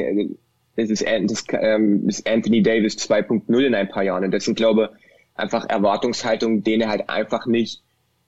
das 0.76 0.90
ist, 0.90 1.06
das, 1.06 1.44
ähm, 1.52 2.08
ist 2.08 2.30
Anthony 2.30 2.62
Davis 2.62 2.96
2.0 2.98 3.60
in 3.60 3.76
ein 3.76 3.90
paar 3.90 4.04
Jahren. 4.04 4.24
Und 4.24 4.32
das 4.32 4.46
sind, 4.46 4.56
glaube 4.56 4.92
einfach 5.36 5.68
Erwartungshaltungen, 5.68 6.64
denen 6.64 6.84
er 6.84 6.90
halt 6.90 7.10
einfach 7.10 7.46
nicht 7.46 7.82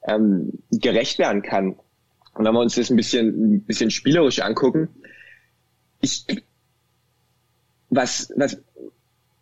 ähm, 0.07 0.59
gerecht 0.71 1.19
werden 1.19 1.41
kann. 1.41 1.77
Und 2.33 2.45
wenn 2.45 2.53
wir 2.53 2.61
uns 2.61 2.75
das 2.75 2.89
ein 2.89 2.95
bisschen, 2.95 3.55
ein 3.55 3.63
bisschen 3.63 3.91
spielerisch 3.91 4.39
angucken, 4.41 4.89
ich, 6.01 6.25
was, 7.89 8.33
was, 8.35 8.61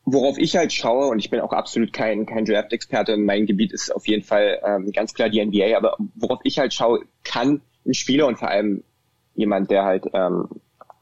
worauf 0.05 0.37
ich 0.37 0.55
halt 0.55 0.73
schaue, 0.73 1.07
und 1.07 1.19
ich 1.19 1.29
bin 1.29 1.39
auch 1.39 1.53
absolut 1.53 1.93
kein, 1.93 2.25
kein 2.25 2.45
Draft-Experte, 2.45 3.17
mein 3.17 3.45
Gebiet 3.45 3.71
ist 3.71 3.93
auf 3.95 4.07
jeden 4.07 4.23
Fall 4.23 4.59
ähm, 4.63 4.91
ganz 4.91 5.13
klar 5.13 5.29
die 5.29 5.43
NBA, 5.43 5.77
aber 5.77 5.97
worauf 6.15 6.39
ich 6.43 6.59
halt 6.59 6.73
schaue, 6.73 7.05
kann 7.23 7.61
ein 7.85 7.93
Spieler 7.93 8.27
und 8.27 8.37
vor 8.37 8.49
allem 8.49 8.83
jemand, 9.35 9.71
der 9.71 9.85
halt 9.85 10.05
ähm, 10.13 10.49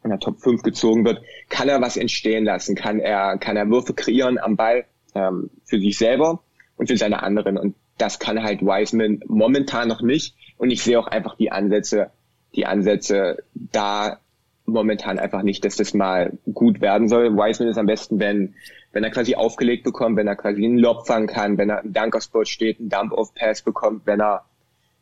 in 0.03 0.11
der 0.11 0.19
Top 0.19 0.39
5 0.39 0.61
gezogen 0.61 1.03
wird, 1.05 1.21
kann 1.49 1.67
er 1.67 1.81
was 1.81 1.97
entstehen 1.97 2.45
lassen, 2.45 2.75
kann 2.75 2.99
er, 2.99 3.37
kann 3.37 3.57
er 3.57 3.69
Würfe 3.69 3.93
kreieren 3.93 4.37
am 4.37 4.55
Ball 4.55 4.85
ähm, 5.15 5.49
für 5.65 5.79
sich 5.79 5.97
selber 5.97 6.41
und 6.79 6.87
für 6.87 6.97
seine 6.97 7.21
anderen. 7.21 7.57
Und 7.57 7.75
das 7.97 8.19
kann 8.19 8.41
halt 8.41 8.61
Wiseman 8.61 9.19
momentan 9.27 9.89
noch 9.89 10.01
nicht. 10.01 10.33
Und 10.57 10.71
ich 10.71 10.81
sehe 10.81 10.97
auch 10.97 11.07
einfach 11.07 11.35
die 11.35 11.51
Ansätze, 11.51 12.09
die 12.55 12.65
Ansätze 12.65 13.43
da 13.53 14.17
momentan 14.65 15.19
einfach 15.19 15.43
nicht, 15.43 15.65
dass 15.65 15.75
das 15.75 15.93
mal 15.93 16.37
gut 16.53 16.79
werden 16.79 17.09
soll. 17.09 17.35
Wiseman 17.35 17.69
ist 17.69 17.77
am 17.77 17.85
besten, 17.85 18.19
wenn, 18.19 18.55
wenn 18.93 19.03
er 19.03 19.09
quasi 19.09 19.35
aufgelegt 19.35 19.83
bekommt, 19.83 20.15
wenn 20.15 20.27
er 20.27 20.37
quasi 20.37 20.63
einen 20.63 20.77
Lob 20.77 21.05
fangen 21.05 21.27
kann, 21.27 21.57
wenn 21.57 21.69
er 21.69 21.79
einen 21.79 21.91
Dunkerspot 21.91 22.47
steht, 22.47 22.79
einen 22.79 22.89
Dump-Off-Pass 22.89 23.61
bekommt, 23.61 24.03
wenn 24.05 24.21
er 24.21 24.45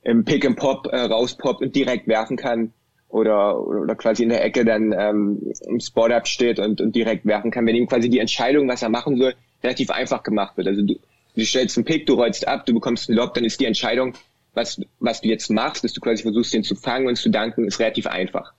im 0.01 0.25
Pick-and-Pop 0.25 0.87
äh, 0.87 1.01
rauspoppt 1.01 1.61
und 1.61 1.75
direkt 1.75 2.07
werfen 2.07 2.37
kann 2.37 2.73
oder, 3.07 3.59
oder 3.59 3.93
quasi 3.93 4.23
in 4.23 4.29
der 4.29 4.43
Ecke 4.43 4.65
dann 4.65 4.95
ähm, 4.97 5.53
im 5.67 5.79
Spot-Up 5.79 6.27
steht 6.27 6.59
und, 6.59 6.81
und 6.81 6.95
direkt 6.95 7.25
werfen 7.27 7.51
kann, 7.51 7.67
wenn 7.67 7.75
ihm 7.75 7.87
quasi 7.87 8.09
die 8.09 8.19
Entscheidung, 8.19 8.67
was 8.67 8.81
er 8.81 8.89
machen 8.89 9.17
soll, 9.17 9.35
relativ 9.63 9.91
einfach 9.91 10.23
gemacht 10.23 10.57
wird. 10.57 10.67
Also 10.67 10.81
du, 10.81 10.95
du 11.37 11.45
stellst 11.45 11.77
einen 11.77 11.85
Pick, 11.85 12.05
du 12.07 12.15
rollst 12.15 12.47
ab, 12.47 12.65
du 12.65 12.73
bekommst 12.73 13.09
einen 13.09 13.17
Lob, 13.17 13.33
dann 13.33 13.45
ist 13.45 13.59
die 13.59 13.65
Entscheidung, 13.65 14.13
was, 14.53 14.81
was 14.99 15.21
du 15.21 15.29
jetzt 15.29 15.49
machst, 15.49 15.83
dass 15.83 15.93
du 15.93 16.01
quasi 16.01 16.23
versuchst, 16.23 16.53
den 16.53 16.63
zu 16.63 16.75
fangen 16.75 17.07
und 17.07 17.15
zu 17.15 17.29
danken, 17.29 17.65
ist 17.67 17.79
relativ 17.79 18.07
einfach. 18.07 18.53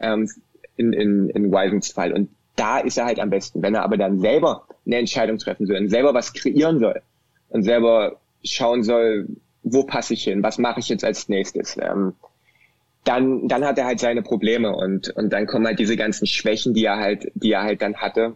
Ähm, 0.00 0.30
in, 0.76 0.92
in, 0.92 1.28
in 1.30 1.52
Wisens 1.52 1.92
Fall. 1.92 2.12
Und 2.12 2.30
da 2.56 2.78
ist 2.78 2.96
er 2.96 3.04
halt 3.04 3.18
am 3.18 3.30
besten. 3.30 3.62
Wenn 3.62 3.74
er 3.74 3.82
aber 3.82 3.96
dann 3.96 4.20
selber 4.20 4.66
eine 4.86 4.96
Entscheidung 4.96 5.38
treffen 5.38 5.66
soll 5.66 5.76
und 5.76 5.88
selber 5.88 6.14
was 6.14 6.32
kreieren 6.32 6.78
soll 6.78 7.02
und 7.48 7.64
selber 7.64 8.20
schauen 8.44 8.82
soll, 8.82 9.28
wo 9.62 9.82
passe 9.82 10.14
ich 10.14 10.24
hin, 10.24 10.42
was 10.42 10.58
mache 10.58 10.80
ich 10.80 10.88
jetzt 10.88 11.04
als 11.04 11.28
nächstes, 11.28 11.76
ähm, 11.80 12.14
dann, 13.04 13.48
dann 13.48 13.64
hat 13.64 13.78
er 13.78 13.86
halt 13.86 14.00
seine 14.00 14.22
Probleme 14.22 14.74
und, 14.74 15.10
und 15.16 15.30
dann 15.32 15.46
kommen 15.46 15.66
halt 15.66 15.78
diese 15.78 15.96
ganzen 15.96 16.26
Schwächen, 16.26 16.74
die 16.74 16.84
er 16.84 16.98
halt, 16.98 17.30
die 17.34 17.52
er 17.52 17.62
halt 17.62 17.82
dann 17.82 17.96
hatte. 17.96 18.34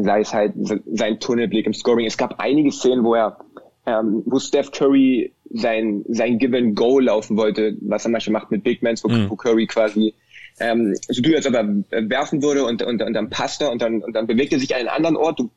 Sei 0.00 0.20
es 0.20 0.32
halt 0.32 0.54
sein 0.56 1.18
Tunnelblick 1.18 1.66
im 1.66 1.74
Scoring. 1.74 2.06
Es 2.06 2.16
gab 2.16 2.38
einige 2.38 2.70
Szenen, 2.70 3.04
wo 3.04 3.14
er, 3.14 3.38
ähm, 3.86 4.22
wo 4.26 4.38
Steph 4.38 4.70
Curry 4.70 5.32
sein, 5.50 6.04
sein 6.08 6.38
Given 6.38 6.74
Goal 6.74 7.04
laufen 7.04 7.36
wollte, 7.36 7.76
was 7.80 8.04
er 8.04 8.10
manchmal 8.10 8.40
macht 8.40 8.50
mit 8.50 8.62
Big 8.62 8.82
Mans, 8.82 9.02
wo, 9.02 9.08
mhm. 9.08 9.36
Curry 9.36 9.66
quasi 9.66 10.14
ähm, 10.60 10.94
so 11.08 11.22
tut, 11.22 11.34
als 11.34 11.46
ob 11.46 11.54
er 11.54 12.08
werfen 12.08 12.42
würde 12.42 12.64
und, 12.64 12.82
und, 12.82 13.02
und 13.02 13.12
dann 13.12 13.30
passt 13.30 13.62
er 13.62 13.72
und 13.72 13.82
dann, 13.82 14.02
und 14.02 14.14
dann 14.14 14.26
bewegt 14.26 14.52
er 14.52 14.58
sich 14.58 14.74
an 14.74 14.80
einen 14.80 14.88
anderen 14.88 15.16
Ort. 15.16 15.40
Du, 15.40 15.50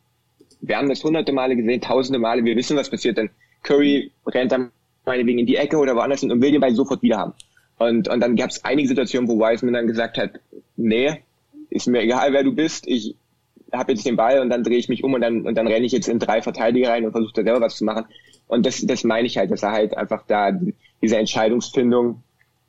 wir 0.61 0.77
haben 0.77 0.89
das 0.89 1.03
hunderte 1.03 1.33
Male 1.33 1.55
gesehen, 1.55 1.81
tausende 1.81 2.19
Male, 2.19 2.43
wir 2.43 2.55
wissen, 2.55 2.77
was 2.77 2.89
passiert, 2.89 3.17
denn 3.17 3.29
Curry 3.63 4.11
rennt 4.25 4.51
dann 4.51 4.71
meinetwegen 5.05 5.39
in 5.39 5.45
die 5.45 5.55
Ecke 5.55 5.77
oder 5.77 5.95
woanders 5.95 6.21
hin 6.21 6.31
und 6.31 6.41
will 6.41 6.51
den 6.51 6.61
Ball 6.61 6.73
sofort 6.73 7.01
wieder 7.01 7.17
haben. 7.17 7.33
Und, 7.79 8.07
und 8.07 8.19
dann 8.19 8.35
gab 8.35 8.51
es 8.51 8.63
einige 8.63 8.87
Situationen, 8.87 9.27
wo 9.27 9.39
Wiseman 9.39 9.73
dann 9.73 9.87
gesagt 9.87 10.17
hat, 10.17 10.39
nee, 10.77 11.23
ist 11.69 11.87
mir 11.87 12.01
egal, 12.01 12.31
wer 12.33 12.43
du 12.43 12.53
bist, 12.53 12.87
ich 12.87 13.15
habe 13.73 13.93
jetzt 13.93 14.05
den 14.05 14.15
Ball 14.15 14.39
und 14.39 14.49
dann 14.49 14.63
drehe 14.63 14.77
ich 14.77 14.89
mich 14.89 15.03
um 15.03 15.13
und 15.13 15.21
dann, 15.21 15.45
und 15.45 15.55
dann 15.55 15.67
renne 15.67 15.85
ich 15.85 15.91
jetzt 15.91 16.07
in 16.07 16.19
drei 16.19 16.41
Verteidiger 16.41 16.89
rein 16.89 17.05
und 17.05 17.11
versuche 17.11 17.33
da 17.35 17.43
selber 17.43 17.61
was 17.61 17.77
zu 17.77 17.85
machen. 17.85 18.05
Und 18.47 18.65
das, 18.65 18.81
das 18.85 19.03
meine 19.03 19.27
ich 19.27 19.37
halt, 19.37 19.51
dass 19.51 19.63
er 19.63 19.71
halt 19.71 19.95
einfach 19.95 20.25
da 20.27 20.51
diese 21.01 21.17
Entscheidungsfindung, 21.17 22.21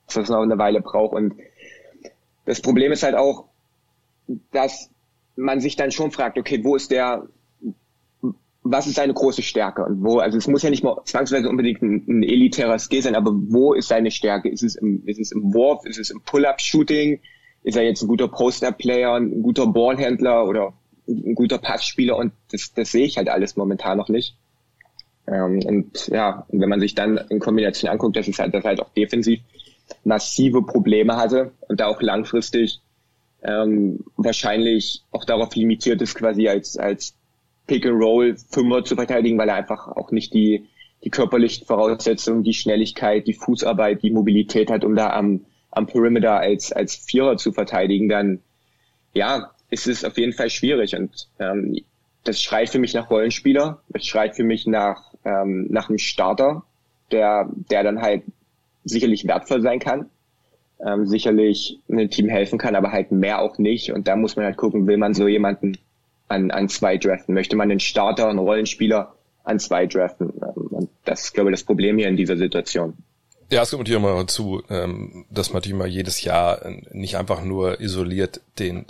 dass 0.07 0.15
das 0.15 0.29
noch 0.29 0.43
eine 0.43 0.59
Weile 0.59 0.81
braucht. 0.81 1.15
Und 1.15 1.35
das 2.45 2.61
Problem 2.61 2.93
ist 2.93 3.03
halt 3.03 3.15
auch, 3.15 3.47
dass 4.53 4.91
man 5.37 5.61
sich 5.61 5.77
dann 5.77 5.91
schon 5.91 6.11
fragt, 6.11 6.39
okay, 6.39 6.63
wo 6.63 6.77
ist 6.77 6.91
der, 6.91 7.27
was 8.63 8.87
ist 8.87 8.95
seine 8.95 9.15
große 9.15 9.43
Stärke 9.43 9.85
und 9.85 10.05
wo, 10.05 10.19
also 10.19 10.39
es 10.39 10.47
muss 10.47 10.63
ja 10.63 10.71
nicht 10.71 10.85
mal 10.85 11.01
zwangsweise 11.05 11.49
unbedingt 11.49 11.83
ein, 11.83 12.05
ein 12.07 12.23
elitärer 12.23 12.79
Skill 12.79 13.03
sein, 13.03 13.17
aber 13.17 13.33
wo 13.35 13.73
ist 13.75 13.89
seine 13.89 14.11
Stärke? 14.11 14.49
Ist 14.49 14.63
es 14.63 14.77
im, 14.77 15.03
ist 15.07 15.19
es 15.19 15.33
im 15.33 15.53
Wurf? 15.53 15.85
Ist 15.85 15.99
es 15.99 16.11
im 16.11 16.21
Pull-Up-Shooting? 16.21 17.21
Ist 17.65 17.77
er 17.77 17.83
jetzt 17.83 18.03
ein 18.03 18.09
guter 18.09 18.29
Poster-Player, 18.29 19.15
ein 19.15 19.43
guter 19.43 19.67
Ballhändler 19.67 20.47
oder 20.47 20.75
ein 21.09 21.35
guter 21.35 21.59
Passspieler? 21.59 22.17
Und 22.17 22.33
das, 22.51 22.73
das 22.75 22.93
sehe 22.93 23.07
ich 23.07 23.17
halt 23.17 23.29
alles 23.29 23.57
momentan 23.57 23.99
noch 23.99 24.09
nicht. 24.09 24.37
Ähm, 25.27 25.61
und 25.65 26.09
ja, 26.09 26.47
wenn 26.49 26.69
man 26.69 26.81
sich 26.81 26.95
dann 26.95 27.17
in 27.29 27.39
Kombination 27.39 27.91
anguckt, 27.91 28.17
dass 28.17 28.29
es 28.29 28.39
halt, 28.39 28.55
dass 28.55 28.65
halt 28.65 28.81
auch 28.81 28.91
defensiv 28.91 29.41
massive 30.05 30.63
Probleme 30.63 31.17
hatte 31.17 31.53
und 31.69 31.81
da 31.81 31.87
auch 31.87 32.03
langfristig 32.03 32.81
ähm, 33.43 34.01
wahrscheinlich 34.17 35.03
auch 35.11 35.25
darauf 35.25 35.55
limitiert 35.55 36.01
ist, 36.03 36.15
quasi 36.15 36.49
als, 36.49 36.77
als 36.77 37.15
Pick 37.67 37.87
and 37.87 38.01
Roll 38.01 38.37
Fünfer 38.51 38.85
zu 38.85 38.97
verteidigen, 38.97 39.39
weil 39.39 39.49
er 39.49 39.57
einfach 39.57 39.89
auch 39.89 40.11
nicht 40.13 40.35
die, 40.35 40.67
die 41.05 41.11
körperlichen 41.11 41.67
Voraussetzungen, 41.67 42.45
die 42.45 42.55
Schnelligkeit, 42.55 43.27
die 43.27 43.35
Fußarbeit, 43.35 44.03
die 44.03 44.11
Mobilität 44.11 44.71
hat, 44.71 44.85
um 44.85 44.95
da 44.95 45.11
am, 45.11 45.45
am 45.71 45.87
Perimeter 45.87 46.39
als, 46.39 46.73
als 46.73 46.95
Vierer 46.95 47.37
zu 47.37 47.53
verteidigen, 47.53 48.09
dann 48.09 48.41
ja, 49.15 49.52
ist 49.73 49.87
es 49.87 50.05
auf 50.05 50.19
jeden 50.19 50.35
Fall 50.35 50.51
schwierig. 50.51 50.95
Und 50.95 51.29
ähm, 51.39 51.79
das 52.25 52.41
schreit 52.41 52.69
für 52.69 52.79
mich 52.79 52.93
nach 52.93 53.11
Rollenspieler, 53.11 53.81
das 53.89 54.05
schreit 54.05 54.37
für 54.37 54.45
mich 54.45 54.67
nach, 54.67 55.15
ähm, 55.25 55.67
nach 55.71 55.89
einem 55.89 55.99
Starter, 55.99 56.63
der, 57.11 57.49
der 57.71 57.83
dann 57.83 58.03
halt 58.03 58.23
sicherlich 58.85 59.27
wertvoll 59.27 59.63
sein 59.63 59.79
kann, 59.81 60.11
ähm, 60.85 61.07
sicherlich 61.07 61.79
einem 61.91 62.11
Team 62.11 62.29
helfen 62.29 62.59
kann, 62.59 62.77
aber 62.77 62.93
halt 62.93 63.13
mehr 63.13 63.41
auch 63.41 63.57
nicht. 63.57 63.93
Und 63.93 64.09
da 64.09 64.15
muss 64.15 64.37
man 64.37 64.45
halt 64.45 64.59
gucken, 64.59 64.87
will 64.87 64.99
man 64.99 65.15
so 65.15 65.27
jemanden 65.27 65.79
an, 66.29 66.51
an 66.51 66.69
zwei 66.69 66.99
draften? 66.99 67.35
Möchte 67.35 67.57
man 67.57 67.71
einen 67.71 67.81
Starter, 67.81 68.29
einen 68.29 68.41
Rollenspieler 68.41 69.15
an 69.43 69.59
zwei 69.59 69.87
draften? 69.87 70.29
Und 70.29 70.91
das 71.07 71.25
ist, 71.25 71.33
glaube 71.33 71.49
ich, 71.51 71.55
das 71.55 71.65
Problem 71.65 71.97
hier 71.97 72.09
in 72.09 72.17
dieser 72.17 72.37
Situation. 72.37 72.95
Ja, 73.51 73.63
es 73.63 73.71
kommt 73.71 73.81
natürlich 73.81 74.03
immer 74.03 74.19
dazu, 74.19 74.63
ähm, 74.71 75.25
dass 75.31 75.51
man 75.51 75.59
natürlich 75.59 75.79
mal 75.79 75.89
jedes 75.89 76.23
Jahr 76.25 76.61
nicht 76.91 77.17
einfach 77.17 77.43
nur 77.43 77.81
isoliert 77.81 78.41
den, 78.59 78.87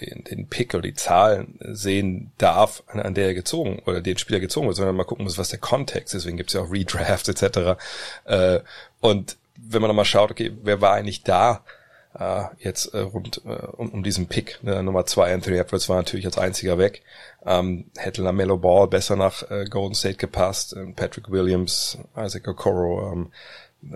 den, 0.00 0.24
den 0.24 0.48
Pick 0.48 0.74
oder 0.74 0.82
die 0.82 0.94
Zahlen 0.94 1.58
sehen 1.60 2.32
darf, 2.38 2.82
an, 2.86 3.00
an 3.00 3.14
der 3.14 3.28
er 3.28 3.34
gezogen 3.34 3.80
oder 3.86 4.00
den 4.00 4.18
Spieler 4.18 4.40
gezogen 4.40 4.66
wird, 4.66 4.76
sondern 4.76 4.96
mal 4.96 5.04
gucken 5.04 5.24
muss, 5.24 5.38
was 5.38 5.50
der 5.50 5.58
Kontext 5.58 6.14
ist. 6.14 6.22
Deswegen 6.22 6.36
gibt 6.36 6.50
es 6.50 6.54
ja 6.54 6.62
auch 6.62 6.72
Redrafts 6.72 7.28
etc. 7.28 7.80
Äh, 8.24 8.60
und 9.00 9.36
wenn 9.56 9.80
man 9.80 9.88
dann 9.88 9.96
mal 9.96 10.04
schaut, 10.04 10.30
okay, 10.30 10.52
wer 10.62 10.80
war 10.80 10.94
eigentlich 10.94 11.22
da? 11.22 11.64
Äh, 12.18 12.44
jetzt 12.58 12.94
äh, 12.94 13.00
rund 13.00 13.42
äh, 13.44 13.66
um, 13.76 13.90
um 13.90 14.02
diesen 14.02 14.26
Pick. 14.26 14.58
Ne, 14.62 14.82
Nummer 14.82 15.06
zwei, 15.06 15.32
Anthony 15.32 15.56
Edwards 15.56 15.88
war 15.88 15.96
natürlich 15.96 16.26
als 16.26 16.38
einziger 16.38 16.78
weg. 16.78 17.02
Ähm, 17.44 17.86
hätte 17.96 18.22
LaMelo 18.22 18.58
Ball 18.58 18.88
besser 18.88 19.16
nach 19.16 19.50
äh, 19.50 19.64
Golden 19.66 19.94
State 19.94 20.16
gepasst. 20.16 20.74
Ähm, 20.76 20.94
Patrick 20.94 21.30
Williams, 21.30 21.98
Isaac 22.16 22.46
Okoro, 22.48 23.12
ähm, 23.12 23.32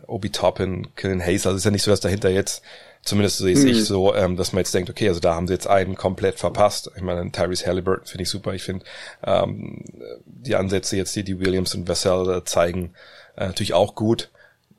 Obi 0.07 0.31
Toppin, 0.31 0.89
Killian 0.97 1.21
Hayes. 1.21 1.47
Also 1.47 1.59
ist 1.59 1.65
ja 1.65 1.71
nicht 1.71 1.83
so, 1.83 1.91
dass 1.91 2.01
dahinter 2.01 2.31
jetzt 2.31 2.63
Zumindest 3.07 3.39
sehe 3.39 3.57
mhm. 3.57 3.69
ich 3.69 3.85
so, 3.85 4.17
ähm, 4.17 4.37
dass 4.37 4.53
man 4.53 4.61
jetzt 4.61 4.75
denkt, 4.75 4.91
okay, 4.91 5.07
also 5.07 5.21
da 5.21 5.37
haben 5.37 5.47
sie 5.47 5.53
jetzt 5.53 5.69
einen 5.69 5.95
komplett 5.95 6.41
verpasst. 6.41 6.91
Ich 6.97 7.03
meine, 7.03 7.31
Tyrese 7.31 7.65
Halliburton 7.65 8.05
finde 8.05 8.25
ich 8.25 8.29
super. 8.29 8.53
Ich 8.53 8.65
finde 8.65 8.85
ähm, 9.25 9.85
die 10.25 10.57
Ansätze 10.57 10.97
jetzt, 10.97 11.15
die 11.15 11.23
die 11.23 11.39
Williams 11.39 11.73
und 11.77 11.89
Vassell 11.89 12.43
zeigen, 12.45 12.95
äh, 13.37 13.47
natürlich 13.47 13.75
auch 13.75 13.95
gut 13.95 14.31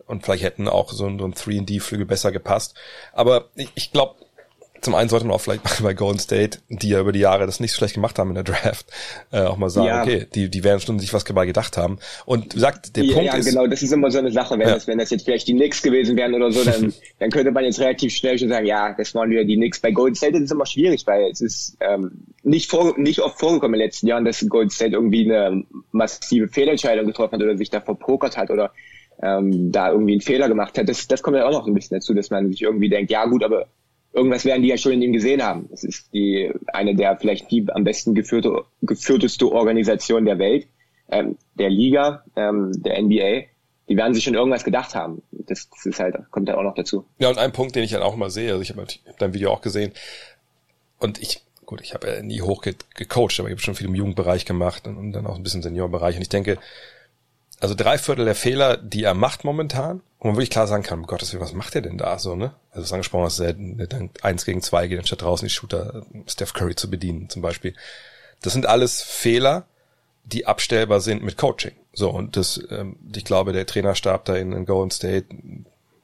und 0.08 0.24
vielleicht 0.24 0.44
hätten 0.44 0.68
auch 0.68 0.92
so 0.92 1.06
ein, 1.06 1.20
so 1.20 1.26
ein 1.26 1.34
3D-Flügel 1.34 2.06
besser 2.06 2.32
gepasst. 2.32 2.74
Aber 3.14 3.50
ich, 3.56 3.70
ich 3.76 3.92
glaube, 3.92 4.16
zum 4.82 4.96
einen 4.96 5.10
sollte 5.10 5.26
man 5.26 5.36
auch 5.36 5.42
vielleicht 5.42 5.64
bei 5.84 5.94
Golden 5.94 6.20
State, 6.20 6.60
die 6.70 6.90
ja 6.90 7.00
über 7.00 7.12
die 7.12 7.20
Jahre 7.20 7.46
das 7.46 7.60
nicht 7.60 7.72
so 7.72 7.78
schlecht 7.78 7.96
gemacht 7.96 8.18
haben 8.20 8.30
in 8.30 8.36
der 8.36 8.44
Draft, 8.44 8.86
äh, 9.32 9.42
auch 9.42 9.58
mal 9.58 9.70
sagen, 9.70 9.88
ja. 9.88 10.02
okay, 10.02 10.28
die, 10.34 10.50
die 10.50 10.64
werden 10.64 10.80
schon 10.80 11.00
sich 11.00 11.14
was 11.14 11.24
dabei 11.24 11.46
gedacht 11.46 11.78
haben. 11.78 12.00
Und 12.26 12.54
sagt, 12.54 12.96
der 12.96 13.04
ja, 13.04 13.14
Punkt 13.14 13.28
ja, 13.28 13.36
ist. 13.36 13.46
Ja, 13.46 13.52
genau, 13.52 13.68
das 13.68 13.82
ist 13.82 13.92
immer 13.92 14.12
so 14.12 14.20
eine 14.20 14.32
Sache. 14.32 14.58
Wenn, 14.58 14.68
ja. 14.68 14.74
das, 14.76 14.88
wenn 14.88 14.98
das 14.98 15.10
jetzt 15.10 15.26
vielleicht 15.26 15.48
die 15.48 15.54
Knicks 15.54 15.82
gewesen 15.82 16.16
wären 16.18 16.34
oder 16.34 16.52
so, 16.52 16.64
dann, 16.64 16.94
dann 17.20 17.30
könnte 17.32 17.52
man 17.52 17.64
jetzt 17.64 17.80
relativ 17.80 18.14
schnell 18.14 18.38
schon 18.38 18.50
sagen, 18.50 18.66
ja, 18.66 18.94
das 18.94 19.14
waren 19.16 19.30
wieder 19.30 19.46
die 19.46 19.56
Knicks. 19.56 19.80
Bei 19.80 19.92
Golden 19.92 20.16
State 20.16 20.38
ist 20.38 20.44
es 20.44 20.52
immer 20.52 20.66
schwierig, 20.66 21.06
weil 21.06 21.30
es 21.32 21.42
ist 21.42 21.78
ähm, 21.80 22.12
nicht, 22.44 22.70
vor, 22.70 22.98
nicht 22.98 23.20
oft 23.20 23.40
vorgekommen 23.40 23.76
in 23.76 23.80
den 23.80 23.88
letzten 23.88 24.08
Jahren, 24.08 24.26
dass 24.26 24.46
Golden 24.48 24.70
State 24.70 24.94
irgendwie 24.94 25.32
eine 25.32 25.64
massive 25.92 26.48
Fehlentscheidung 26.48 27.08
getroffen 27.08 27.34
hat 27.34 27.42
oder 27.42 27.58
sich 27.58 27.70
da 27.70 27.82
verpokert 27.82 28.38
hat 28.38 28.50
oder 28.50 28.72
ähm, 29.22 29.72
da 29.72 29.92
irgendwie 29.92 30.14
einen 30.14 30.22
Fehler 30.22 30.48
gemacht 30.48 30.78
hat. 30.78 30.90
Das, 30.90 31.08
das 31.08 31.24
kommt 31.24 31.38
ja 31.38 31.48
auch 31.48 31.52
noch 31.52 31.68
ein 31.68 31.74
bisschen 31.74 31.98
dazu, 31.98 32.14
dass 32.14 32.30
man 32.30 32.52
sich 32.52 32.62
irgendwie 32.62 32.90
denkt, 32.90 33.12
ja 33.12 33.26
gut, 33.26 33.44
aber 33.44 33.68
irgendwas 34.14 34.46
werden 34.46 34.62
die 34.64 34.70
ja 34.70 34.78
schon 34.78 34.94
in 34.94 35.02
ihm 35.02 35.14
gesehen 35.14 35.44
haben. 35.44 35.70
Es 35.72 35.84
ist 35.84 36.14
die 36.14 36.52
eine 36.68 36.96
der 36.96 37.18
vielleicht 37.18 37.50
die 37.52 37.66
am 37.72 37.84
besten 37.84 38.16
geführte, 38.16 38.64
geführteste 38.82 39.52
Organisation 39.52 40.26
der 40.26 40.40
Welt, 40.40 40.68
ähm, 41.10 41.38
der 41.56 41.70
Liga, 41.70 42.24
ähm, 42.36 42.72
der 42.84 43.02
NBA. 43.02 43.44
Die 43.90 43.96
werden 43.96 44.14
sich 44.14 44.26
schon 44.26 44.34
irgendwas 44.34 44.66
gedacht 44.66 44.96
haben. 44.96 45.22
Das, 45.32 45.70
das 45.70 45.86
ist 45.86 46.00
halt, 46.00 46.18
kommt 46.30 46.50
ja 46.50 46.58
auch 46.58 46.64
noch 46.64 46.76
dazu. 46.76 47.06
Ja, 47.20 47.30
und 47.30 47.38
ein 47.38 47.54
Punkt, 47.54 47.76
den 47.76 47.84
ich 47.84 47.92
dann 47.92 48.02
auch 48.02 48.16
immer 48.16 48.30
sehe, 48.30 48.52
also 48.52 48.62
ich 48.62 48.72
habe 48.72 48.82
hab 48.82 49.18
dein 49.18 49.34
Video 49.34 49.52
auch 49.52 49.62
gesehen, 49.62 49.94
und 51.00 51.22
ich, 51.22 51.44
gut, 51.66 51.82
ich 51.82 51.94
habe 51.94 52.08
ja 52.08 52.22
nie 52.22 52.42
hoch 52.42 52.62
gecoacht, 52.62 53.40
aber 53.40 53.50
ich 53.50 53.54
habe 53.54 53.62
schon 53.62 53.76
viel 53.76 53.88
im 53.88 53.96
Jugendbereich 53.96 54.46
gemacht 54.46 54.88
und, 54.88 54.98
und 54.98 55.12
dann 55.14 55.28
auch 55.28 55.36
ein 55.36 55.44
bisschen 55.44 55.62
Seniorbereich. 55.62 56.16
Und 56.16 56.22
ich 56.22 56.30
denke, 56.30 56.58
also 57.60 57.76
drei 57.76 57.98
Viertel 57.98 58.26
der 58.26 58.36
Fehler, 58.36 58.78
die 58.78 59.04
er 59.04 59.14
macht 59.14 59.44
momentan, 59.44 60.02
wo 60.20 60.28
man 60.28 60.36
wirklich 60.36 60.50
klar 60.50 60.68
sagen 60.68 60.84
kann, 60.84 61.00
um 61.00 61.08
Gottes 61.08 61.32
Willen, 61.34 61.44
was 61.44 61.54
macht 61.54 61.76
er 61.76 61.82
denn 61.82 61.98
da 61.98 62.20
so, 62.20 62.36
ne? 62.36 62.54
Also 62.72 62.84
ist 62.84 62.94
angesprochen, 62.94 63.24
dass 63.26 63.40
er 63.40 63.54
dann 63.54 64.10
eins 64.22 64.46
gegen 64.46 64.62
zwei 64.62 64.88
geht, 64.88 65.00
anstatt 65.00 65.22
draußen 65.22 65.48
die 65.48 65.54
Shooter 65.54 66.06
Steph 66.28 66.54
Curry 66.54 66.76
zu 66.76 66.90
bedienen, 66.90 67.30
zum 67.30 67.42
Beispiel. 67.42 67.74
Das 68.42 68.54
sind 68.54 68.66
alles 68.66 69.02
Fehler, 69.02 69.66
die 70.24 70.46
abstellbar 70.46 71.02
sind 71.02 71.24
mit 71.24 71.38
Coaching. 71.38 71.74
So, 71.94 72.10
und 72.10 72.36
das, 72.36 72.62
ähm, 72.70 72.98
ich 73.16 73.26
glaube, 73.26 73.54
der 73.54 73.66
Trainerstab 73.66 74.26
da 74.26 74.36
in, 74.36 74.52
in 74.52 74.66
Golden 74.66 74.92
State, 74.92 75.26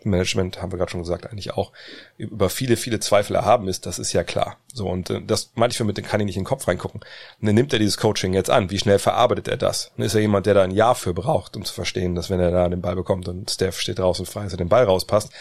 Management, 0.09 0.61
haben 0.61 0.71
wir 0.71 0.77
gerade 0.77 0.91
schon 0.91 1.01
gesagt, 1.01 1.29
eigentlich 1.29 1.53
auch 1.53 1.71
über 2.17 2.49
viele, 2.49 2.77
viele 2.77 2.99
Zweifel 2.99 3.35
erhaben 3.35 3.67
ist, 3.67 3.85
das 3.85 3.99
ist 3.99 4.13
ja 4.13 4.23
klar. 4.23 4.57
So, 4.73 4.87
und 4.87 5.09
äh, 5.09 5.21
das 5.21 5.51
manchmal 5.55 5.87
mit 5.87 5.97
dem 5.97 6.05
kann 6.05 6.19
ich 6.19 6.25
nicht 6.25 6.37
in 6.37 6.41
den 6.41 6.47
Kopf 6.47 6.67
reingucken. 6.67 7.01
Und 7.41 7.53
nimmt 7.53 7.73
er 7.73 7.79
dieses 7.79 7.97
Coaching 7.97 8.33
jetzt 8.33 8.49
an. 8.49 8.69
Wie 8.69 8.79
schnell 8.79 8.99
verarbeitet 8.99 9.47
er 9.47 9.57
das? 9.57 9.91
Dann 9.97 10.05
ist 10.05 10.15
er 10.15 10.21
jemand, 10.21 10.45
der 10.45 10.53
da 10.53 10.63
ein 10.63 10.71
Jahr 10.71 10.95
für 10.95 11.13
braucht, 11.13 11.55
um 11.55 11.65
zu 11.65 11.73
verstehen, 11.73 12.15
dass 12.15 12.29
wenn 12.29 12.39
er 12.39 12.51
da 12.51 12.67
den 12.69 12.81
Ball 12.81 12.95
bekommt 12.95 13.27
und 13.27 13.49
Steph 13.49 13.79
steht 13.79 13.99
draußen 13.99 14.25
frei, 14.25 14.43
dass 14.43 14.53
er 14.53 14.57
den 14.57 14.69
Ball 14.69 14.85
rauspasst, 14.85 15.31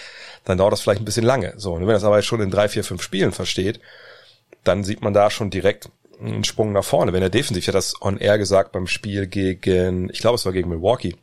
dann 0.44 0.58
dauert 0.58 0.72
das 0.72 0.80
vielleicht 0.80 1.00
ein 1.00 1.06
bisschen 1.06 1.24
lange. 1.24 1.54
So, 1.56 1.72
und 1.72 1.82
wenn 1.82 1.90
er 1.90 1.94
das 1.94 2.04
aber 2.04 2.20
schon 2.22 2.40
in 2.40 2.50
drei, 2.50 2.68
vier, 2.68 2.84
fünf 2.84 3.02
Spielen 3.02 3.32
versteht, 3.32 3.80
dann 4.64 4.84
sieht 4.84 5.02
man 5.02 5.14
da 5.14 5.30
schon 5.30 5.50
direkt 5.50 5.88
einen 6.20 6.44
Sprung 6.44 6.72
nach 6.72 6.84
vorne. 6.84 7.12
Wenn 7.12 7.22
er 7.22 7.30
defensiv, 7.30 7.64
ich 7.64 7.68
hatte 7.68 7.78
das 7.78 8.00
on 8.00 8.18
air 8.18 8.38
gesagt 8.38 8.72
beim 8.72 8.86
Spiel 8.86 9.26
gegen, 9.26 10.08
ich 10.10 10.20
glaube, 10.20 10.36
es 10.36 10.44
war 10.44 10.52
gegen 10.52 10.68
Milwaukee, 10.68 11.16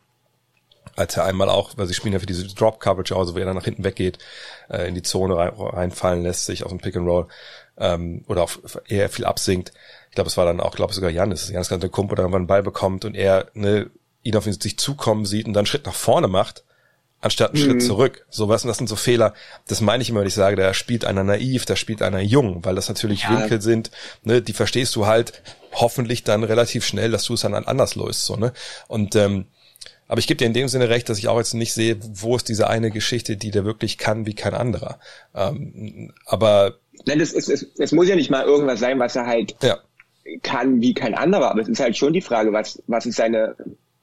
als 1.00 1.16
er 1.16 1.24
einmal 1.24 1.50
auch, 1.50 1.72
weil 1.78 1.88
sie 1.88 1.93
spielen 1.93 2.14
ja 2.14 2.20
für 2.20 2.26
diese 2.26 2.45
Drop 2.47 2.80
Coverage, 2.80 3.16
also 3.16 3.34
wo 3.34 3.39
er 3.39 3.45
dann 3.45 3.56
nach 3.56 3.64
hinten 3.64 3.84
weggeht, 3.84 4.20
äh, 4.70 4.88
in 4.88 4.95
die 4.95 5.02
Zone 5.02 5.38
rein, 5.38 5.54
reinfallen 5.56 6.24
lässt, 6.24 6.45
sich 6.45 6.64
auf 6.64 6.70
dem 6.70 6.80
Pick 6.80 6.95
and 6.97 7.08
Roll 7.08 7.28
ähm, 7.78 8.26
oder 8.28 8.43
auf 8.43 8.60
eher 8.88 9.10
viel 9.10 9.26
absinkt. 9.26 9.72
Ich 10.10 10.16
glaube, 10.16 10.28
es 10.28 10.38
war 10.38 10.45
dann 10.45 10.60
auch, 10.60 10.76
glaube 10.76 10.93
sogar 10.93 11.10
Janis, 11.10 11.50
Janis 11.50 11.70
der 11.70 11.89
Kumpel, 11.89 12.16
der 12.16 12.24
irgendwann 12.24 12.41
einen 12.41 12.47
Ball 12.47 12.64
bekommt 12.64 13.06
und 13.06 13.16
er 13.16 13.47
ne, 13.54 13.89
ihn 14.24 14.36
auf 14.36 14.43
sich 14.43 14.78
zukommen 14.78 15.26
sieht 15.26 15.47
und 15.47 15.54
dann 15.54 15.62
einen 15.62 15.68
Schritt 15.68 15.86
nach 15.86 15.93
vorne 15.93 16.28
macht, 16.28 16.64
anstatt 17.22 17.54
einen 17.54 17.64
mhm. 17.64 17.70
Schritt 17.70 17.84
zurück. 17.84 18.26
So 18.30 18.50
was, 18.50 18.64
und 18.64 18.68
das 18.68 18.78
sind 18.78 18.89
so 18.89 18.97
Fehler. 18.97 19.34
Das 19.68 19.80
meine 19.80 20.04
ich 20.04 20.10
immer, 20.10 20.20
wenn 20.20 20.28
ich 20.28 20.34
sage, 20.34 20.58
da 20.58 20.74
spielt 20.74 21.06
einer 21.06 21.24
naiv, 21.24 21.66
da 21.66 21.78
spielt 21.78 22.02
einer 22.02 22.20
jung, 22.20 22.66
weil 22.66 22.76
das 22.76 22.89
natürlich 22.89 23.24
ja. 23.24 23.39
Winkel 23.39 23.62
sind, 23.62 23.91
ne, 24.24 24.41
die 24.41 24.54
verstehst 24.54 24.95
du 24.97 25.06
halt 25.06 25.41
hoffentlich 25.72 26.26
dann 26.26 26.43
relativ 26.43 26.86
schnell, 26.86 27.12
dass 27.12 27.24
du 27.24 27.36
es 27.36 27.41
dann 27.41 27.54
anders 27.54 27.95
löst, 27.95 28.26
so, 28.26 28.36
ne. 28.36 28.52
Und 28.88 29.16
ähm, 29.16 29.45
aber 30.10 30.20
ich 30.20 30.28
gebe 30.28 30.39
dir 30.39 30.47
in 30.47 30.53
dem 30.53 30.68
Sinne 30.68 30.89
recht, 30.89 31.07
dass 31.07 31.20
ich 31.20 31.28
auch 31.28 31.38
jetzt 31.38 31.53
nicht 31.53 31.72
sehe, 31.72 31.95
wo 32.01 32.36
ist 32.36 32.49
diese 32.49 32.68
eine 32.68 32.89
Geschichte, 32.89 33.38
die 33.38 33.51
der 33.51 33.64
wirklich 33.64 33.99
kann 33.99 34.26
wie 34.26 34.34
kein 34.34 34.55
anderer. 34.55 34.99
Ähm, 35.36 36.12
aber 36.26 36.80
Nein, 37.05 37.22
es, 37.22 37.32
es, 37.32 37.47
es, 37.47 37.68
es 37.78 37.91
muss 37.91 38.10
ja 38.10 38.16
nicht 38.16 38.32
mal 38.32 38.43
irgendwas 38.43 38.80
sein, 38.80 38.97
was 38.97 39.16
er 39.16 39.28
halt 39.28 39.55
ja. 39.62 39.78
kann 40.41 40.82
wie 40.82 40.95
kein 40.95 41.14
anderer, 41.14 41.51
aber 41.51 41.62
es 41.62 41.70
ist 41.70 41.80
halt 41.80 41.95
schon 41.95 42.12
die 42.12 42.22
Frage, 42.22 42.51
was, 42.51 42.82
was 42.88 43.05
ist 43.05 43.18
seine, 43.18 43.55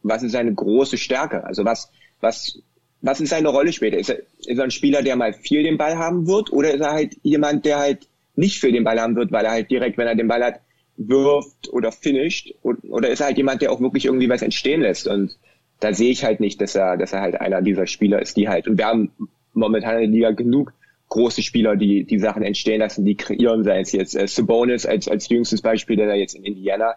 was 0.05 0.23
ist 0.23 0.31
seine 0.31 0.55
große 0.55 0.97
Stärke? 0.97 1.43
Also 1.43 1.65
was, 1.65 1.91
was, 2.21 2.61
was 3.03 3.21
ist 3.21 3.31
seine 3.31 3.49
Rolle 3.49 3.73
später? 3.73 3.99
Ist 3.99 4.11
er, 4.11 4.21
ist 4.47 4.59
er 4.59 4.63
ein 4.63 4.71
Spieler, 4.71 5.03
der 5.03 5.17
mal 5.17 5.33
viel 5.33 5.65
den 5.65 5.77
Ball 5.77 5.99
haben 5.99 6.29
wird, 6.29 6.53
oder 6.53 6.73
ist 6.73 6.83
er 6.83 6.93
halt 6.93 7.17
jemand, 7.25 7.65
der 7.65 7.81
halt 7.81 8.07
nicht 8.37 8.61
viel 8.61 8.71
den 8.71 8.85
Ball 8.85 9.01
haben 9.01 9.17
wird, 9.17 9.33
weil 9.33 9.45
er 9.45 9.51
halt 9.51 9.73
direkt, 9.73 9.99
wenn 9.99 10.07
er 10.07 10.15
den 10.15 10.29
Ball 10.29 10.45
hat, 10.45 10.61
wirft 10.97 11.69
oder 11.73 11.91
finisht, 11.91 12.55
oder 12.63 13.11
ist 13.11 13.19
er 13.19 13.27
halt 13.27 13.39
jemand, 13.39 13.61
der 13.61 13.73
auch 13.73 13.81
wirklich 13.81 14.05
irgendwie 14.05 14.29
was 14.29 14.43
entstehen 14.43 14.83
lässt? 14.83 15.09
Und 15.09 15.37
da 15.81 15.93
sehe 15.93 16.11
ich 16.11 16.25
halt 16.25 16.41
nicht, 16.41 16.61
dass 16.61 16.75
er, 16.75 16.97
dass 16.97 17.13
er 17.13 17.21
halt 17.21 17.41
einer 17.41 17.63
dieser 17.63 17.87
Spieler 17.87 18.21
ist, 18.21 18.37
die 18.37 18.49
halt, 18.49 18.69
und 18.69 18.79
wir 18.79 18.87
haben 18.87 19.11
momentan 19.53 19.95
in 19.97 20.01
der 20.01 20.11
Liga 20.11 20.31
genug 20.31 20.73
große 21.09 21.43
Spieler, 21.43 21.77
die 21.77 22.05
die 22.05 22.19
Sachen 22.19 22.43
entstehen 22.43 22.81
lassen, 22.81 23.05
die 23.05 23.15
kreieren, 23.15 23.65
sei 23.65 23.81
es 23.81 23.93
jetzt 23.93 24.17
äh, 24.17 24.27
Sabonis 24.27 24.87
als, 24.87 25.09
als 25.09 25.29
jüngstes 25.29 25.63
Beispiel, 25.63 25.97
der 25.97 26.07
da 26.07 26.15
jetzt 26.15 26.35
in 26.35 26.45
Indiana 26.45 26.95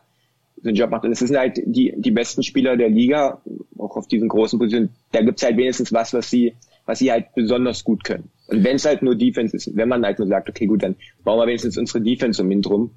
den 0.64 0.76
Job 0.76 0.90
macht. 0.90 1.06
Und 1.06 1.12
es 1.12 1.20
sind 1.20 1.38
halt 1.38 1.62
die, 1.66 1.94
die 1.96 2.12
besten 2.12 2.44
Spieler 2.44 2.76
der 2.76 2.90
Liga, 2.90 3.42
auch 3.78 3.96
auf 3.96 4.08
diesen 4.08 4.28
großen 4.28 4.60
Positionen. 4.60 4.90
Da 5.12 5.22
gibt's 5.22 5.44
halt 5.44 5.58
wenigstens 5.58 5.94
was, 5.94 6.14
was 6.14 6.30
sie, 6.30 6.54
was 6.86 7.00
sie 7.00 7.12
halt 7.12 7.28
besonders 7.36 7.84
gut 7.84 8.04
können. 8.04 8.30
Und 8.48 8.64
wenn 8.64 8.76
es 8.76 8.86
halt 8.86 9.02
nur 9.02 9.16
Defense 9.16 9.56
ist, 9.56 9.76
wenn 9.76 9.88
man 9.88 10.04
halt 10.04 10.20
nur 10.20 10.28
sagt, 10.28 10.50
okay, 10.50 10.66
gut, 10.66 10.84
dann 10.84 10.96
bauen 11.24 11.40
wir 11.40 11.48
wenigstens 11.48 11.78
unsere 11.78 12.02
Defense 12.02 12.42
um 12.42 12.52
ihn 12.52 12.62
drum. 12.62 12.92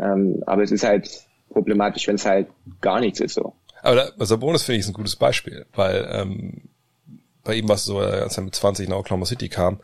Ähm, 0.00 0.42
aber 0.46 0.62
es 0.62 0.72
ist 0.72 0.84
halt 0.84 1.08
problematisch, 1.50 2.08
wenn 2.08 2.16
es 2.16 2.26
halt 2.26 2.48
gar 2.80 3.00
nichts 3.00 3.20
ist 3.20 3.34
so. 3.34 3.54
Aber 3.84 3.96
da, 3.96 4.24
Sabonis 4.24 4.62
finde 4.62 4.76
ich 4.76 4.80
ist 4.80 4.88
ein 4.88 4.94
gutes 4.94 5.14
Beispiel, 5.14 5.66
weil 5.74 6.08
ähm, 6.10 6.70
bei 7.44 7.54
ihm 7.54 7.68
war 7.68 7.76
es 7.76 7.84
so, 7.84 7.98
als 7.98 8.38
er 8.38 8.42
mit 8.42 8.54
20 8.54 8.88
nach 8.88 8.96
Oklahoma 8.96 9.26
City 9.26 9.50
kam, 9.50 9.78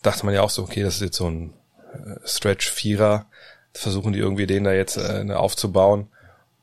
dachte 0.00 0.24
man 0.24 0.32
ja 0.32 0.42
auch 0.42 0.50
so, 0.50 0.62
okay, 0.62 0.84
das 0.84 0.94
ist 0.94 1.00
jetzt 1.00 1.16
so 1.16 1.28
ein 1.28 1.52
äh, 1.92 2.20
Stretch-Vierer, 2.24 3.26
versuchen 3.72 4.12
die 4.12 4.20
irgendwie 4.20 4.46
den 4.46 4.62
da 4.62 4.72
jetzt 4.72 4.96
äh, 4.96 5.28
aufzubauen. 5.32 6.06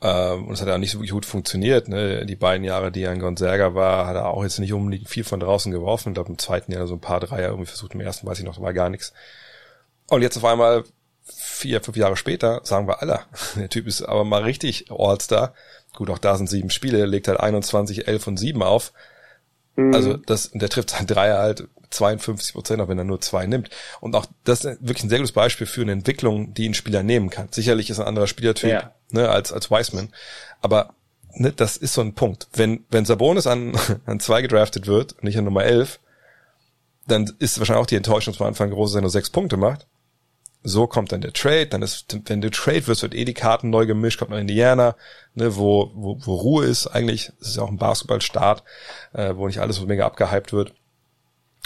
Ähm, 0.01 0.47
und 0.47 0.53
es 0.53 0.61
hat 0.61 0.69
ja 0.69 0.77
nicht 0.77 0.91
so 0.91 0.99
gut 0.99 1.25
funktioniert. 1.25 1.89
Ne? 1.89 2.25
Die 2.25 2.37
beiden 2.37 2.63
Jahre, 2.63 2.93
die 2.93 3.03
er 3.03 3.11
in 3.11 3.19
Gonzaga 3.19 3.75
war, 3.75 4.07
hat 4.07 4.15
er 4.15 4.29
auch 4.29 4.43
jetzt 4.43 4.59
nicht 4.59 4.71
unbedingt 4.71 5.09
viel 5.09 5.25
von 5.25 5.41
draußen 5.41 5.69
geworfen. 5.69 6.09
Ich 6.09 6.13
glaube, 6.15 6.29
im 6.29 6.39
zweiten 6.39 6.71
Jahr 6.71 6.87
so 6.87 6.93
ein 6.93 7.01
paar 7.01 7.19
Dreier 7.19 7.49
irgendwie 7.49 7.67
versucht, 7.67 7.93
im 7.93 7.99
ersten 7.99 8.25
weiß 8.25 8.39
ich 8.39 8.45
noch, 8.45 8.61
war 8.61 8.73
gar 8.73 8.89
nichts. 8.89 9.11
Und 10.09 10.21
jetzt 10.21 10.37
auf 10.37 10.45
einmal, 10.45 10.85
vier, 11.25 11.81
fünf 11.81 11.97
Jahre 11.97 12.15
später, 12.15 12.61
sagen 12.63 12.87
wir 12.87 13.01
alle, 13.01 13.19
der 13.55 13.69
Typ 13.69 13.85
ist 13.85 14.01
aber 14.01 14.23
mal 14.23 14.43
richtig 14.43 14.85
All-Star. 14.89 15.53
Gut, 15.93 16.09
auch 16.09 16.17
da 16.17 16.37
sind 16.37 16.49
sieben 16.49 16.69
Spiele, 16.69 17.05
legt 17.05 17.27
halt 17.27 17.39
21, 17.39 18.07
11 18.07 18.27
und 18.27 18.37
7 18.37 18.63
auf. 18.63 18.93
Mhm. 19.75 19.93
Also 19.93 20.17
das, 20.17 20.51
der 20.53 20.69
trifft 20.69 20.91
sein 20.91 21.07
Dreier 21.07 21.39
halt 21.39 21.67
52 21.89 22.53
Prozent, 22.53 22.81
auch 22.81 22.87
wenn 22.87 22.97
er 22.97 23.03
nur 23.03 23.21
zwei 23.21 23.45
nimmt. 23.45 23.69
Und 24.01 24.15
auch 24.15 24.25
das 24.43 24.65
ist 24.65 24.79
wirklich 24.81 25.03
ein 25.03 25.09
sehr 25.09 25.19
gutes 25.19 25.31
Beispiel 25.31 25.67
für 25.67 25.81
eine 25.81 25.91
Entwicklung, 25.91 26.53
die 26.53 26.67
ein 26.67 26.73
Spieler 26.73 27.03
nehmen 27.03 27.29
kann. 27.29 27.47
Sicherlich 27.51 27.89
ist 27.89 27.99
ein 27.99 28.07
anderer 28.07 28.27
Spielertyp 28.27 28.69
ja. 28.69 28.91
ne, 29.11 29.29
als, 29.29 29.51
als 29.51 29.69
Wiseman. 29.69 30.09
Aber 30.61 30.93
ne, 31.33 31.51
das 31.51 31.77
ist 31.77 31.93
so 31.93 32.01
ein 32.01 32.13
Punkt. 32.13 32.47
Wenn, 32.53 32.85
wenn 32.89 33.05
Sabonis 33.05 33.47
an, 33.47 33.73
an 34.05 34.19
zwei 34.19 34.41
gedraftet 34.41 34.87
wird, 34.87 35.23
nicht 35.23 35.37
an 35.37 35.45
Nummer 35.45 35.63
11, 35.63 35.99
dann 37.07 37.31
ist 37.39 37.59
wahrscheinlich 37.59 37.81
auch 37.81 37.87
die 37.87 37.97
Enttäuschung 37.97 38.33
zum 38.33 38.47
Anfang 38.47 38.71
groß, 38.71 38.91
dass 38.91 38.95
er 38.95 39.01
nur 39.01 39.09
sechs 39.09 39.29
Punkte 39.29 39.57
macht. 39.57 39.87
So 40.63 40.87
kommt 40.87 41.11
dann 41.11 41.21
der 41.21 41.33
Trade, 41.33 41.67
dann 41.67 41.81
ist, 41.81 42.17
wenn 42.25 42.39
der 42.41 42.51
Trade 42.51 42.87
wird, 42.87 43.01
wird 43.01 43.13
eh 43.13 43.25
die 43.25 43.33
Karten 43.33 43.69
neu 43.69 43.85
gemischt, 43.85 44.19
kommt 44.19 44.31
nach 44.31 44.39
Indiana, 44.39 44.95
ne, 45.35 45.57
wo, 45.57 45.91
wo, 45.93 46.17
wo 46.21 46.35
Ruhe 46.35 46.65
ist 46.65 46.87
eigentlich. 46.87 47.31
Das 47.39 47.49
ist 47.49 47.57
ja 47.57 47.63
auch 47.63 47.69
ein 47.69 47.77
Basketballstart, 47.77 48.63
äh, 49.13 49.35
wo 49.35 49.47
nicht 49.47 49.59
alles 49.59 49.75
so 49.75 49.85
mega 49.85 50.05
abgehypt 50.05 50.53
wird. 50.53 50.73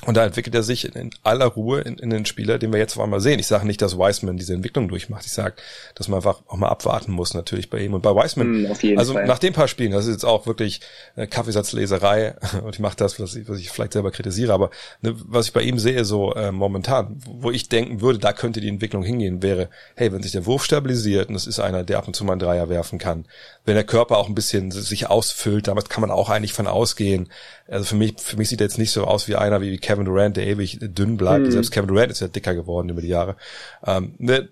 Und 0.06 0.16
da 0.16 0.24
entwickelt 0.24 0.54
er 0.54 0.62
sich 0.62 0.96
in, 0.96 1.10
aller 1.24 1.48
Ruhe 1.48 1.82
in, 1.82 1.98
in, 1.98 2.12
den 2.12 2.28
Spieler, 2.28 2.60
den 2.60 2.72
wir 2.72 2.78
jetzt 2.78 2.96
auf 2.96 3.04
einmal 3.04 3.20
sehen. 3.20 3.40
Ich 3.40 3.48
sage 3.48 3.66
nicht, 3.66 3.82
dass 3.82 3.98
Wiseman 3.98 4.38
diese 4.38 4.54
Entwicklung 4.54 4.88
durchmacht. 4.90 5.26
Ich 5.26 5.32
sage, 5.32 5.56
dass 5.96 6.08
man 6.08 6.18
einfach 6.18 6.44
auch 6.46 6.56
mal 6.56 6.70
abwarten 6.70 7.12
muss 7.12 7.34
natürlich 7.34 7.72
bei 7.72 7.80
ihm. 7.80 7.96
Und 7.96 8.04
bei 8.04 8.12
Wiseman, 8.12 8.62
mm, 8.62 8.96
also 8.96 9.14
Fall. 9.14 9.26
nach 9.26 9.40
den 9.40 9.54
paar 9.54 9.68
Spielen, 9.68 9.92
das 9.92 10.06
ist 10.06 10.12
jetzt 10.12 10.24
auch 10.24 10.46
wirklich 10.46 10.82
äh, 11.16 11.26
Kaffeesatzleserei 11.26 12.36
und 12.64 12.76
ich 12.76 12.80
mache 12.80 12.96
das, 12.96 13.20
was 13.20 13.36
ich, 13.36 13.50
was 13.50 13.58
ich 13.58 13.72
vielleicht 13.72 13.94
selber 13.94 14.12
kritisiere, 14.12 14.54
aber 14.54 14.70
ne, 15.02 15.16
was 15.26 15.48
ich 15.48 15.54
bei 15.54 15.64
ihm 15.64 15.80
sehe 15.80 16.06
so 16.06 16.32
äh, 16.36 16.52
momentan, 16.52 17.20
wo 17.26 17.50
ich 17.50 17.68
denken 17.68 18.00
würde, 18.00 18.20
da 18.20 18.34
könnte 18.34 18.62
die 18.62 18.70
Entwicklung 18.70 19.02
hingehen, 19.02 19.42
wäre, 19.42 19.68
hey, 19.96 20.14
wenn 20.14 20.22
sich 20.22 20.32
der 20.32 20.46
Wurf 20.46 20.64
stabilisiert 20.64 21.30
und 21.30 21.36
es 21.36 21.48
ist 21.48 21.60
einer, 21.60 21.84
der 21.84 21.98
ab 21.98 22.06
und 22.06 22.16
zu 22.16 22.24
mal 22.24 22.34
einen 22.34 22.40
Dreier 22.40 22.70
werfen 22.70 23.00
kann, 23.00 23.26
wenn 23.66 23.74
der 23.74 23.84
Körper 23.84 24.18
auch 24.18 24.30
ein 24.30 24.36
bisschen 24.36 24.70
sich 24.70 25.10
ausfüllt, 25.10 25.68
damit 25.68 25.90
kann 25.90 26.02
man 26.02 26.12
auch 26.12 26.30
eigentlich 26.30 26.54
von 26.54 26.68
ausgehen. 26.68 27.30
Also 27.68 27.84
für 27.84 27.96
mich, 27.96 28.14
für 28.20 28.38
mich 28.38 28.48
sieht 28.48 28.62
er 28.62 28.68
jetzt 28.68 28.78
nicht 28.78 28.92
so 28.92 29.06
aus 29.06 29.28
wie 29.28 29.36
einer 29.36 29.60
wie 29.60 29.78
Kevin 29.88 30.04
Durant, 30.04 30.36
der 30.36 30.46
ewig 30.46 30.80
dünn 30.82 31.16
bleibt. 31.16 31.46
Mhm. 31.46 31.52
Selbst 31.52 31.72
Kevin 31.72 31.88
Durant 31.88 32.12
ist 32.12 32.20
ja 32.20 32.28
dicker 32.28 32.54
geworden 32.54 32.90
über 32.90 33.02
die 33.02 33.08
Jahre. 33.08 33.38
Ähm, 33.86 34.16
ne, 34.18 34.50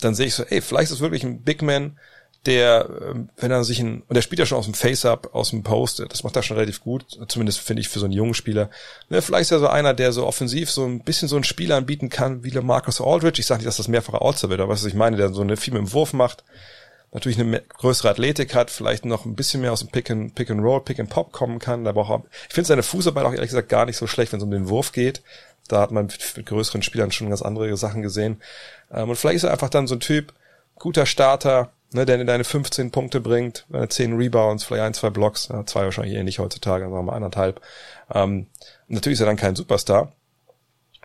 dann 0.00 0.14
sehe 0.14 0.26
ich 0.26 0.34
so, 0.34 0.44
ey, 0.44 0.62
vielleicht 0.62 0.90
ist 0.90 0.96
es 0.96 1.00
wirklich 1.00 1.24
ein 1.24 1.42
Big 1.42 1.60
Man, 1.60 1.98
der, 2.46 2.88
ähm, 3.10 3.28
wenn 3.36 3.50
er 3.50 3.64
sich 3.64 3.80
ein, 3.80 4.02
und 4.08 4.14
der 4.14 4.22
spielt 4.22 4.38
ja 4.38 4.46
schon 4.46 4.56
aus 4.56 4.64
dem 4.64 4.72
Face-Up, 4.72 5.34
aus 5.34 5.50
dem 5.50 5.62
Post, 5.62 6.02
das 6.08 6.24
macht 6.24 6.36
er 6.36 6.42
schon 6.42 6.56
relativ 6.56 6.80
gut, 6.80 7.04
zumindest 7.28 7.60
finde 7.60 7.82
ich 7.82 7.90
für 7.90 7.98
so 7.98 8.06
einen 8.06 8.14
jungen 8.14 8.32
Spieler. 8.32 8.70
Ne, 9.10 9.20
vielleicht 9.20 9.42
ist 9.42 9.52
er 9.52 9.58
so 9.58 9.68
einer, 9.68 9.92
der 9.92 10.12
so 10.12 10.26
offensiv 10.26 10.70
so 10.70 10.86
ein 10.86 11.00
bisschen 11.04 11.28
so 11.28 11.36
ein 11.36 11.44
Spieler 11.44 11.76
anbieten 11.76 12.08
kann, 12.08 12.42
wie 12.42 12.50
der 12.50 12.62
Marcus 12.62 13.02
Aldridge. 13.02 13.40
Ich 13.40 13.46
sage 13.46 13.58
nicht, 13.58 13.68
dass 13.68 13.76
das 13.76 13.88
mehrfache 13.88 14.22
All-Star 14.22 14.48
wird, 14.48 14.60
aber 14.62 14.72
was 14.72 14.86
ich 14.86 14.94
meine, 14.94 15.18
der 15.18 15.34
so 15.34 15.42
eine 15.42 15.58
viel 15.58 15.74
mit 15.74 15.82
dem 15.82 15.92
Wurf 15.92 16.14
macht, 16.14 16.44
natürlich 17.12 17.38
eine 17.38 17.60
größere 17.60 18.08
Athletik 18.08 18.54
hat, 18.54 18.70
vielleicht 18.70 19.04
noch 19.04 19.26
ein 19.26 19.34
bisschen 19.34 19.60
mehr 19.60 19.72
aus 19.72 19.80
dem 19.80 19.90
Pick 19.90 20.10
and, 20.10 20.34
Pick 20.34 20.50
and 20.50 20.62
Roll, 20.62 20.80
Pick 20.80 20.98
and 20.98 21.10
Pop 21.10 21.32
kommen 21.32 21.58
kann. 21.58 21.84
Da 21.84 21.92
braucht 21.92 22.24
ich 22.48 22.54
finde 22.54 22.68
seine 22.68 22.82
Fußarbeit 22.82 23.24
auch 23.24 23.32
ehrlich 23.32 23.50
gesagt 23.50 23.68
gar 23.68 23.86
nicht 23.86 23.98
so 23.98 24.06
schlecht, 24.06 24.32
wenn 24.32 24.38
es 24.38 24.44
um 24.44 24.50
den 24.50 24.68
Wurf 24.68 24.92
geht. 24.92 25.22
Da 25.68 25.80
hat 25.80 25.90
man 25.90 26.06
mit 26.36 26.46
größeren 26.46 26.82
Spielern 26.82 27.12
schon 27.12 27.28
ganz 27.28 27.42
andere 27.42 27.76
Sachen 27.76 28.02
gesehen. 28.02 28.40
Ähm, 28.90 29.10
und 29.10 29.16
vielleicht 29.16 29.36
ist 29.36 29.44
er 29.44 29.52
einfach 29.52 29.70
dann 29.70 29.86
so 29.86 29.94
ein 29.94 30.00
Typ, 30.00 30.32
guter 30.76 31.06
Starter, 31.06 31.70
ne, 31.92 32.06
der 32.06 32.20
in 32.20 32.26
deine 32.26 32.44
15 32.44 32.90
Punkte 32.90 33.20
bringt, 33.20 33.66
deine 33.68 33.88
10 33.88 34.16
Rebounds, 34.16 34.64
vielleicht 34.64 34.82
ein, 34.82 34.94
zwei 34.94 35.10
Blocks, 35.10 35.48
zwei 35.66 35.84
wahrscheinlich 35.84 36.14
ähnlich 36.14 36.38
heutzutage, 36.38 36.84
sagen 36.84 36.94
wir 36.94 37.02
mal 37.02 37.14
anderthalb. 37.14 37.60
Ähm, 38.12 38.46
natürlich 38.88 39.16
ist 39.16 39.20
er 39.20 39.26
dann 39.26 39.36
kein 39.36 39.54
Superstar, 39.54 40.12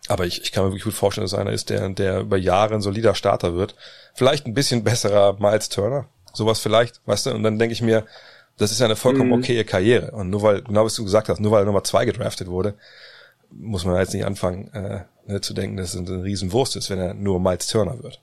aber 0.08 0.26
ich, 0.26 0.42
ich 0.42 0.52
kann 0.52 0.64
mir 0.64 0.70
wirklich 0.70 0.86
gut 0.86 0.94
vorstellen, 0.94 1.26
dass 1.26 1.34
einer 1.34 1.52
ist, 1.52 1.70
der, 1.70 1.90
der 1.90 2.22
über 2.22 2.38
Jahre 2.38 2.76
ein 2.76 2.82
solider 2.82 3.16
Starter 3.16 3.54
wird. 3.56 3.76
Vielleicht 4.14 4.46
ein 4.46 4.54
bisschen 4.54 4.84
besserer 4.84 5.38
Miles 5.40 5.70
Turner. 5.70 6.08
Sowas 6.34 6.60
vielleicht, 6.60 7.02
weißt 7.06 7.28
du? 7.28 7.32
Und 7.32 7.44
dann 7.44 7.60
denke 7.60 7.74
ich 7.74 7.82
mir, 7.82 8.06
das 8.58 8.72
ist 8.72 8.80
ja 8.80 8.86
eine 8.86 8.96
vollkommen 8.96 9.30
mhm. 9.30 9.44
okaye 9.44 9.64
Karriere. 9.64 10.12
Und 10.12 10.30
nur 10.30 10.42
weil, 10.42 10.62
genau 10.62 10.86
was 10.86 10.96
du 10.96 11.04
gesagt 11.04 11.30
hast, 11.30 11.40
nur 11.40 11.52
weil 11.52 11.64
er 11.64 11.66
Nummer 11.66 11.84
zwei 11.84 12.06
gedraftet 12.06 12.48
wurde, 12.48 12.76
muss 13.50 13.86
man 13.86 13.96
jetzt 13.98 14.14
nicht 14.14 14.26
anfangen 14.26 14.74
äh, 14.74 15.02
ne, 15.26 15.42
zu 15.42 15.54
denken, 15.54 15.78
dass 15.78 15.94
es 15.94 16.00
ein 16.00 16.22
Riesenwurst 16.22 16.76
ist, 16.76 16.90
wenn 16.90 17.00
er 17.00 17.14
nur 17.14 17.40
Miles 17.40 17.68
Turner 17.68 18.02
wird. 18.04 18.20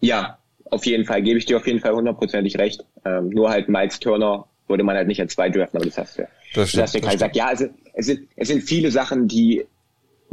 Ja, 0.00 0.38
auf 0.70 0.84
jeden 0.86 1.04
Fall, 1.04 1.22
gebe 1.22 1.38
ich 1.38 1.46
dir 1.46 1.56
auf 1.56 1.66
jeden 1.66 1.80
Fall 1.80 1.94
hundertprozentig 1.94 2.58
recht. 2.58 2.84
Ähm, 3.04 3.28
nur 3.28 3.50
halt 3.50 3.68
Miles 3.68 4.00
Turner 4.00 4.46
würde 4.68 4.84
man 4.84 4.96
halt 4.96 5.06
nicht 5.06 5.20
als 5.20 5.34
zwei 5.34 5.48
draften, 5.48 5.78
aber 5.78 5.86
das 5.86 5.98
hast 5.98 6.18
du 6.18 6.22
ja. 6.22 6.28
Das 6.54 6.68
stimmt, 6.68 6.82
das 6.82 6.88
hast 6.88 6.94
du 6.94 7.06
ja 7.06 7.12
gesagt. 7.12 7.36
Ja, 7.36 7.46
also 7.46 7.66
es 7.94 8.06
sind, 8.06 8.28
es 8.36 8.48
sind 8.48 8.62
viele 8.62 8.90
Sachen, 8.90 9.28
die 9.28 9.64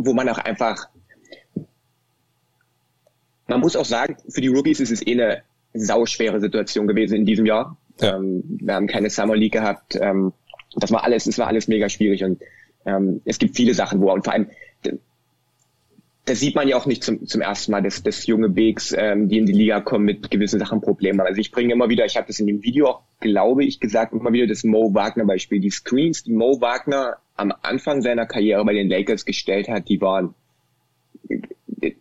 wo 0.02 0.14
man 0.14 0.30
auch 0.30 0.38
einfach, 0.38 0.88
man 3.47 3.60
muss 3.60 3.76
auch 3.76 3.86
sagen, 3.86 4.16
für 4.30 4.39
die 4.39 4.47
Rookies 4.47 4.80
ist 4.80 4.91
es 4.91 5.06
eh 5.06 5.12
eine 5.12 5.43
sauschwere 5.74 6.39
Situation 6.39 6.88
gewesen 6.88 7.16
in 7.16 7.26
diesem 7.26 7.45
Jahr. 7.45 7.78
Ja. 8.00 8.16
Ähm, 8.16 8.43
wir 8.62 8.76
haben 8.76 8.88
keine 8.88 9.10
Summer 9.10 9.36
League 9.36 9.54
gehabt. 9.54 9.97
Ähm, 10.00 10.32
das 10.76 10.91
war 10.91 11.04
alles, 11.04 11.26
das 11.26 11.38
war 11.38 11.47
alles 11.47 11.68
mega 11.68 11.89
schwierig 11.89 12.24
und 12.24 12.41
ähm, 12.86 13.22
es 13.26 13.39
gibt 13.39 13.58
viele 13.58 13.74
Sachen, 13.74 14.00
wo 14.00 14.12
und 14.12 14.24
vor 14.24 14.34
allem 14.34 14.47
das 16.26 16.39
sieht 16.39 16.54
man 16.54 16.68
ja 16.68 16.78
auch 16.78 16.86
nicht 16.86 17.04
zum, 17.04 17.26
zum 17.26 17.41
ersten 17.41 17.72
Mal, 17.72 17.82
dass, 17.82 18.04
dass 18.04 18.28
junge 18.28 18.50
Bigs, 18.50 18.93
ähm, 18.95 19.30
die 19.30 19.39
in 19.39 19.47
die 19.47 19.54
Liga 19.54 19.82
kommen, 19.82 20.06
mit 20.06 20.30
gewissen 20.30 20.60
Sachen 20.60 20.80
Probleme 20.80 21.20
haben. 21.20 21.28
Also 21.28 21.41
ich 21.41 21.52
bringe 21.52 21.74
immer 21.74 21.89
wieder, 21.89 22.06
ich 22.06 22.18
habe 22.18 22.28
das 22.28 22.39
in 22.39 22.45
dem 22.45 22.62
Video 22.62 22.88
auch, 22.88 23.02
glaube 23.20 23.66
ich, 23.66 23.80
gesagt, 23.80 24.14
immer 24.14 24.32
wieder 24.32 24.45
das 24.45 24.64
Mo 24.64 24.93
Wagner 24.93 25.26
Beispiel. 25.26 25.60
Die 25.60 25.72
Screens, 25.72 26.24
die 26.24 26.34
Mo 26.34 26.62
Wagner 26.62 27.18
am 27.40 27.54
Anfang 27.62 28.02
seiner 28.02 28.26
Karriere 28.26 28.64
bei 28.66 28.74
den 28.74 28.90
Lakers 28.90 29.26
gestellt 29.26 29.70
hat, 29.70 29.90
die 29.90 30.02
waren, 30.02 30.34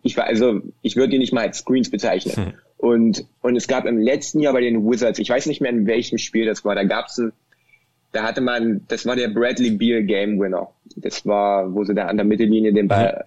ich 0.03 0.17
war, 0.17 0.25
also, 0.25 0.61
ich 0.81 0.95
würde 0.95 1.11
die 1.11 1.19
nicht 1.19 1.33
mal 1.33 1.47
als 1.47 1.59
Screens 1.59 1.89
bezeichnen. 1.89 2.35
Hm. 2.35 2.53
Und, 2.77 3.25
und 3.41 3.55
es 3.55 3.67
gab 3.67 3.85
im 3.85 3.97
letzten 3.97 4.39
Jahr 4.39 4.53
bei 4.53 4.61
den 4.61 4.89
Wizards, 4.89 5.19
ich 5.19 5.29
weiß 5.29 5.47
nicht 5.47 5.61
mehr 5.61 5.71
in 5.71 5.85
welchem 5.85 6.17
Spiel 6.17 6.45
das 6.45 6.63
war, 6.63 6.75
da 6.75 6.83
gab 6.83 7.07
es 7.07 7.17
ein, 7.17 7.33
da 8.11 8.23
hatte 8.23 8.41
man, 8.41 8.85
das 8.87 9.05
war 9.05 9.15
der 9.15 9.27
Bradley 9.27 9.71
Beal 9.71 10.03
Game 10.03 10.39
Winner. 10.39 10.69
Das 10.95 11.25
war, 11.25 11.73
wo 11.73 11.83
sie 11.83 11.93
da 11.93 12.07
an 12.07 12.17
der 12.17 12.25
Mittellinie 12.25 12.73
den 12.73 12.87
Ball, 12.87 13.25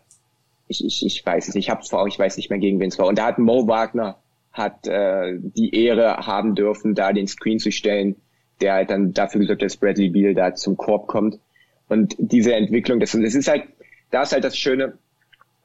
ich, 0.69 0.85
ich, 0.85 1.07
ich 1.07 1.25
weiß 1.25 1.49
es 1.49 1.55
nicht, 1.55 1.67
ich 1.67 1.71
hab's 1.71 1.91
vor, 1.91 2.07
ich 2.09 2.19
weiß 2.19 2.37
nicht 2.37 2.51
mehr 2.51 2.59
gegen 2.59 2.81
wen 2.81 2.89
es 2.89 2.99
war. 2.99 3.07
Und 3.07 3.19
da 3.19 3.27
hat 3.27 3.39
Mo 3.39 3.69
Wagner 3.69 4.17
hat 4.53 4.87
äh, 4.87 5.39
die 5.39 5.75
Ehre 5.75 6.17
haben 6.27 6.55
dürfen, 6.55 6.95
da 6.95 7.13
den 7.13 7.27
Screen 7.27 7.59
zu 7.59 7.71
stellen, 7.71 8.17
der 8.61 8.75
halt 8.75 8.91
dann 8.91 9.13
dafür 9.13 9.41
gesorgt 9.41 9.63
hat, 9.63 9.67
dass 9.67 9.77
Bradley 9.77 10.11
Beal 10.11 10.35
da 10.35 10.55
zum 10.55 10.77
Korb 10.77 11.07
kommt. 11.07 11.39
Und 11.93 12.17
diese 12.19 12.55
Entwicklung, 12.55 13.01
das, 13.01 13.13
das 13.13 13.35
ist 13.35 13.49
halt, 13.49 13.65
da 14.11 14.23
ist 14.23 14.33
halt 14.33 14.45
das 14.45 14.57
Schöne, 14.57 14.95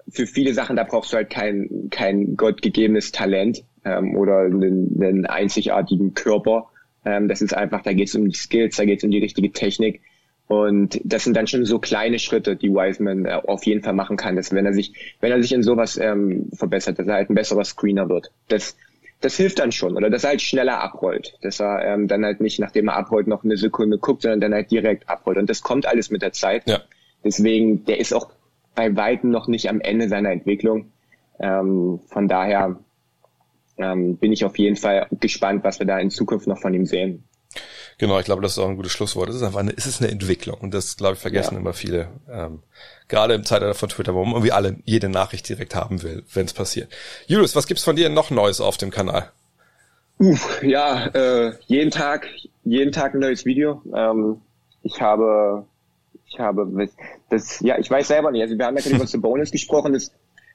für 0.09 0.27
viele 0.27 0.53
Sachen, 0.53 0.75
da 0.75 0.83
brauchst 0.83 1.11
du 1.11 1.17
halt 1.17 1.29
kein, 1.29 1.87
kein 1.89 2.35
gottgegebenes 2.37 3.11
Talent 3.11 3.63
ähm, 3.83 4.15
oder 4.15 4.41
einen, 4.41 5.01
einen 5.01 5.25
einzigartigen 5.25 6.13
Körper, 6.13 6.69
Ähm, 7.07 7.27
das 7.29 7.41
ist 7.41 7.55
einfach, 7.55 7.81
da 7.83 7.93
geht 7.93 8.09
es 8.09 8.15
um 8.15 8.27
die 8.27 8.35
Skills, 8.35 8.75
da 8.75 8.85
geht 8.85 8.99
es 8.99 9.03
um 9.03 9.11
die 9.11 9.19
richtige 9.19 9.51
Technik. 9.51 10.01
Und 10.47 10.99
das 11.03 11.23
sind 11.23 11.35
dann 11.35 11.47
schon 11.47 11.65
so 11.65 11.79
kleine 11.79 12.19
Schritte, 12.19 12.55
die 12.55 12.71
Wiseman 12.71 13.25
äh, 13.25 13.39
auf 13.45 13.65
jeden 13.65 13.81
Fall 13.81 13.93
machen 13.93 14.17
kann, 14.17 14.35
dass 14.35 14.53
wenn 14.53 14.65
er 14.65 14.73
sich, 14.73 14.93
wenn 15.21 15.31
er 15.31 15.41
sich 15.41 15.53
in 15.53 15.63
sowas 15.63 15.97
ähm, 15.97 16.49
verbessert, 16.53 16.99
dass 16.99 17.07
er 17.07 17.15
halt 17.15 17.29
ein 17.29 17.35
besserer 17.35 17.63
Screener 17.63 18.09
wird. 18.09 18.31
Das, 18.47 18.77
das 19.21 19.35
hilft 19.35 19.59
dann 19.59 19.71
schon. 19.71 19.95
Oder 19.95 20.09
dass 20.09 20.23
er 20.23 20.31
halt 20.31 20.41
schneller 20.41 20.81
abrollt. 20.81 21.37
Dass 21.41 21.59
er 21.59 21.83
ähm, 21.83 22.07
dann 22.07 22.23
halt 22.23 22.41
nicht, 22.41 22.59
nachdem 22.59 22.87
er 22.87 22.97
abrollt, 22.97 23.27
noch 23.27 23.43
eine 23.43 23.57
Sekunde 23.57 23.97
guckt, 23.97 24.21
sondern 24.21 24.41
dann 24.41 24.53
halt 24.53 24.71
direkt 24.71 25.09
abrollt. 25.09 25.37
Und 25.37 25.49
das 25.49 25.61
kommt 25.61 25.85
alles 25.85 26.11
mit 26.11 26.21
der 26.21 26.33
Zeit. 26.33 26.67
Ja. 26.67 26.81
Deswegen, 27.23 27.85
der 27.85 27.99
ist 27.99 28.13
auch 28.13 28.29
bei 28.75 28.95
Weitem 28.95 29.31
noch 29.31 29.47
nicht 29.47 29.69
am 29.69 29.81
Ende 29.81 30.07
seiner 30.07 30.31
Entwicklung. 30.31 30.91
Ähm, 31.39 31.99
von 32.07 32.27
daher 32.27 32.77
ähm, 33.77 34.17
bin 34.17 34.31
ich 34.31 34.45
auf 34.45 34.57
jeden 34.57 34.75
Fall 34.75 35.07
gespannt, 35.19 35.63
was 35.63 35.79
wir 35.79 35.87
da 35.87 35.97
in 35.99 36.09
Zukunft 36.09 36.47
noch 36.47 36.59
von 36.59 36.73
ihm 36.73 36.85
sehen. 36.85 37.23
Genau, 37.99 38.19
ich 38.19 38.25
glaube, 38.25 38.43
das 38.43 38.51
ist 38.51 38.59
auch 38.59 38.69
ein 38.69 38.75
gutes 38.75 38.91
Schlusswort. 38.91 39.29
Es 39.29 39.37
ist 39.37 39.41
einfach 39.41 39.59
eine, 39.59 39.75
es 39.75 39.87
ist 39.87 40.01
eine 40.01 40.11
Entwicklung 40.11 40.59
und 40.59 40.73
das, 40.73 40.97
glaube 40.97 41.15
ich, 41.15 41.19
vergessen 41.19 41.55
ja. 41.55 41.59
immer 41.59 41.73
viele. 41.73 42.09
Ähm, 42.29 42.61
gerade 43.07 43.33
im 43.33 43.43
Zeitalter 43.43 43.73
von 43.73 43.89
Twitter, 43.89 44.13
wo 44.13 44.23
man 44.23 44.33
irgendwie 44.33 44.51
alle 44.51 44.77
jede 44.85 45.09
Nachricht 45.09 45.49
direkt 45.49 45.73
haben 45.73 46.03
will, 46.03 46.23
wenn 46.31 46.45
es 46.45 46.53
passiert. 46.53 46.91
Julius, 47.25 47.55
was 47.55 47.65
gibt's 47.65 47.83
von 47.83 47.95
dir 47.95 48.09
noch 48.09 48.29
Neues 48.29 48.61
auf 48.61 48.77
dem 48.77 48.91
Kanal? 48.91 49.31
Uff, 50.19 50.61
ja, 50.61 51.07
äh, 51.07 51.53
jeden 51.65 51.89
Tag, 51.89 52.27
jeden 52.63 52.91
Tag 52.91 53.15
ein 53.15 53.19
neues 53.19 53.45
Video. 53.45 53.81
Ähm, 53.95 54.41
ich 54.83 55.01
habe, 55.01 55.65
ich 56.27 56.39
habe, 56.39 56.89
das, 57.29 57.59
ja, 57.61 57.79
ich 57.79 57.89
weiß 57.89 58.09
selber 58.09 58.29
nicht. 58.29 58.43
Also 58.43 58.57
wir 58.59 58.65
haben 58.65 58.77
ja 58.77 58.83
gerade 58.83 59.03
über 59.03 59.17
Bonus 59.21 59.49
gesprochen. 59.49 59.93
Das, 59.93 60.11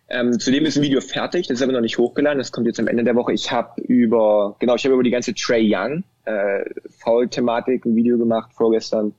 ähm, 0.09 0.39
zudem 0.39 0.65
ist 0.65 0.77
ein 0.77 0.83
Video 0.83 1.01
fertig, 1.01 1.49
das 1.49 1.59
ist 1.59 1.63
aber 1.63 1.73
noch 1.73 1.81
nicht 1.81 1.99
hochgeladen. 1.99 2.39
Das 2.39 2.53
kommt 2.53 2.69
jetzt 2.69 2.79
am 2.79 2.87
Ende 2.87 3.03
der 3.03 3.17
Woche. 3.17 3.33
Ich 3.33 3.51
habe 3.51 3.81
über, 3.83 4.55
genau, 4.61 4.77
ich 4.77 4.85
habe 4.85 4.95
über 4.95 5.03
die 5.03 5.11
ganze 5.11 5.35
Trey 5.35 5.69
Young 5.75 6.05
äh, 6.25 6.65
Foul-Thematik 6.99 7.85
ein 7.85 7.97
Video 7.97 8.19
gemacht 8.19 8.53
vorgestern. 8.55 9.15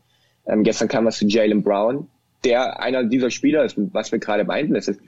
Ähm, 0.45 0.63
gestern 0.63 0.87
kam 0.87 1.05
was 1.05 1.17
zu 1.17 1.25
Jalen 1.25 1.63
Brown, 1.63 2.07
der 2.43 2.79
einer 2.81 3.03
dieser 3.03 3.29
Spieler 3.29 3.63
ist, 3.63 3.75
was 3.77 4.11
wir 4.11 4.19
gerade 4.19 4.43
meinten, 4.43 4.73
das 4.73 4.87
ist, 4.87 4.99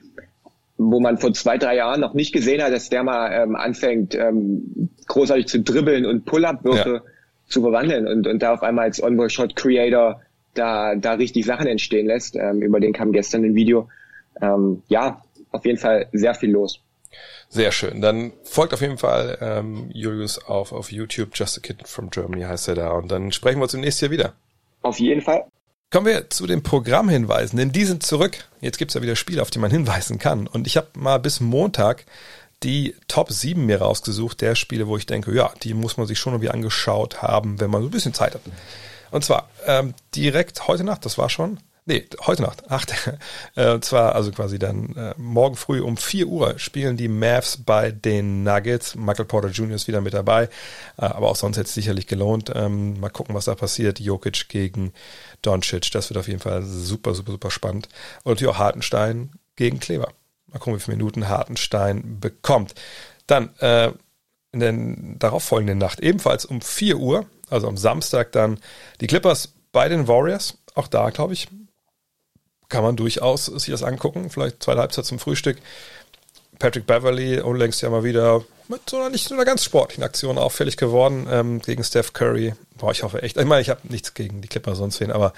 wo 0.77 0.99
man 0.99 1.17
vor 1.17 1.33
zwei, 1.33 1.57
drei 1.57 1.75
Jahren 1.77 2.01
noch 2.01 2.13
nicht 2.13 2.33
gesehen 2.33 2.61
hat, 2.61 2.73
dass 2.73 2.89
der 2.89 3.03
mal 3.03 3.31
ähm, 3.31 3.55
anfängt, 3.55 4.15
ähm, 4.15 4.89
großartig 5.07 5.47
zu 5.47 5.61
dribbeln 5.61 6.05
und 6.05 6.25
Pull-Up-Würfe 6.25 7.01
ja. 7.03 7.11
zu 7.47 7.61
verwandeln 7.61 8.07
und, 8.07 8.27
und 8.27 8.41
da 8.41 8.53
auf 8.53 8.63
einmal 8.63 8.85
als 8.85 9.01
On-Ball-Shot-Creator 9.01 10.21
da, 10.53 10.95
da 10.95 11.13
richtig 11.13 11.45
Sachen 11.45 11.67
entstehen 11.67 12.07
lässt. 12.07 12.35
Ähm, 12.35 12.61
über 12.61 12.79
den 12.79 12.93
kam 12.93 13.11
gestern 13.11 13.43
ein 13.43 13.55
Video. 13.55 13.89
Ähm, 14.41 14.83
ja, 14.87 15.21
auf 15.51 15.65
jeden 15.65 15.77
Fall 15.77 16.07
sehr 16.11 16.33
viel 16.33 16.51
los. 16.51 16.81
Sehr 17.49 17.71
schön. 17.71 18.01
Dann 18.01 18.33
folgt 18.43 18.73
auf 18.73 18.81
jeden 18.81 18.97
Fall 18.97 19.37
ähm, 19.41 19.89
Julius 19.93 20.39
auf, 20.39 20.71
auf 20.71 20.91
YouTube. 20.91 21.29
Just 21.33 21.57
a 21.57 21.61
Kid 21.61 21.87
from 21.87 22.09
Germany 22.09 22.43
heißt 22.43 22.67
er 22.67 22.75
da. 22.75 22.91
Und 22.91 23.09
dann 23.09 23.31
sprechen 23.31 23.59
wir 23.59 23.63
uns 23.63 23.73
im 23.73 23.81
nächsten 23.81 24.05
Jahr 24.05 24.11
wieder. 24.11 24.33
Auf 24.81 24.99
jeden 24.99 25.21
Fall. 25.21 25.45
Kommen 25.91 26.07
wir 26.07 26.29
zu 26.29 26.47
den 26.47 26.63
Programmhinweisen, 26.63 27.57
denn 27.57 27.71
die 27.71 27.85
sind 27.85 28.03
zurück. 28.03 28.45
Jetzt 28.59 28.77
gibt's 28.77 28.95
ja 28.95 29.01
wieder 29.01 29.15
Spiele, 29.15 29.41
auf 29.41 29.51
die 29.51 29.59
man 29.59 29.71
hinweisen 29.71 30.19
kann. 30.19 30.47
Und 30.47 30.67
ich 30.67 30.77
habe 30.77 30.87
mal 30.97 31.19
bis 31.19 31.39
Montag 31.39 32.05
die 32.63 32.95
Top 33.07 33.31
7 33.31 33.65
mir 33.65 33.81
rausgesucht, 33.81 34.41
der 34.41 34.55
Spiele, 34.55 34.87
wo 34.87 34.97
ich 34.97 35.05
denke, 35.05 35.33
ja, 35.33 35.53
die 35.63 35.73
muss 35.73 35.97
man 35.97 36.07
sich 36.07 36.19
schon 36.19 36.33
irgendwie 36.33 36.49
angeschaut 36.49 37.21
haben, 37.21 37.59
wenn 37.59 37.69
man 37.69 37.81
so 37.81 37.87
ein 37.87 37.91
bisschen 37.91 38.13
Zeit 38.13 38.33
hat. 38.33 38.41
Und 39.11 39.23
zwar 39.23 39.49
ähm, 39.65 39.93
direkt 40.15 40.67
heute 40.67 40.83
Nacht, 40.83 41.05
das 41.05 41.17
war 41.17 41.29
schon, 41.29 41.59
Nee, 41.88 42.07
heute 42.25 42.41
Nacht, 42.41 42.71
acht. 42.71 42.95
äh, 43.55 43.79
zwar 43.79 44.15
also 44.15 44.31
quasi 44.31 44.57
dann 44.57 44.95
äh, 44.95 45.13
morgen 45.17 45.55
früh 45.55 45.81
um 45.81 45.97
4 45.97 46.25
Uhr 46.25 46.57
spielen 46.57 46.97
die 46.97 47.07
Mavs 47.07 47.57
bei 47.63 47.91
den 47.91 48.41
Nuggets. 48.41 48.95
Michael 48.95 49.25
Porter 49.25 49.49
Jr. 49.49 49.75
ist 49.75 49.88
wieder 49.88 50.01
mit 50.01 50.15
dabei, 50.15 50.45
äh, 50.97 51.05
aber 51.05 51.29
auch 51.29 51.36
sonst 51.36 51.57
hätte 51.57 51.67
es 51.67 51.75
sicherlich 51.75 52.07
gelohnt. 52.07 52.51
Ähm, 52.55 52.99
mal 52.99 53.09
gucken, 53.09 53.36
was 53.36 53.45
da 53.45 53.53
passiert. 53.53 53.99
Jokic 53.99 54.49
gegen 54.49 54.93
Doncic, 55.43 55.91
das 55.91 56.09
wird 56.09 56.17
auf 56.17 56.27
jeden 56.27 56.39
Fall 56.39 56.63
super, 56.63 57.13
super, 57.13 57.33
super 57.33 57.51
spannend. 57.51 57.88
Und 58.23 58.31
natürlich 58.31 58.55
auch 58.55 58.59
Hartenstein 58.59 59.33
gegen 59.55 59.79
Kleber. 59.79 60.11
Mal 60.47 60.57
gucken, 60.57 60.79
wie 60.79 60.83
viele 60.83 60.97
Minuten 60.97 61.29
Hartenstein 61.29 62.19
bekommt. 62.19 62.73
Dann 63.27 63.55
äh, 63.59 63.91
in 64.51 64.59
der 64.59 64.73
darauffolgenden 65.19 65.77
Nacht 65.77 65.99
ebenfalls 65.99 66.45
um 66.45 66.61
4 66.61 66.97
Uhr, 66.97 67.27
also 67.51 67.67
am 67.67 67.77
Samstag 67.77 68.31
dann 68.31 68.59
die 69.01 69.07
Clippers 69.07 69.53
bei 69.71 69.88
den 69.88 70.07
Warriors. 70.07 70.57
Auch 70.73 70.88
da, 70.88 71.11
glaube 71.11 71.33
ich, 71.33 71.47
kann 72.70 72.84
man 72.84 72.95
durchaus 72.95 73.45
sich 73.45 73.72
das 73.72 73.84
angucken. 73.84 74.30
Vielleicht 74.30 74.63
zweite 74.63 74.82
Halbzeit 74.82 75.05
zum 75.05 75.20
Frühstück. 75.20 75.57
Patrick 76.59 76.86
Beverly 76.86 77.39
unlängst 77.39 77.82
ja 77.82 77.89
mal 77.89 78.03
wieder 78.03 78.43
mit 78.68 78.89
so 78.89 78.97
einer 78.97 79.09
nicht 79.09 79.28
so 79.28 79.36
einer 79.36 79.45
ganz 79.45 79.63
sportlichen 79.63 80.03
Aktion 80.03 80.38
auffällig 80.38 80.78
geworden 80.78 81.28
ähm, 81.30 81.61
gegen 81.61 81.84
Steph 81.84 82.13
Curry. 82.13 82.53
Boah, 82.78 82.91
ich 82.91 83.03
hoffe 83.03 83.22
echt. 83.22 83.38
Ich 83.38 83.45
meine, 83.45 83.61
ich 83.61 83.70
habe 83.70 83.82
nichts 83.84 84.13
gegen 84.13 84.41
die 84.41 84.47
Clipper 84.47 84.76
sonst 84.76 84.99
wen, 84.99 85.11
aber 85.11 85.34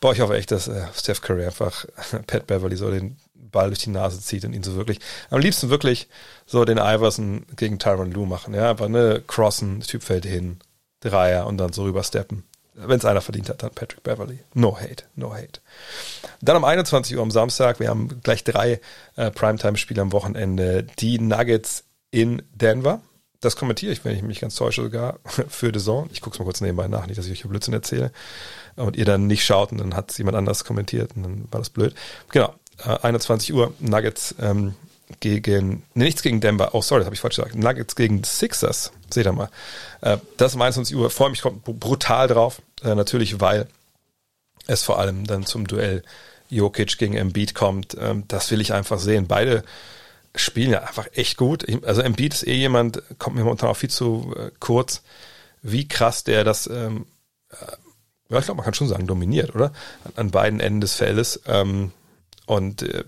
boah, 0.00 0.12
ich 0.12 0.20
hoffe 0.20 0.36
echt, 0.36 0.50
dass 0.50 0.68
äh, 0.68 0.86
Steph 0.94 1.20
Curry 1.20 1.44
einfach 1.44 1.86
Pat 2.26 2.46
Beverly 2.46 2.76
so 2.76 2.90
den 2.90 3.16
Ball 3.34 3.68
durch 3.68 3.80
die 3.80 3.90
Nase 3.90 4.20
zieht 4.20 4.44
und 4.44 4.52
ihn 4.52 4.62
so 4.62 4.76
wirklich, 4.76 4.98
am 5.30 5.40
liebsten 5.40 5.70
wirklich 5.70 6.08
so 6.46 6.64
den 6.64 6.78
Iverson 6.78 7.46
gegen 7.56 7.78
Tyron 7.78 8.10
Lue 8.10 8.26
machen. 8.26 8.54
Ja, 8.54 8.70
einfach 8.70 8.88
ne, 8.88 9.22
crossen, 9.26 9.80
Typ 9.80 10.02
fällt 10.02 10.24
hin, 10.24 10.58
Dreier 11.00 11.46
und 11.46 11.58
dann 11.58 11.72
so 11.72 11.84
rübersteppen. 11.84 12.44
Wenn 12.74 12.98
es 12.98 13.04
einer 13.04 13.20
verdient 13.20 13.48
hat, 13.48 13.62
dann 13.62 13.70
Patrick 13.70 14.02
Beverly. 14.02 14.40
No 14.52 14.76
hate, 14.76 15.04
no 15.14 15.32
hate. 15.32 15.60
Dann 16.40 16.56
um 16.56 16.64
21 16.64 17.16
Uhr 17.16 17.22
am 17.22 17.30
Samstag, 17.30 17.78
wir 17.78 17.88
haben 17.88 18.20
gleich 18.22 18.42
drei 18.42 18.80
äh, 19.16 19.30
Primetime-Spiele 19.30 20.02
am 20.02 20.12
Wochenende. 20.12 20.84
Die 20.98 21.20
Nuggets 21.20 21.84
in 22.10 22.42
Denver. 22.52 23.00
Das 23.40 23.56
kommentiere 23.56 23.92
ich, 23.92 24.04
wenn 24.04 24.16
ich 24.16 24.22
mich 24.22 24.40
ganz 24.40 24.56
täusche, 24.56 24.82
sogar 24.82 25.18
für 25.48 25.70
The 25.72 25.78
Zone. 25.78 26.08
Ich 26.12 26.20
gucke 26.20 26.34
es 26.34 26.38
mal 26.40 26.44
kurz 26.44 26.60
nebenbei 26.60 26.88
nach, 26.88 27.06
nicht, 27.06 27.18
dass 27.18 27.26
ich 27.26 27.44
euch 27.44 27.48
Blödsinn 27.48 27.74
erzähle. 27.74 28.10
Und 28.76 28.96
ihr 28.96 29.04
dann 29.04 29.26
nicht 29.28 29.44
schaut 29.44 29.70
und 29.70 29.78
dann 29.78 29.94
hat 29.94 30.10
es 30.10 30.18
jemand 30.18 30.36
anders 30.36 30.64
kommentiert 30.64 31.12
und 31.14 31.22
dann 31.22 31.44
war 31.52 31.60
das 31.60 31.70
blöd. 31.70 31.94
Genau, 32.30 32.54
äh, 32.84 32.98
21 33.02 33.52
Uhr, 33.52 33.72
Nuggets 33.78 34.34
ähm, 34.40 34.74
gegen, 35.20 35.82
nee, 35.94 36.04
nichts 36.04 36.22
gegen 36.22 36.40
Denver, 36.40 36.74
oh 36.74 36.82
sorry, 36.82 37.00
das 37.00 37.06
habe 37.06 37.14
ich 37.14 37.20
falsch 37.20 37.36
gesagt, 37.36 37.54
Nuggets 37.54 37.94
gegen 37.94 38.24
Sixers, 38.24 38.90
seht 39.10 39.26
ihr 39.26 39.32
mal. 39.32 39.50
Äh, 40.00 40.18
das 40.36 40.54
um 40.54 40.62
21 40.62 40.96
Uhr, 40.96 41.10
freue 41.10 41.30
mich 41.30 41.42
brutal 41.42 42.28
drauf, 42.28 42.62
äh, 42.82 42.94
natürlich, 42.94 43.40
weil 43.40 43.66
es 44.66 44.82
vor 44.82 44.98
allem 44.98 45.26
dann 45.26 45.46
zum 45.46 45.66
Duell 45.66 46.02
Jokic 46.48 46.98
gegen 46.98 47.14
Embiid 47.14 47.54
kommt. 47.54 47.96
Ähm, 47.98 48.24
das 48.28 48.50
will 48.50 48.60
ich 48.60 48.72
einfach 48.72 48.98
sehen. 48.98 49.26
Beide 49.26 49.64
spielen 50.34 50.70
ja 50.70 50.82
einfach 50.82 51.06
echt 51.12 51.36
gut. 51.36 51.64
Also 51.84 52.02
Embiid 52.02 52.34
ist 52.34 52.46
eh 52.46 52.54
jemand, 52.54 53.02
kommt 53.18 53.36
mir 53.36 53.44
momentan 53.44 53.70
auch 53.70 53.76
viel 53.76 53.90
zu 53.90 54.34
äh, 54.36 54.50
kurz, 54.60 55.02
wie 55.62 55.88
krass 55.88 56.24
der 56.24 56.44
das, 56.44 56.66
ähm, 56.66 57.06
äh, 57.50 57.72
ja, 58.30 58.38
ich 58.38 58.44
glaube, 58.44 58.56
man 58.56 58.64
kann 58.64 58.74
schon 58.74 58.88
sagen, 58.88 59.06
dominiert, 59.06 59.54
oder? 59.54 59.72
An, 60.04 60.12
an 60.16 60.30
beiden 60.30 60.60
Enden 60.60 60.80
des 60.80 60.94
Feldes. 60.94 61.40
Ähm, 61.46 61.92
und 62.46 62.82
äh, 62.82 63.04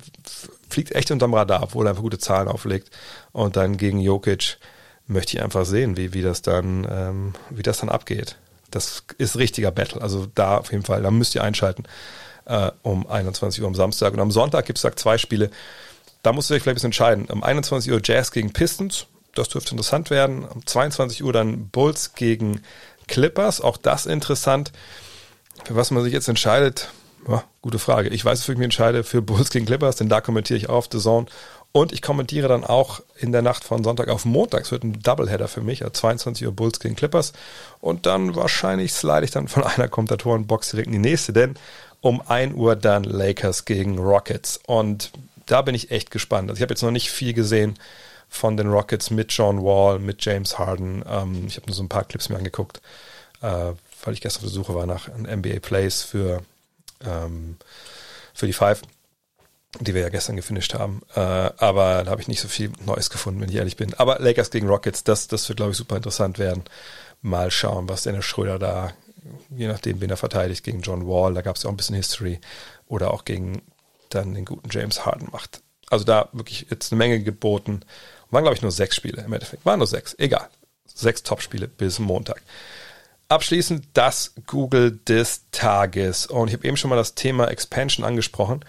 fliegt 0.68 0.92
echt 0.92 1.10
unterm 1.10 1.34
Radar, 1.34 1.62
obwohl 1.62 1.86
er 1.86 1.90
einfach 1.90 2.02
gute 2.02 2.18
Zahlen 2.18 2.48
auflegt. 2.48 2.90
Und 3.32 3.56
dann 3.56 3.76
gegen 3.76 4.00
Jokic 4.00 4.58
möchte 5.06 5.36
ich 5.36 5.42
einfach 5.42 5.64
sehen, 5.64 5.96
wie, 5.96 6.14
wie 6.14 6.22
das 6.22 6.42
dann, 6.42 6.86
ähm, 6.90 7.34
wie 7.50 7.62
das 7.62 7.78
dann 7.78 7.88
abgeht. 7.88 8.36
Das 8.70 9.04
ist 9.18 9.36
richtiger 9.36 9.70
Battle. 9.70 10.02
Also 10.02 10.26
da 10.34 10.58
auf 10.58 10.72
jeden 10.72 10.84
Fall, 10.84 11.02
da 11.02 11.10
müsst 11.10 11.34
ihr 11.34 11.44
einschalten 11.44 11.84
äh, 12.46 12.70
um 12.82 13.06
21 13.06 13.62
Uhr 13.62 13.68
am 13.68 13.74
Samstag. 13.74 14.12
Und 14.12 14.20
am 14.20 14.30
Sonntag 14.30 14.66
gibt 14.66 14.82
es 14.82 14.94
zwei 14.96 15.18
Spiele. 15.18 15.50
Da 16.22 16.32
musst 16.32 16.50
du 16.50 16.54
dich 16.54 16.62
vielleicht 16.62 16.74
ein 16.74 16.76
bisschen 16.76 16.88
entscheiden. 16.88 17.26
Um 17.26 17.44
21 17.44 17.92
Uhr 17.92 18.00
Jazz 18.02 18.32
gegen 18.32 18.52
Pistons. 18.52 19.06
Das 19.34 19.48
dürfte 19.48 19.72
interessant 19.72 20.10
werden. 20.10 20.44
Um 20.44 20.66
22 20.66 21.22
Uhr 21.22 21.32
dann 21.32 21.68
Bulls 21.68 22.14
gegen 22.14 22.62
Clippers. 23.06 23.60
Auch 23.60 23.76
das 23.76 24.06
interessant. 24.06 24.72
Für 25.64 25.76
was 25.76 25.90
man 25.90 26.02
sich 26.02 26.12
jetzt 26.12 26.28
entscheidet, 26.28 26.88
ja, 27.28 27.44
gute 27.60 27.78
Frage. 27.78 28.08
Ich 28.10 28.24
weiß, 28.24 28.40
wofür 28.40 28.54
ich 28.54 28.58
mich 28.58 28.66
entscheide 28.66 29.04
für 29.04 29.22
Bulls 29.22 29.50
gegen 29.50 29.66
Clippers, 29.66 29.96
denn 29.96 30.08
da 30.08 30.20
kommentiere 30.20 30.58
ich 30.58 30.68
auf 30.68 30.88
The 30.90 30.98
Zone. 30.98 31.26
Und 31.76 31.92
ich 31.92 32.00
kommentiere 32.00 32.48
dann 32.48 32.64
auch 32.64 33.02
in 33.18 33.32
der 33.32 33.42
Nacht 33.42 33.62
von 33.62 33.84
Sonntag 33.84 34.08
auf 34.08 34.24
Montag. 34.24 34.62
Es 34.62 34.72
wird 34.72 34.82
ein 34.82 34.98
Doubleheader 35.02 35.46
für 35.46 35.60
mich, 35.60 35.82
also 35.82 35.92
22 35.92 36.46
Uhr 36.46 36.52
Bulls 36.54 36.80
gegen 36.80 36.96
Clippers. 36.96 37.34
Und 37.82 38.06
dann 38.06 38.34
wahrscheinlich 38.34 38.94
slide 38.94 39.26
ich 39.26 39.30
dann 39.30 39.46
von 39.46 39.62
einer 39.76 39.86
Kommentatorenbox 39.86 40.70
direkt 40.70 40.86
in 40.86 40.94
die 40.94 40.98
nächste, 41.10 41.34
denn 41.34 41.54
um 42.00 42.22
1 42.26 42.54
Uhr 42.54 42.76
dann 42.76 43.04
Lakers 43.04 43.66
gegen 43.66 43.98
Rockets. 43.98 44.58
Und 44.66 45.10
da 45.44 45.60
bin 45.60 45.74
ich 45.74 45.90
echt 45.90 46.10
gespannt. 46.10 46.48
Also 46.48 46.60
ich 46.60 46.62
habe 46.62 46.72
jetzt 46.72 46.80
noch 46.80 46.90
nicht 46.90 47.10
viel 47.10 47.34
gesehen 47.34 47.74
von 48.30 48.56
den 48.56 48.70
Rockets 48.70 49.10
mit 49.10 49.30
John 49.32 49.62
Wall, 49.62 49.98
mit 49.98 50.24
James 50.24 50.58
Harden. 50.58 51.04
Ähm, 51.06 51.44
ich 51.46 51.56
habe 51.56 51.66
nur 51.66 51.76
so 51.76 51.82
ein 51.82 51.90
paar 51.90 52.04
Clips 52.04 52.30
mir 52.30 52.38
angeguckt, 52.38 52.80
äh, 53.42 53.72
weil 54.02 54.14
ich 54.14 54.22
gestern 54.22 54.38
auf 54.38 54.44
der 54.44 54.54
Suche 54.54 54.74
war 54.74 54.86
nach 54.86 55.08
NBA 55.08 55.58
Plays 55.60 56.02
für 56.04 56.40
ähm, 57.04 57.58
für 58.32 58.46
die 58.46 58.52
Five, 58.52 58.82
die 59.80 59.94
wir 59.94 60.02
ja 60.02 60.08
gestern 60.08 60.36
gefinisht 60.36 60.74
haben. 60.74 61.02
Äh, 61.14 61.20
aber 61.20 62.04
da 62.04 62.10
habe 62.10 62.20
ich 62.20 62.28
nicht 62.28 62.40
so 62.40 62.48
viel 62.48 62.72
Neues 62.84 63.10
gefunden, 63.10 63.40
wenn 63.40 63.48
ich 63.48 63.56
ehrlich 63.56 63.76
bin. 63.76 63.94
Aber 63.94 64.18
Lakers 64.18 64.50
gegen 64.50 64.68
Rockets, 64.68 65.04
das, 65.04 65.28
das 65.28 65.48
wird, 65.48 65.58
glaube 65.58 65.72
ich, 65.72 65.78
super 65.78 65.96
interessant 65.96 66.38
werden. 66.38 66.64
Mal 67.22 67.50
schauen, 67.50 67.88
was 67.88 68.02
Dennis 68.02 68.24
Schröder 68.24 68.58
da, 68.58 68.92
je 69.50 69.68
nachdem, 69.68 70.00
wen 70.00 70.10
er 70.10 70.16
verteidigt, 70.16 70.64
gegen 70.64 70.82
John 70.82 71.06
Wall, 71.06 71.34
da 71.34 71.42
gab 71.42 71.56
es 71.56 71.62
ja 71.62 71.68
auch 71.68 71.72
ein 71.72 71.76
bisschen 71.76 71.96
History, 71.96 72.40
oder 72.86 73.12
auch 73.12 73.24
gegen 73.24 73.62
dann 74.10 74.34
den 74.34 74.44
guten 74.44 74.68
James 74.70 75.04
Harden 75.04 75.28
macht. 75.32 75.62
Also 75.90 76.04
da 76.04 76.28
wirklich 76.32 76.66
jetzt 76.70 76.92
eine 76.92 76.98
Menge 76.98 77.20
geboten. 77.20 77.80
Waren, 78.30 78.42
glaube 78.42 78.56
ich, 78.56 78.62
nur 78.62 78.72
sechs 78.72 78.96
Spiele 78.96 79.22
im 79.22 79.32
Endeffekt. 79.32 79.64
Waren 79.64 79.78
nur 79.78 79.86
sechs. 79.86 80.14
Egal. 80.18 80.48
Sechs 80.86 81.22
Top-Spiele 81.22 81.68
bis 81.68 81.98
Montag. 81.98 82.42
Abschließend 83.28 83.86
das 83.94 84.34
Google 84.46 84.98
des 85.08 85.42
Tages. 85.50 86.26
Und 86.26 86.48
ich 86.48 86.54
habe 86.54 86.66
eben 86.66 86.76
schon 86.76 86.90
mal 86.90 86.96
das 86.96 87.14
Thema 87.14 87.48
Expansion 87.48 88.04
angesprochen. 88.04 88.64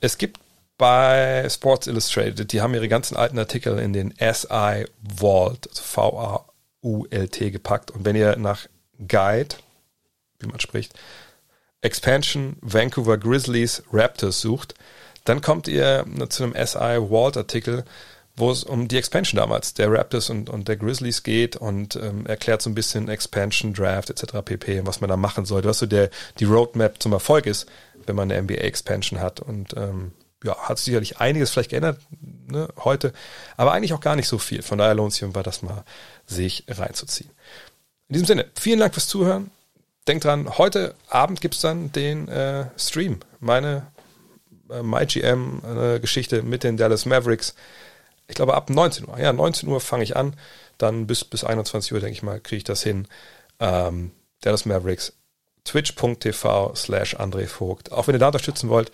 Es 0.00 0.18
gibt 0.18 0.38
bei 0.76 1.48
Sports 1.50 1.88
Illustrated, 1.88 2.52
die 2.52 2.60
haben 2.60 2.74
ihre 2.74 2.88
ganzen 2.88 3.16
alten 3.16 3.38
Artikel 3.38 3.78
in 3.78 3.92
den 3.92 4.14
SI 4.18 4.86
Vault, 5.16 5.68
also 5.68 5.82
V-A-U-L-T 5.82 7.50
gepackt. 7.50 7.90
Und 7.90 8.04
wenn 8.04 8.14
ihr 8.14 8.36
nach 8.36 8.66
Guide, 9.06 9.56
wie 10.38 10.46
man 10.46 10.60
spricht, 10.60 10.94
Expansion 11.80 12.56
Vancouver 12.60 13.18
Grizzlies 13.18 13.82
Raptors 13.92 14.40
sucht, 14.40 14.74
dann 15.24 15.40
kommt 15.40 15.68
ihr 15.68 16.06
zu 16.28 16.44
einem 16.44 16.54
SI 16.54 17.08
Vault 17.08 17.36
Artikel, 17.36 17.84
wo 18.36 18.50
es 18.50 18.62
um 18.62 18.86
die 18.88 18.96
Expansion 18.96 19.36
damals 19.36 19.74
der 19.74 19.90
Raptors 19.90 20.30
und, 20.30 20.48
und 20.48 20.68
der 20.68 20.76
Grizzlies 20.76 21.24
geht 21.24 21.56
und 21.56 21.96
ähm, 21.96 22.24
erklärt 22.26 22.62
so 22.62 22.70
ein 22.70 22.74
bisschen 22.74 23.08
Expansion, 23.08 23.74
Draft 23.74 24.10
etc. 24.10 24.38
pp. 24.44 24.86
was 24.86 25.00
man 25.00 25.10
da 25.10 25.16
machen 25.16 25.44
sollte, 25.44 25.68
was 25.68 25.80
so 25.80 25.86
der, 25.86 26.10
die 26.38 26.44
Roadmap 26.44 27.02
zum 27.02 27.12
Erfolg 27.12 27.46
ist, 27.46 27.66
wenn 28.08 28.16
man 28.16 28.30
eine 28.30 28.42
NBA 28.42 28.54
Expansion 28.54 29.20
hat. 29.20 29.40
Und 29.40 29.74
ähm, 29.76 30.12
ja, 30.44 30.56
hat 30.56 30.78
sicherlich 30.78 31.18
einiges 31.18 31.50
vielleicht 31.50 31.70
geändert 31.70 32.00
ne, 32.20 32.68
heute, 32.78 33.12
aber 33.56 33.72
eigentlich 33.72 33.92
auch 33.92 34.00
gar 34.00 34.16
nicht 34.16 34.28
so 34.28 34.38
viel. 34.38 34.62
Von 34.62 34.78
daher 34.78 34.94
lohnt 34.94 35.12
sich 35.12 35.24
einfach 35.24 35.42
das 35.42 35.62
mal 35.62 35.84
sich 36.26 36.64
reinzuziehen. 36.68 37.30
In 38.08 38.14
diesem 38.14 38.26
Sinne, 38.26 38.46
vielen 38.58 38.78
Dank 38.80 38.94
fürs 38.94 39.08
Zuhören. 39.08 39.50
Denkt 40.06 40.24
dran, 40.24 40.56
heute 40.56 40.94
Abend 41.08 41.40
gibt's 41.40 41.60
dann 41.60 41.92
den 41.92 42.28
äh, 42.28 42.66
Stream, 42.78 43.20
meine 43.40 43.86
äh, 44.70 44.82
MyGM-Geschichte 44.82 46.38
äh, 46.38 46.42
mit 46.42 46.64
den 46.64 46.78
Dallas 46.78 47.04
Mavericks 47.04 47.54
ich 48.28 48.34
glaube 48.34 48.54
ab 48.54 48.70
19 48.70 49.08
Uhr. 49.08 49.18
Ja, 49.18 49.32
19 49.32 49.68
Uhr 49.68 49.80
fange 49.80 50.04
ich 50.04 50.16
an. 50.16 50.34
Dann 50.76 51.06
bis, 51.06 51.24
bis 51.24 51.42
21 51.42 51.92
Uhr, 51.92 52.00
denke 52.00 52.12
ich 52.12 52.22
mal, 52.22 52.40
kriege 52.40 52.58
ich 52.58 52.64
das 52.64 52.82
hin. 52.82 53.08
Ähm, 53.58 54.12
Dallas 54.42 54.66
Mavericks, 54.66 55.14
twitch.tv 55.68 56.74
slash 56.74 57.16
André 57.16 57.46
Vogt. 57.46 57.92
Auch 57.92 58.06
wenn 58.06 58.14
ihr 58.14 58.18
da 58.18 58.28
unterstützen 58.28 58.68
wollt, 58.68 58.90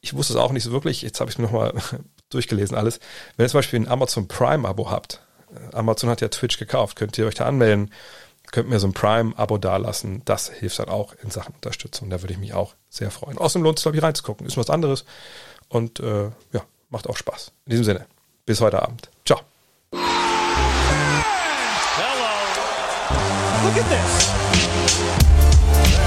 ich 0.00 0.14
wusste 0.14 0.34
es 0.34 0.38
auch 0.38 0.52
nicht 0.52 0.64
so 0.64 0.72
wirklich, 0.72 1.02
jetzt 1.02 1.20
habe 1.20 1.30
ich 1.30 1.36
es 1.36 1.38
mir 1.38 1.44
nochmal 1.44 1.72
durchgelesen 2.30 2.76
alles. 2.76 3.00
Wenn 3.36 3.46
ihr 3.46 3.50
zum 3.50 3.58
Beispiel 3.58 3.80
ein 3.80 3.88
Amazon 3.88 4.28
Prime-Abo 4.28 4.90
habt, 4.90 5.20
äh, 5.50 5.76
Amazon 5.76 6.10
hat 6.10 6.20
ja 6.20 6.28
Twitch 6.28 6.58
gekauft, 6.58 6.96
könnt 6.96 7.16
ihr 7.16 7.26
euch 7.26 7.34
da 7.34 7.46
anmelden, 7.46 7.92
könnt 8.50 8.68
mir 8.68 8.80
so 8.80 8.88
ein 8.88 8.92
Prime-Abo 8.92 9.58
dalassen. 9.58 10.22
Das 10.24 10.48
hilft 10.48 10.78
dann 10.78 10.88
auch 10.88 11.14
in 11.22 11.30
Sachen 11.30 11.54
Unterstützung. 11.54 12.10
Da 12.10 12.22
würde 12.22 12.34
ich 12.34 12.40
mich 12.40 12.54
auch 12.54 12.74
sehr 12.88 13.10
freuen. 13.10 13.38
Außerdem 13.38 13.64
lohnt 13.64 13.78
es, 13.78 13.82
glaube 13.82 13.96
ich, 13.96 14.02
reinzugucken. 14.02 14.46
Ist 14.46 14.56
was 14.56 14.70
anderes 14.70 15.04
und 15.68 16.00
äh, 16.00 16.30
ja, 16.52 16.62
macht 16.90 17.08
auch 17.08 17.16
Spaß. 17.16 17.52
In 17.66 17.70
diesem 17.70 17.84
Sinne. 17.84 18.06
Bis 18.44 18.60
heute 18.60 18.82
Abend. 18.82 19.10
Ciao. 19.24 19.40
Hello. 19.92 20.00
Look 23.64 23.76
at 23.76 23.88
this. 23.88 25.15